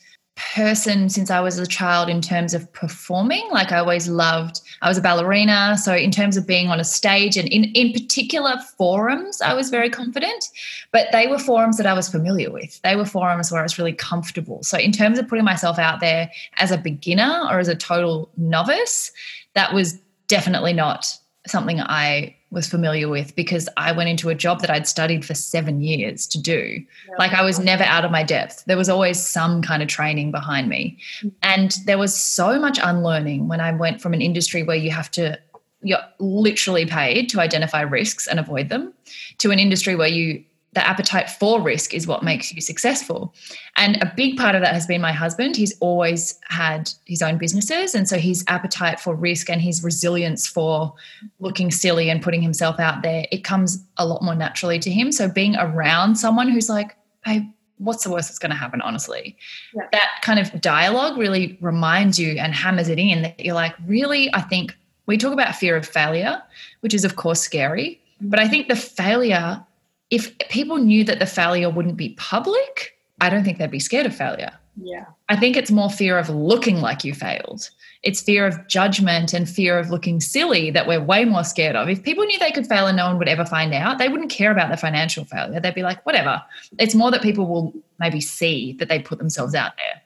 person 0.53 1.07
since 1.07 1.31
I 1.31 1.39
was 1.39 1.57
a 1.59 1.65
child 1.65 2.09
in 2.09 2.21
terms 2.21 2.53
of 2.53 2.71
performing. 2.73 3.47
Like 3.51 3.71
I 3.71 3.77
always 3.77 4.09
loved, 4.09 4.59
I 4.81 4.89
was 4.89 4.97
a 4.97 5.01
ballerina. 5.01 5.77
So 5.77 5.95
in 5.95 6.11
terms 6.11 6.35
of 6.35 6.45
being 6.45 6.67
on 6.67 6.79
a 6.79 6.83
stage 6.83 7.37
and 7.37 7.47
in, 7.47 7.65
in 7.73 7.93
particular 7.93 8.55
forums, 8.77 9.41
I 9.41 9.53
was 9.53 9.69
very 9.69 9.89
confident, 9.89 10.49
but 10.91 11.07
they 11.13 11.27
were 11.27 11.39
forums 11.39 11.77
that 11.77 11.85
I 11.85 11.93
was 11.93 12.09
familiar 12.09 12.51
with. 12.51 12.81
They 12.81 12.97
were 12.97 13.05
forums 13.05 13.49
where 13.49 13.61
I 13.61 13.63
was 13.63 13.77
really 13.77 13.93
comfortable. 13.93 14.61
So 14.63 14.77
in 14.77 14.91
terms 14.91 15.19
of 15.19 15.27
putting 15.27 15.45
myself 15.45 15.79
out 15.79 16.01
there 16.01 16.29
as 16.57 16.69
a 16.69 16.77
beginner 16.77 17.47
or 17.49 17.59
as 17.59 17.69
a 17.69 17.75
total 17.75 18.29
novice, 18.35 19.13
that 19.53 19.73
was 19.73 19.93
definitely 20.27 20.73
not 20.73 21.17
something 21.47 21.79
I 21.79 22.34
was 22.55 22.67
familiar 22.67 23.07
with 23.09 23.35
because 23.35 23.69
I 23.77 23.91
went 23.91 24.09
into 24.09 24.29
a 24.29 24.35
job 24.35 24.61
that 24.61 24.71
I'd 24.71 24.87
studied 24.87 25.23
for 25.23 25.35
seven 25.35 25.81
years 25.81 26.25
to 26.27 26.41
do. 26.41 26.83
Yeah. 27.07 27.15
Like 27.19 27.33
I 27.33 27.43
was 27.43 27.59
never 27.59 27.83
out 27.83 28.05
of 28.05 28.11
my 28.11 28.23
depth. 28.23 28.63
There 28.65 28.77
was 28.77 28.89
always 28.89 29.19
some 29.19 29.61
kind 29.61 29.83
of 29.83 29.89
training 29.89 30.31
behind 30.31 30.69
me. 30.69 30.97
Mm-hmm. 31.19 31.29
And 31.43 31.77
there 31.85 31.97
was 31.97 32.15
so 32.15 32.57
much 32.57 32.79
unlearning 32.81 33.49
when 33.49 33.59
I 33.59 33.71
went 33.73 34.01
from 34.01 34.13
an 34.13 34.21
industry 34.21 34.63
where 34.63 34.77
you 34.77 34.89
have 34.89 35.11
to, 35.11 35.37
you're 35.81 35.99
literally 36.17 36.85
paid 36.85 37.29
to 37.29 37.41
identify 37.41 37.81
risks 37.81 38.25
and 38.25 38.39
avoid 38.39 38.69
them 38.69 38.93
to 39.39 39.51
an 39.51 39.59
industry 39.59 39.95
where 39.95 40.07
you 40.07 40.43
the 40.75 40.85
appetite 40.85 41.29
for 41.29 41.61
risk 41.61 41.93
is 41.93 42.05
what 42.05 42.21
makes 42.21 42.53
you 42.53 42.61
successful. 42.61 43.33
And 43.77 43.95
a 44.01 44.13
big 44.15 44.37
part 44.37 44.55
of 44.55 44.61
that 44.61 44.73
has 44.73 44.85
been 44.85 45.01
my 45.01 45.13
husband. 45.13 45.55
He's 45.55 45.75
always 45.79 46.37
had 46.49 46.91
his 47.05 47.21
own 47.21 47.37
businesses. 47.37 47.95
And 47.95 48.07
so 48.07 48.17
his 48.17 48.43
appetite 48.47 48.99
for 48.99 49.15
risk 49.15 49.49
and 49.49 49.61
his 49.61 49.83
resilience 49.83 50.45
for 50.45 50.93
looking 51.39 51.71
silly 51.71 52.09
and 52.09 52.21
putting 52.21 52.41
himself 52.41 52.79
out 52.79 53.01
there, 53.01 53.25
it 53.31 53.45
comes 53.45 53.83
a 53.97 54.05
lot 54.05 54.21
more 54.21 54.35
naturally 54.35 54.77
to 54.79 54.91
him. 54.91 55.13
So 55.13 55.29
being 55.29 55.55
around 55.55 56.17
someone 56.17 56.49
who's 56.49 56.69
like, 56.69 56.95
hey, 57.23 57.49
what's 57.77 58.03
the 58.03 58.11
worst 58.11 58.29
that's 58.29 58.39
going 58.39 58.51
to 58.51 58.57
happen, 58.57 58.81
honestly? 58.81 59.37
Yeah. 59.73 59.87
That 59.93 60.09
kind 60.21 60.39
of 60.39 60.59
dialogue 60.59 61.17
really 61.17 61.57
reminds 61.61 62.19
you 62.19 62.33
and 62.33 62.53
hammers 62.53 62.89
it 62.89 62.99
in 62.99 63.21
that 63.21 63.39
you're 63.43 63.55
like, 63.55 63.75
really, 63.87 64.33
I 64.33 64.41
think 64.41 64.75
we 65.05 65.17
talk 65.17 65.31
about 65.31 65.55
fear 65.55 65.77
of 65.77 65.87
failure, 65.87 66.41
which 66.81 66.93
is, 66.93 67.05
of 67.05 67.15
course, 67.15 67.39
scary. 67.39 68.01
Mm-hmm. 68.17 68.29
But 68.29 68.39
I 68.39 68.47
think 68.49 68.67
the 68.67 68.75
failure 68.75 69.63
if 70.09 70.37
people 70.49 70.77
knew 70.77 71.03
that 71.03 71.19
the 71.19 71.25
failure 71.25 71.69
wouldn't 71.69 71.97
be 71.97 72.09
public, 72.17 72.93
I 73.21 73.29
don't 73.29 73.43
think 73.43 73.57
they'd 73.57 73.71
be 73.71 73.79
scared 73.79 74.05
of 74.05 74.15
failure. 74.15 74.51
Yeah. 74.77 75.05
I 75.29 75.35
think 75.35 75.55
it's 75.55 75.71
more 75.71 75.89
fear 75.89 76.17
of 76.17 76.29
looking 76.29 76.81
like 76.81 77.03
you 77.03 77.13
failed. 77.13 77.69
It's 78.03 78.21
fear 78.21 78.45
of 78.45 78.67
judgment 78.67 79.33
and 79.33 79.49
fear 79.49 79.79
of 79.79 79.89
looking 79.89 80.19
silly 80.19 80.69
that 80.71 80.85
we're 80.85 81.01
way 81.01 81.25
more 81.25 81.43
scared 81.43 81.75
of. 81.75 81.89
If 81.89 82.03
people 82.03 82.25
knew 82.25 82.37
they 82.37 82.51
could 82.51 82.67
fail 82.67 82.85
and 82.85 82.97
no 82.97 83.07
one 83.07 83.17
would 83.17 83.29
ever 83.29 83.45
find 83.45 83.73
out, 83.73 83.97
they 83.97 84.09
wouldn't 84.09 84.29
care 84.29 84.51
about 84.51 84.69
the 84.69 84.77
financial 84.77 85.25
failure. 85.25 85.59
They'd 85.59 85.73
be 85.73 85.81
like, 85.81 86.05
whatever. 86.05 86.43
It's 86.77 86.93
more 86.93 87.09
that 87.11 87.21
people 87.21 87.47
will 87.47 87.73
maybe 87.99 88.21
see 88.21 88.73
that 88.73 88.89
they 88.89 88.99
put 88.99 89.17
themselves 89.17 89.55
out 89.55 89.71
there. 89.77 90.01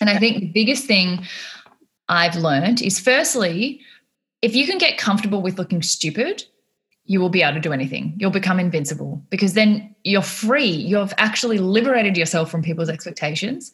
And 0.00 0.10
I 0.10 0.18
think 0.18 0.40
the 0.40 0.48
biggest 0.48 0.84
thing 0.84 1.24
I've 2.08 2.36
learned 2.36 2.82
is 2.82 2.98
firstly, 2.98 3.80
if 4.42 4.54
you 4.54 4.66
can 4.66 4.78
get 4.78 4.98
comfortable 4.98 5.40
with 5.40 5.58
looking 5.58 5.82
stupid, 5.82 6.44
you 7.10 7.18
will 7.18 7.28
be 7.28 7.42
able 7.42 7.54
to 7.54 7.60
do 7.60 7.72
anything. 7.72 8.14
You'll 8.18 8.30
become 8.30 8.60
invincible 8.60 9.20
because 9.30 9.54
then 9.54 9.92
you're 10.04 10.22
free. 10.22 10.70
You've 10.70 11.12
actually 11.18 11.58
liberated 11.58 12.16
yourself 12.16 12.48
from 12.52 12.62
people's 12.62 12.88
expectations. 12.88 13.72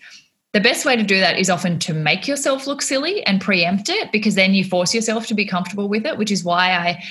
The 0.53 0.61
best 0.61 0.87
way 0.87 0.97
to 0.97 1.03
do 1.03 1.21
that 1.21 1.39
is 1.39 1.51
often 1.51 1.79
to 1.81 1.93
make 1.93 2.27
yourself 2.27 2.67
look 2.67 2.81
silly 2.81 3.23
and 3.27 3.39
preempt 3.39 3.91
it 3.91 4.11
because 4.11 4.37
then 4.37 4.55
you 4.55 4.65
force 4.65 4.95
yourself 4.95 5.27
to 5.27 5.35
be 5.35 5.45
comfortable 5.45 5.87
with 5.87 6.07
it, 6.07 6.17
which 6.17 6.31
is 6.31 6.45
why 6.45 6.71
I 6.71 7.05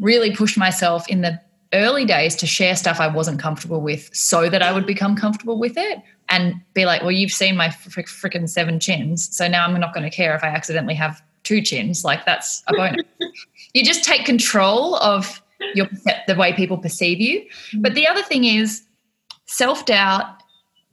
really 0.00 0.34
pushed 0.34 0.58
myself 0.58 1.08
in 1.08 1.20
the 1.20 1.40
early 1.72 2.04
days 2.04 2.34
to 2.34 2.46
share 2.48 2.74
stuff 2.74 2.98
I 2.98 3.06
wasn't 3.06 3.38
comfortable 3.38 3.80
with 3.80 4.12
so 4.12 4.50
that 4.50 4.62
I 4.62 4.72
would 4.72 4.84
become 4.84 5.14
comfortable 5.14 5.60
with 5.60 5.76
it 5.76 6.00
and 6.28 6.54
be 6.74 6.86
like, 6.86 7.02
well, 7.02 7.12
you've 7.12 7.30
seen 7.30 7.56
my 7.56 7.70
fr- 7.70 8.00
freaking 8.00 8.48
seven 8.48 8.80
chins. 8.80 9.28
So 9.36 9.46
now 9.46 9.64
I'm 9.64 9.78
not 9.78 9.94
going 9.94 10.10
to 10.10 10.16
care 10.16 10.34
if 10.34 10.42
I 10.42 10.48
accidentally 10.48 10.94
have 10.94 11.22
two 11.44 11.62
chins. 11.62 12.04
Like 12.04 12.26
that's 12.26 12.64
a 12.66 12.72
bonus. 12.72 13.06
you 13.74 13.84
just 13.84 14.02
take 14.02 14.24
control 14.24 14.96
of 14.96 15.40
your 15.74 15.88
the 16.26 16.34
way 16.34 16.52
people 16.52 16.78
perceive 16.78 17.20
you. 17.20 17.44
But 17.74 17.94
the 17.94 18.06
other 18.06 18.22
thing 18.22 18.44
is 18.44 18.82
self 19.46 19.84
doubt 19.86 20.26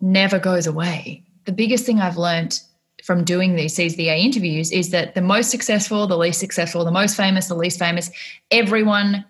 never 0.02 0.40
goes 0.40 0.68
away. 0.68 1.24
The 1.46 1.52
biggest 1.52 1.86
thing 1.86 2.00
I've 2.00 2.18
learned 2.18 2.60
from 3.04 3.24
doing 3.24 3.56
these 3.56 3.76
Seize 3.76 3.96
the 3.96 4.06
Yay 4.06 4.22
interviews 4.22 4.72
is 4.72 4.90
that 4.90 5.14
the 5.14 5.22
most 5.22 5.52
successful, 5.52 6.08
the 6.08 6.18
least 6.18 6.40
successful, 6.40 6.84
the 6.84 6.92
most 6.92 7.16
famous, 7.16 7.48
the 7.48 7.56
least 7.56 7.78
famous, 7.78 8.10
everyone, 8.50 9.24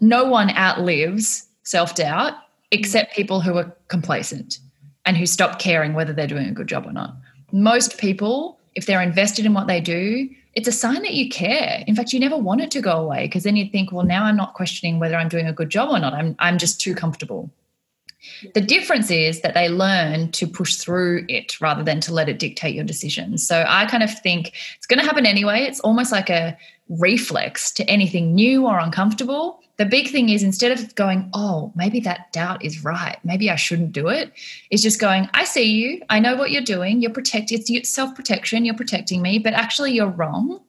no 0.00 0.24
one 0.24 0.50
outlives 0.50 1.46
self 1.62 1.94
doubt 1.94 2.34
except 2.70 3.14
people 3.16 3.40
who 3.40 3.56
are 3.56 3.74
complacent 3.88 4.58
and 5.06 5.16
who 5.16 5.24
stop 5.24 5.58
caring 5.58 5.94
whether 5.94 6.12
they're 6.12 6.26
doing 6.26 6.48
a 6.48 6.52
good 6.52 6.66
job 6.66 6.86
or 6.86 6.92
not. 6.92 7.16
Most 7.50 7.96
people, 7.96 8.60
if 8.74 8.84
they're 8.84 9.00
invested 9.00 9.46
in 9.46 9.54
what 9.54 9.66
they 9.66 9.80
do, 9.80 10.28
it's 10.58 10.66
a 10.66 10.72
sign 10.72 11.02
that 11.02 11.14
you 11.14 11.28
care. 11.28 11.84
In 11.86 11.94
fact, 11.94 12.12
you 12.12 12.18
never 12.18 12.36
want 12.36 12.60
it 12.60 12.72
to 12.72 12.80
go 12.80 12.96
away 12.98 13.28
because 13.28 13.44
then 13.44 13.54
you 13.54 13.70
think, 13.70 13.92
well, 13.92 14.04
now 14.04 14.24
I'm 14.24 14.36
not 14.36 14.54
questioning 14.54 14.98
whether 14.98 15.14
I'm 15.14 15.28
doing 15.28 15.46
a 15.46 15.52
good 15.52 15.70
job 15.70 15.90
or 15.90 16.00
not. 16.00 16.14
I'm, 16.14 16.34
I'm 16.40 16.58
just 16.58 16.80
too 16.80 16.96
comfortable. 16.96 17.48
The 18.54 18.60
difference 18.60 19.08
is 19.08 19.40
that 19.42 19.54
they 19.54 19.68
learn 19.68 20.32
to 20.32 20.48
push 20.48 20.74
through 20.74 21.26
it 21.28 21.60
rather 21.60 21.84
than 21.84 22.00
to 22.00 22.12
let 22.12 22.28
it 22.28 22.40
dictate 22.40 22.74
your 22.74 22.84
decisions. 22.84 23.46
So 23.46 23.64
I 23.68 23.86
kind 23.86 24.02
of 24.02 24.12
think 24.18 24.52
it's 24.76 24.86
going 24.86 24.98
to 24.98 25.04
happen 25.04 25.26
anyway. 25.26 25.60
It's 25.60 25.78
almost 25.78 26.10
like 26.10 26.28
a 26.28 26.58
reflex 26.88 27.70
to 27.74 27.88
anything 27.88 28.34
new 28.34 28.66
or 28.66 28.80
uncomfortable. 28.80 29.60
The 29.78 29.86
big 29.86 30.08
thing 30.08 30.28
is 30.28 30.42
instead 30.42 30.72
of 30.72 30.94
going, 30.96 31.30
oh, 31.34 31.72
maybe 31.76 32.00
that 32.00 32.32
doubt 32.32 32.64
is 32.64 32.84
right, 32.84 33.16
maybe 33.24 33.48
I 33.48 33.56
shouldn't 33.56 33.92
do 33.92 34.08
it, 34.08 34.32
is 34.70 34.82
just 34.82 35.00
going, 35.00 35.30
I 35.34 35.44
see 35.44 35.70
you, 35.70 36.02
I 36.10 36.18
know 36.18 36.36
what 36.36 36.50
you're 36.50 36.62
doing, 36.62 37.00
you're 37.00 37.12
protecting, 37.12 37.60
it's 37.68 37.88
self 37.88 38.14
protection, 38.14 38.64
you're 38.64 38.74
protecting 38.74 39.22
me, 39.22 39.38
but 39.38 39.54
actually 39.54 39.92
you're 39.92 40.08
wrong. 40.08 40.60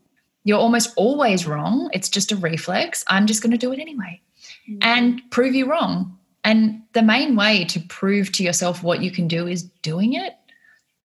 You're 0.44 0.60
almost 0.60 0.94
always 0.96 1.46
wrong. 1.46 1.90
It's 1.92 2.08
just 2.08 2.32
a 2.32 2.36
reflex. 2.36 3.04
I'm 3.08 3.28
just 3.28 3.42
going 3.44 3.52
to 3.52 3.58
do 3.58 3.74
it 3.74 3.80
anyway 3.80 4.22
mm-hmm. 4.70 4.78
and 4.82 5.22
prove 5.32 5.56
you 5.56 5.70
wrong. 5.70 6.18
And 6.44 6.82
the 6.94 7.02
main 7.02 7.36
way 7.36 7.66
to 7.66 7.80
prove 7.80 8.32
to 8.34 8.44
yourself 8.44 8.82
what 8.82 9.02
you 9.02 9.12
can 9.12 9.28
do 9.28 9.48
is 9.48 9.64
doing 9.82 10.14
it 10.14 10.36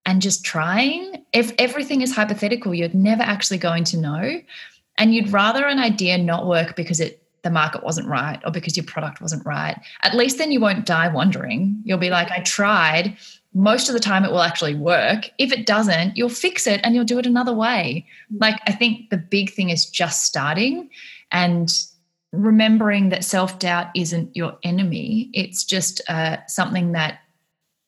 and 0.06 0.22
just 0.22 0.44
trying. 0.44 1.24
If 1.32 1.52
everything 1.58 2.02
is 2.02 2.14
hypothetical, 2.14 2.74
you're 2.74 2.88
never 2.92 3.22
actually 3.22 3.58
going 3.58 3.84
to 3.84 3.96
know. 3.96 4.40
And 4.96 5.14
you'd 5.14 5.32
rather 5.32 5.66
an 5.66 5.80
idea 5.80 6.18
not 6.18 6.46
work 6.46 6.76
because 6.76 7.00
it 7.00 7.23
the 7.44 7.50
market 7.50 7.84
wasn't 7.84 8.08
right 8.08 8.40
or 8.44 8.50
because 8.50 8.76
your 8.76 8.84
product 8.86 9.20
wasn't 9.20 9.46
right, 9.46 9.78
at 10.02 10.14
least 10.14 10.38
then 10.38 10.50
you 10.50 10.60
won't 10.60 10.86
die 10.86 11.08
wondering. 11.08 11.80
You'll 11.84 11.98
be 11.98 12.10
like, 12.10 12.30
I 12.30 12.40
tried. 12.40 13.16
Most 13.52 13.88
of 13.88 13.92
the 13.92 14.00
time, 14.00 14.24
it 14.24 14.32
will 14.32 14.42
actually 14.42 14.74
work. 14.74 15.30
If 15.38 15.52
it 15.52 15.66
doesn't, 15.66 16.16
you'll 16.16 16.28
fix 16.28 16.66
it 16.66 16.80
and 16.82 16.94
you'll 16.94 17.04
do 17.04 17.20
it 17.20 17.26
another 17.26 17.54
way. 17.54 18.06
Like, 18.40 18.60
I 18.66 18.72
think 18.72 19.10
the 19.10 19.16
big 19.16 19.52
thing 19.52 19.70
is 19.70 19.86
just 19.86 20.24
starting 20.24 20.90
and 21.30 21.72
remembering 22.32 23.10
that 23.10 23.22
self 23.22 23.60
doubt 23.60 23.88
isn't 23.94 24.34
your 24.34 24.58
enemy. 24.64 25.30
It's 25.32 25.62
just 25.62 26.00
uh, 26.08 26.38
something 26.48 26.92
that 26.92 27.20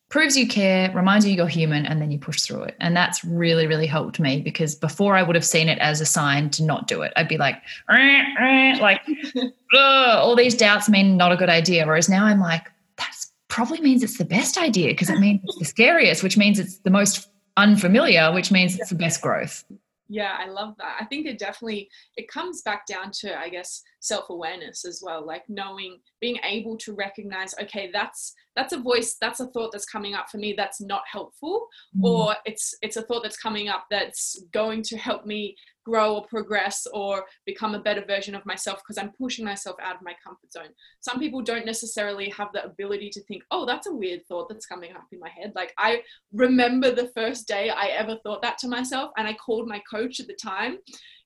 proves 0.08 0.36
you 0.36 0.46
care, 0.46 0.92
reminds 0.92 1.26
you 1.26 1.34
you're 1.34 1.48
human, 1.48 1.84
and 1.84 2.00
then 2.00 2.10
you 2.10 2.18
push 2.18 2.42
through 2.42 2.62
it. 2.62 2.76
And 2.80 2.96
that's 2.96 3.24
really, 3.24 3.66
really 3.66 3.86
helped 3.86 4.20
me 4.20 4.40
because 4.40 4.74
before 4.74 5.16
I 5.16 5.22
would 5.22 5.34
have 5.34 5.44
seen 5.44 5.68
it 5.68 5.78
as 5.78 6.00
a 6.00 6.06
sign 6.06 6.50
to 6.50 6.62
not 6.62 6.86
do 6.86 7.02
it. 7.02 7.12
I'd 7.16 7.28
be 7.28 7.38
like, 7.38 7.60
like, 7.88 9.00
all 9.74 10.36
these 10.36 10.54
doubts 10.54 10.88
mean 10.88 11.16
not 11.16 11.32
a 11.32 11.36
good 11.36 11.50
idea. 11.50 11.86
Whereas 11.86 12.08
now 12.08 12.24
I'm 12.24 12.40
like, 12.40 12.70
that 12.98 13.14
probably 13.48 13.80
means 13.80 14.02
it's 14.02 14.18
the 14.18 14.24
best 14.24 14.56
idea 14.56 14.88
because 14.88 15.10
it 15.10 15.18
means 15.18 15.40
it's 15.44 15.58
the 15.58 15.64
scariest, 15.64 16.22
which 16.22 16.36
means 16.36 16.58
it's 16.58 16.78
the 16.78 16.90
most 16.90 17.28
unfamiliar, 17.56 18.32
which 18.32 18.52
means 18.52 18.78
it's 18.78 18.90
the 18.90 18.96
best 18.96 19.20
growth 19.20 19.64
yeah 20.08 20.36
i 20.38 20.48
love 20.48 20.74
that 20.78 20.96
i 21.00 21.04
think 21.04 21.26
it 21.26 21.38
definitely 21.38 21.88
it 22.16 22.28
comes 22.28 22.62
back 22.62 22.86
down 22.86 23.10
to 23.10 23.36
i 23.38 23.48
guess 23.48 23.82
self-awareness 24.00 24.84
as 24.84 25.02
well 25.04 25.24
like 25.24 25.42
knowing 25.48 25.98
being 26.20 26.38
able 26.44 26.76
to 26.76 26.92
recognize 26.92 27.54
okay 27.60 27.90
that's 27.92 28.34
that's 28.56 28.72
a 28.72 28.78
voice 28.78 29.16
that's 29.20 29.40
a 29.40 29.46
thought 29.48 29.70
that's 29.70 29.86
coming 29.86 30.14
up 30.14 30.28
for 30.30 30.38
me 30.38 30.54
that's 30.56 30.80
not 30.80 31.02
helpful 31.10 31.68
mm. 31.96 32.04
or 32.04 32.34
it's 32.44 32.74
it's 32.82 32.96
a 32.96 33.02
thought 33.02 33.22
that's 33.22 33.36
coming 33.36 33.68
up 33.68 33.84
that's 33.90 34.42
going 34.52 34.82
to 34.82 34.96
help 34.96 35.26
me 35.26 35.54
grow 35.84 36.16
or 36.16 36.26
progress 36.26 36.84
or 36.92 37.24
become 37.44 37.74
a 37.76 37.82
better 37.82 38.04
version 38.04 38.34
of 38.34 38.44
myself 38.44 38.78
because 38.78 38.98
i'm 38.98 39.12
pushing 39.20 39.44
myself 39.44 39.76
out 39.80 39.94
of 39.94 40.02
my 40.02 40.14
comfort 40.24 40.50
zone 40.52 40.70
some 41.00 41.18
people 41.18 41.40
don't 41.40 41.66
necessarily 41.66 42.28
have 42.30 42.48
the 42.52 42.64
ability 42.64 43.08
to 43.10 43.22
think 43.24 43.42
oh 43.52 43.64
that's 43.64 43.86
a 43.86 43.94
weird 43.94 44.20
thought 44.26 44.48
that's 44.48 44.66
coming 44.66 44.92
up 44.92 45.06
in 45.12 45.20
my 45.20 45.28
head 45.28 45.52
like 45.54 45.72
i 45.78 46.00
remember 46.32 46.90
the 46.90 47.10
first 47.14 47.46
day 47.46 47.70
i 47.70 47.86
ever 47.86 48.16
thought 48.24 48.42
that 48.42 48.58
to 48.58 48.66
myself 48.66 49.10
and 49.16 49.28
i 49.28 49.32
called 49.34 49.68
my 49.68 49.80
coach 49.90 50.18
at 50.18 50.26
the 50.26 50.34
time 50.34 50.78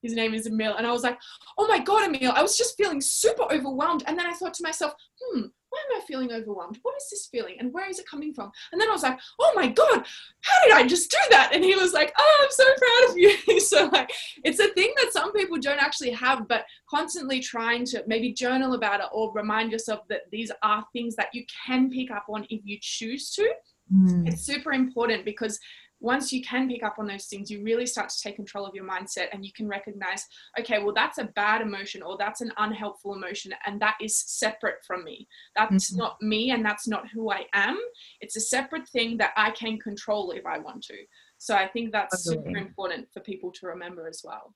his 0.03 0.14
name 0.14 0.35
is 0.35 0.47
Emil. 0.47 0.77
And 0.77 0.87
I 0.87 0.93
was 0.93 1.03
like, 1.03 1.19
oh 1.59 1.66
my 1.66 1.79
God, 1.79 2.05
Emil, 2.05 2.33
I 2.33 2.43
was 2.43 2.57
just 2.57 2.77
feeling 2.77 3.01
super 3.01 3.45
overwhelmed. 3.53 4.03
And 4.07 4.19
then 4.19 4.27
I 4.27 4.33
thought 4.33 4.55
to 4.55 4.62
myself, 4.62 4.95
hmm, 5.21 5.43
why 5.71 5.79
am 5.91 6.01
I 6.01 6.05
feeling 6.05 6.33
overwhelmed? 6.33 6.79
What 6.83 6.97
is 6.97 7.09
this 7.11 7.29
feeling? 7.31 7.57
And 7.59 7.73
where 7.73 7.89
is 7.89 7.99
it 7.99 8.09
coming 8.09 8.35
from? 8.35 8.51
And 8.73 8.81
then 8.81 8.89
I 8.89 8.93
was 8.93 9.03
like, 9.03 9.19
oh 9.41 9.53
my 9.55 9.69
God, 9.69 10.05
how 10.43 10.65
did 10.65 10.73
I 10.73 10.87
just 10.87 11.11
do 11.11 11.19
that? 11.31 11.53
And 11.55 11.65
he 11.65 11.75
was 11.77 11.93
like, 11.93 12.13
oh, 12.19 12.39
I'm 12.43 12.51
so 12.51 12.65
proud 12.65 13.11
of 13.11 13.17
you. 13.17 13.61
so 13.61 13.89
like, 13.93 14.13
it's 14.45 14.59
a 14.59 14.69
thing 14.69 14.93
that 14.97 15.13
some 15.13 15.33
people 15.33 15.59
don't 15.59 15.83
actually 15.83 16.11
have, 16.11 16.49
but 16.49 16.65
constantly 16.89 17.41
trying 17.41 17.85
to 17.87 18.03
maybe 18.07 18.33
journal 18.33 18.75
about 18.75 19.01
it 19.01 19.07
or 19.13 19.33
remind 19.33 19.73
yourself 19.73 20.01
that 20.09 20.23
these 20.31 20.51
are 20.63 20.85
things 20.93 21.15
that 21.17 21.29
you 21.33 21.45
can 21.67 21.89
pick 21.89 22.11
up 22.11 22.27
on 22.29 22.47
if 22.51 22.61
you 22.65 22.79
choose 22.81 23.31
to. 23.33 23.49
Mm. 23.93 24.29
It's 24.29 24.43
super 24.43 24.73
important 24.73 25.25
because 25.25 25.59
once 26.01 26.33
you 26.33 26.43
can 26.43 26.69
pick 26.69 26.83
up 26.83 26.97
on 26.99 27.07
those 27.07 27.27
things, 27.27 27.51
you 27.51 27.63
really 27.63 27.87
start 27.87 28.09
to 28.09 28.21
take 28.21 28.37
control 28.37 28.67
of 28.67 28.75
your 28.75 28.89
mindset 28.89 29.29
and 29.33 29.45
you 29.45 29.53
can 29.53 29.69
recognize, 29.69 30.27
okay, 30.59 30.83
well, 30.83 30.95
that's 30.95 31.19
a 31.19 31.25
bad 31.25 31.61
emotion 31.61 32.03
or 32.03 32.17
that's 32.19 32.41
an 32.41 32.51
unhelpful 32.57 33.15
emotion, 33.15 33.53
and 33.67 33.81
that 33.81 33.97
is 34.01 34.17
separate 34.17 34.77
from 34.87 35.05
me. 35.05 35.29
That's 35.55 35.91
mm-hmm. 35.91 35.99
not 35.99 36.17
me 36.23 36.51
and 36.51 36.65
that's 36.65 36.89
not 36.89 37.09
who 37.09 37.31
I 37.31 37.45
am. 37.53 37.79
It's 38.21 38.37
a 38.37 38.41
separate 38.41 38.89
thing 38.89 39.19
that 39.19 39.33
I 39.37 39.51
can 39.51 39.79
control 39.79 40.31
if 40.33 40.47
I 40.47 40.59
want 40.59 40.83
to. 40.85 40.97
So 41.39 41.55
I 41.55 41.69
think 41.69 41.93
that's 41.93 42.15
Absolutely. 42.15 42.55
super 42.55 42.59
important 42.59 43.09
for 43.13 43.21
people 43.21 43.53
to 43.53 43.67
remember 43.67 44.09
as 44.09 44.23
well. 44.25 44.55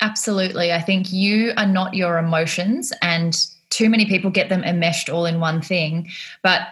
Absolutely. 0.00 0.72
I 0.72 0.80
think 0.80 1.12
you 1.12 1.52
are 1.56 1.66
not 1.66 1.94
your 1.94 2.18
emotions, 2.18 2.92
and 3.02 3.34
too 3.70 3.88
many 3.88 4.06
people 4.06 4.30
get 4.30 4.48
them 4.48 4.62
enmeshed 4.64 5.08
all 5.08 5.26
in 5.26 5.40
one 5.40 5.60
thing. 5.62 6.10
But 6.42 6.68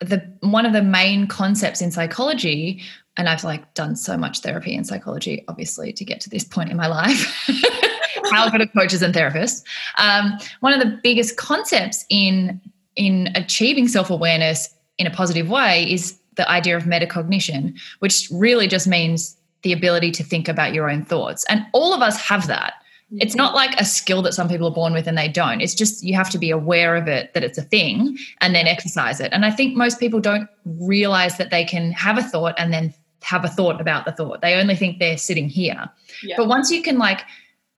the 0.00 0.32
one 0.40 0.64
of 0.64 0.72
the 0.72 0.82
main 0.82 1.26
concepts 1.26 1.80
in 1.80 1.90
psychology 1.90 2.82
and 3.18 3.28
I've 3.28 3.44
like 3.44 3.74
done 3.74 3.96
so 3.96 4.16
much 4.16 4.40
therapy 4.40 4.74
and 4.74 4.86
psychology, 4.86 5.44
obviously, 5.48 5.92
to 5.92 6.04
get 6.04 6.20
to 6.22 6.30
this 6.30 6.44
point 6.44 6.70
in 6.70 6.76
my 6.76 6.86
life. 6.86 7.34
How 8.30 8.48
good 8.48 8.60
of 8.60 8.72
coaches 8.72 9.02
and 9.02 9.14
therapists. 9.14 9.62
Um, 9.98 10.38
one 10.60 10.72
of 10.72 10.80
the 10.80 10.98
biggest 11.02 11.36
concepts 11.36 12.06
in 12.08 12.60
in 12.96 13.28
achieving 13.34 13.88
self 13.88 14.08
awareness 14.08 14.72
in 14.98 15.06
a 15.06 15.10
positive 15.10 15.48
way 15.48 15.90
is 15.90 16.18
the 16.36 16.48
idea 16.48 16.76
of 16.76 16.84
metacognition, 16.84 17.78
which 17.98 18.28
really 18.32 18.68
just 18.68 18.86
means 18.86 19.36
the 19.62 19.72
ability 19.72 20.12
to 20.12 20.22
think 20.22 20.48
about 20.48 20.72
your 20.72 20.88
own 20.88 21.04
thoughts. 21.04 21.44
And 21.48 21.66
all 21.72 21.92
of 21.92 22.00
us 22.00 22.20
have 22.20 22.46
that. 22.46 22.74
It's 23.12 23.34
not 23.34 23.54
like 23.54 23.80
a 23.80 23.86
skill 23.86 24.20
that 24.22 24.34
some 24.34 24.48
people 24.48 24.68
are 24.68 24.74
born 24.74 24.92
with 24.92 25.06
and 25.06 25.16
they 25.16 25.28
don't. 25.28 25.62
It's 25.62 25.74
just 25.74 26.04
you 26.04 26.14
have 26.14 26.28
to 26.30 26.38
be 26.38 26.50
aware 26.50 26.94
of 26.94 27.08
it, 27.08 27.32
that 27.32 27.42
it's 27.42 27.56
a 27.56 27.62
thing, 27.62 28.18
and 28.42 28.54
then 28.54 28.66
exercise 28.66 29.18
it. 29.18 29.32
And 29.32 29.46
I 29.46 29.50
think 29.50 29.74
most 29.74 29.98
people 29.98 30.20
don't 30.20 30.46
realize 30.66 31.38
that 31.38 31.50
they 31.50 31.64
can 31.64 31.90
have 31.92 32.18
a 32.18 32.22
thought 32.22 32.54
and 32.58 32.70
then 32.70 32.92
have 33.22 33.44
a 33.44 33.48
thought 33.48 33.80
about 33.80 34.04
the 34.04 34.12
thought. 34.12 34.40
They 34.40 34.54
only 34.54 34.76
think 34.76 34.98
they're 34.98 35.18
sitting 35.18 35.48
here. 35.48 35.88
Yeah. 36.22 36.36
But 36.36 36.48
once 36.48 36.70
you 36.70 36.82
can 36.82 36.98
like 36.98 37.22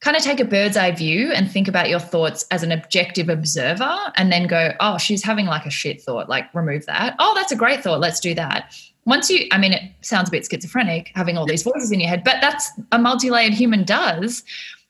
kind 0.00 0.16
of 0.16 0.22
take 0.22 0.40
a 0.40 0.44
bird's 0.44 0.76
eye 0.76 0.90
view 0.92 1.30
and 1.32 1.50
think 1.50 1.68
about 1.68 1.88
your 1.88 1.98
thoughts 1.98 2.46
as 2.50 2.62
an 2.62 2.72
objective 2.72 3.28
observer 3.28 3.96
and 4.16 4.32
then 4.32 4.46
go, 4.46 4.72
oh, 4.80 4.98
she's 4.98 5.22
having 5.22 5.46
like 5.46 5.66
a 5.66 5.70
shit 5.70 6.00
thought, 6.02 6.28
like 6.28 6.52
remove 6.54 6.86
that. 6.86 7.14
Oh, 7.18 7.32
that's 7.34 7.52
a 7.52 7.56
great 7.56 7.82
thought. 7.82 8.00
Let's 8.00 8.20
do 8.20 8.34
that. 8.34 8.74
Once 9.04 9.28
you, 9.30 9.46
I 9.52 9.58
mean, 9.58 9.72
it 9.72 9.82
sounds 10.00 10.28
a 10.28 10.32
bit 10.32 10.46
schizophrenic 10.50 11.10
having 11.14 11.36
all 11.36 11.46
these 11.46 11.62
voices 11.62 11.90
in 11.90 12.00
your 12.00 12.08
head, 12.08 12.22
but 12.24 12.36
that's 12.40 12.70
a 12.92 12.98
multi 12.98 13.30
layered 13.30 13.52
human 13.52 13.84
does. 13.84 14.42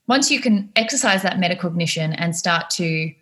Once 0.07 0.31
you 0.31 0.41
can 0.41 0.71
exercise 0.77 1.23
that 1.23 1.39
metacognition 1.39 2.15
and 2.19 2.35
start 2.37 2.71
to 2.71 3.13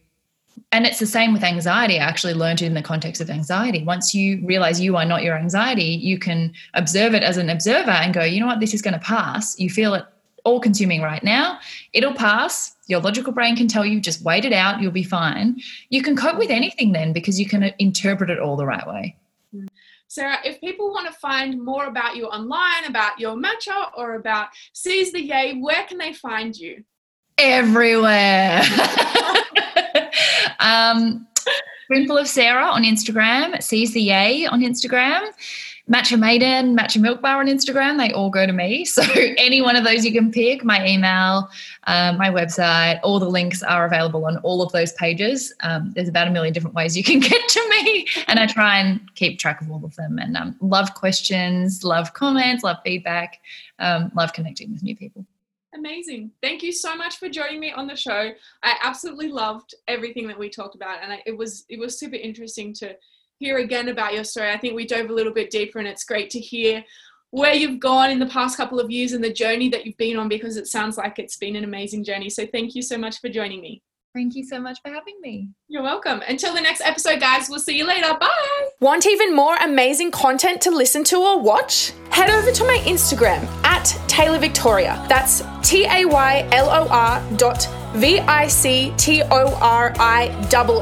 and 0.73 0.87
it's 0.87 0.99
the 0.99 1.07
same 1.07 1.33
with 1.33 1.43
anxiety. 1.43 1.99
I 1.99 2.05
actually 2.05 2.35
learned 2.35 2.63
it 2.63 2.67
in 2.67 2.75
the 2.75 2.83
context 2.83 3.21
of 3.21 3.31
anxiety. 3.31 3.85
Once 3.85 4.15
you 4.15 4.45
realize 4.47 4.81
you 4.81 4.97
are 4.97 5.05
not 5.05 5.23
your 5.23 5.37
anxiety, 5.37 5.83
you 5.83 6.19
can 6.19 6.53
observe 6.75 7.15
it 7.15 7.23
as 7.23 7.37
an 7.37 7.51
observer 7.51 7.91
and 7.91 8.15
go, 8.15 8.25
you 8.25 8.41
know 8.41 8.47
what, 8.47 8.61
this 8.61 8.75
is 8.75 8.83
going 8.83 8.95
to 8.95 9.01
pass. 9.01 9.59
You 9.59 9.71
feel 9.71 9.95
it 9.95 10.05
all 10.45 10.61
consuming 10.61 11.03
right 11.03 11.23
now. 11.23 11.59
It'll 11.93 12.15
pass. 12.15 12.77
Your 12.87 13.01
logical 13.01 13.33
brain 13.33 13.57
can 13.57 13.69
tell 13.69 13.85
you, 13.85 14.01
just 14.01 14.23
wait 14.23 14.45
it 14.45 14.53
out, 14.53 14.81
you'll 14.81 14.93
be 14.93 15.03
fine. 15.03 15.61
You 15.91 16.03
can 16.03 16.17
cope 16.17 16.39
with 16.39 16.51
anything 16.51 16.93
then 16.93 17.13
because 17.13 17.39
you 17.39 17.47
can 17.47 17.73
interpret 17.79 18.31
it 18.31 18.39
all 18.39 18.57
the 18.57 18.67
right 18.67 18.87
way. 18.87 19.17
Sarah, 20.11 20.39
if 20.43 20.59
people 20.61 20.91
want 20.91 21.07
to 21.07 21.13
find 21.13 21.63
more 21.63 21.85
about 21.85 22.17
you 22.17 22.27
online, 22.27 22.85
about 22.87 23.21
your 23.21 23.37
matcha, 23.37 23.91
or 23.95 24.15
about 24.15 24.49
Seize 24.73 25.13
the 25.13 25.23
Yay, 25.23 25.59
where 25.61 25.85
can 25.85 25.99
they 25.99 26.15
find 26.15 26.57
you? 26.57 26.83
Everywhere. 27.39 28.61
um, 30.61 31.27
Spoonful 31.85 32.19
of 32.19 32.29
Sarah 32.29 32.67
on 32.67 32.83
Instagram, 32.83 33.63
Seize 33.63 33.95
the 33.95 34.03
Yay 34.03 34.45
on 34.45 34.61
Instagram, 34.61 35.27
Matcha 35.91 36.19
Maiden, 36.19 36.77
Matcha 36.77 36.99
Mylkbar 36.99 37.39
on 37.39 37.47
Instagram. 37.47 37.97
They 37.97 38.13
all 38.13 38.29
go 38.29 38.45
to 38.45 38.53
me. 38.53 38.85
So 38.99 39.03
any 39.15 39.63
one 39.63 39.77
of 39.77 39.85
those 39.85 40.05
you 40.05 40.13
can 40.13 40.33
pick. 40.33 40.65
My 40.65 40.87
email, 40.87 41.49
um, 41.85 42.19
my 42.19 42.29
website, 42.29 43.01
all 43.03 43.21
the 43.21 43.29
links 43.29 43.63
are 43.63 43.87
available 43.87 44.27
on 44.27 44.39
all 44.39 44.61
of 44.61 44.73
those 44.73 44.93
pages. 44.93 45.55
Um, 45.63 45.93
there's 45.95 46.09
about 46.09 46.27
a 46.27 46.31
million 46.31 46.53
different 46.53 46.75
ways 46.75 46.97
you 46.97 47.05
can 47.05 47.21
get 47.31 47.49
to 47.49 47.69
me, 47.71 48.07
and 48.27 48.39
I 48.39 48.47
try 48.47 48.79
and 48.79 49.01
keep 49.15 49.39
track 49.39 49.63
of 49.63 49.71
all 49.71 49.85
of 49.85 49.95
them. 49.97 50.19
And 50.19 50.37
um, 50.37 50.57
love 50.61 50.95
questions, 50.95 51.85
love 51.85 52.15
comments, 52.15 52.65
love 52.65 52.79
feedback, 52.85 53.41
um, 53.79 54.11
love 54.15 54.33
connecting 54.33 54.73
with 54.73 54.83
new 54.83 54.97
people. 54.97 55.25
Amazing. 55.75 56.31
Thank 56.43 56.63
you 56.63 56.73
so 56.73 56.97
much 56.97 57.19
for 57.19 57.29
joining 57.29 57.61
me 57.61 57.73
on 57.73 57.87
the 57.87 57.97
show. 57.97 58.31
I 58.63 58.77
absolutely 58.83 59.29
loved 59.29 59.75
everything 59.87 60.27
that 60.29 60.39
we 60.39 60.49
talked 60.49 60.75
about 60.75 61.03
and 61.03 61.21
it 61.27 61.37
was 61.37 61.67
it 61.69 61.79
was 61.79 61.99
super 61.99 62.17
interesting 62.17 62.73
to 62.75 62.97
hear 63.39 63.59
again 63.59 63.89
about 63.89 64.15
your 64.15 64.25
story. 64.25 64.51
I 64.51 64.59
think 64.59 64.75
we 64.75 64.87
dove 64.87 65.11
a 65.11 65.15
little 65.15 65.33
bit 65.33 65.51
deeper 65.51 65.79
and 65.79 65.87
it's 65.87 66.05
great 66.05 66.31
to 66.31 66.41
hear 66.41 66.85
where 67.31 67.55
you've 67.55 67.81
gone 67.81 68.11
in 68.11 68.19
the 68.19 68.27
past 68.27 68.57
couple 68.57 68.81
of 68.81 68.91
years 68.91 69.13
and 69.13 69.23
the 69.23 69.33
journey 69.33 69.69
that 69.69 69.85
you've 69.85 69.97
been 69.99 70.17
on 70.17 70.29
because 70.29 70.57
it 70.57 70.67
sounds 70.67 70.97
like 70.97 71.19
it's 71.19 71.37
been 71.37 71.57
an 71.57 71.65
amazing 71.65 72.03
journey. 72.03 72.31
So 72.31 72.47
thank 72.47 72.75
you 72.75 72.81
so 72.81 72.97
much 72.97 73.21
for 73.21 73.29
joining 73.29 73.61
me. 73.61 73.83
Thank 74.15 74.35
you 74.35 74.45
so 74.45 74.59
much 74.59 74.81
for 74.83 74.91
having 74.91 75.21
me. 75.21 75.49
You're 75.69 75.83
welcome. 75.83 76.23
Until 76.27 76.55
the 76.55 76.61
next 76.61 76.81
episode, 76.81 77.21
guys, 77.21 77.49
we'll 77.49 77.61
see 77.61 77.77
you 77.77 77.87
later. 77.87 78.17
Bye. 78.19 78.69
Want 78.81 79.07
even 79.07 79.35
more 79.35 79.57
amazing 79.57 80.11
content 80.11 80.61
to 80.63 80.71
listen 80.71 81.05
to 81.05 81.17
or 81.17 81.39
watch? 81.39 81.93
Head 82.11 82.31
over 82.31 82.51
to 82.51 82.65
my 82.65 82.79
Instagram 82.85 83.45
at 83.65 83.85
Taylor 84.09 84.39
Victoria. 84.39 85.05
That's 85.09 85.43
T 85.63 85.85
A 85.85 86.05
Y 86.05 86.49
L 86.53 86.69
O 86.71 86.89
R 86.89 87.23
dot 87.37 87.69
V 87.95 88.21
I 88.21 88.47
C 88.47 88.93
T 88.97 89.23
O 89.23 89.55
R 89.61 89.95
I 89.99 90.27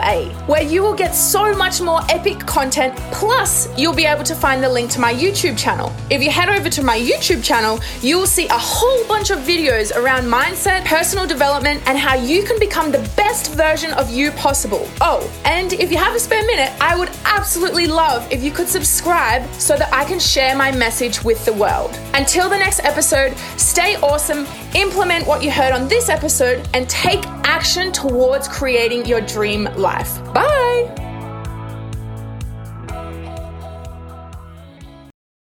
A 0.03 0.29
where 0.47 0.62
you 0.62 0.83
will 0.83 0.95
get 0.95 1.14
so 1.14 1.55
much 1.55 1.81
more 1.81 2.01
epic 2.09 2.40
content. 2.40 2.97
Plus, 3.12 3.69
you'll 3.79 3.95
be 3.95 4.05
able 4.05 4.25
to 4.25 4.35
find 4.35 4.62
the 4.62 4.69
link 4.69 4.90
to 4.92 5.01
my 5.01 5.12
YouTube 5.12 5.59
channel. 5.59 5.92
If 6.11 6.23
you 6.23 6.31
head 6.31 6.49
over 6.49 6.69
to 6.71 6.83
my 6.83 6.99
YouTube 6.99 7.42
channel, 7.45 7.81
you 8.01 8.19
will 8.19 8.27
see 8.27 8.47
a 8.47 8.59
whole 8.59 9.07
bunch 9.07 9.31
of 9.31 9.38
videos 9.40 9.95
around 9.97 10.25
mindset, 10.25 10.85
personal 10.85 11.27
development, 11.27 11.83
and 11.87 11.99
how 11.99 12.14
you 12.14 12.42
can 12.42 12.59
become 12.59 12.90
the 12.90 13.11
best 13.16 13.53
version 13.53 13.92
of 13.95 14.11
you 14.11 14.31
possible. 14.33 14.88
Oh, 15.01 15.31
and 15.45 15.73
if 15.73 15.90
you 15.90 15.99
have 15.99 16.14
a 16.14 16.21
spare 16.21 16.45
minute, 16.47 16.73
I 16.81 16.97
would 16.97 17.11
absolutely 17.25 17.87
love 17.87 18.31
if 18.31 18.42
you 18.42 18.51
could 18.51 18.69
subscribe 18.69 19.47
so 19.55 19.77
that 19.77 19.92
I 19.92 20.05
can 20.05 20.19
share 20.19 20.57
my 20.57 20.73
message 20.73 21.23
with 21.25 21.45
the 21.45 21.53
world. 21.53 21.99
Until 22.14 22.49
the 22.49 22.59
next 22.59 22.81
episode, 22.81 23.37
stay 23.57 23.97
awesome, 23.97 24.47
implement 24.75 25.27
what 25.27 25.42
you 25.42 25.51
heard 25.51 25.73
on 25.73 25.88
this 25.88 26.09
episode, 26.09 26.66
and 26.75 26.88
take 27.03 27.27
action 27.45 27.93
towards 27.93 28.49
creating 28.49 29.05
your 29.05 29.21
dream 29.21 29.65
life. 29.77 30.25
Bye. 30.33 31.06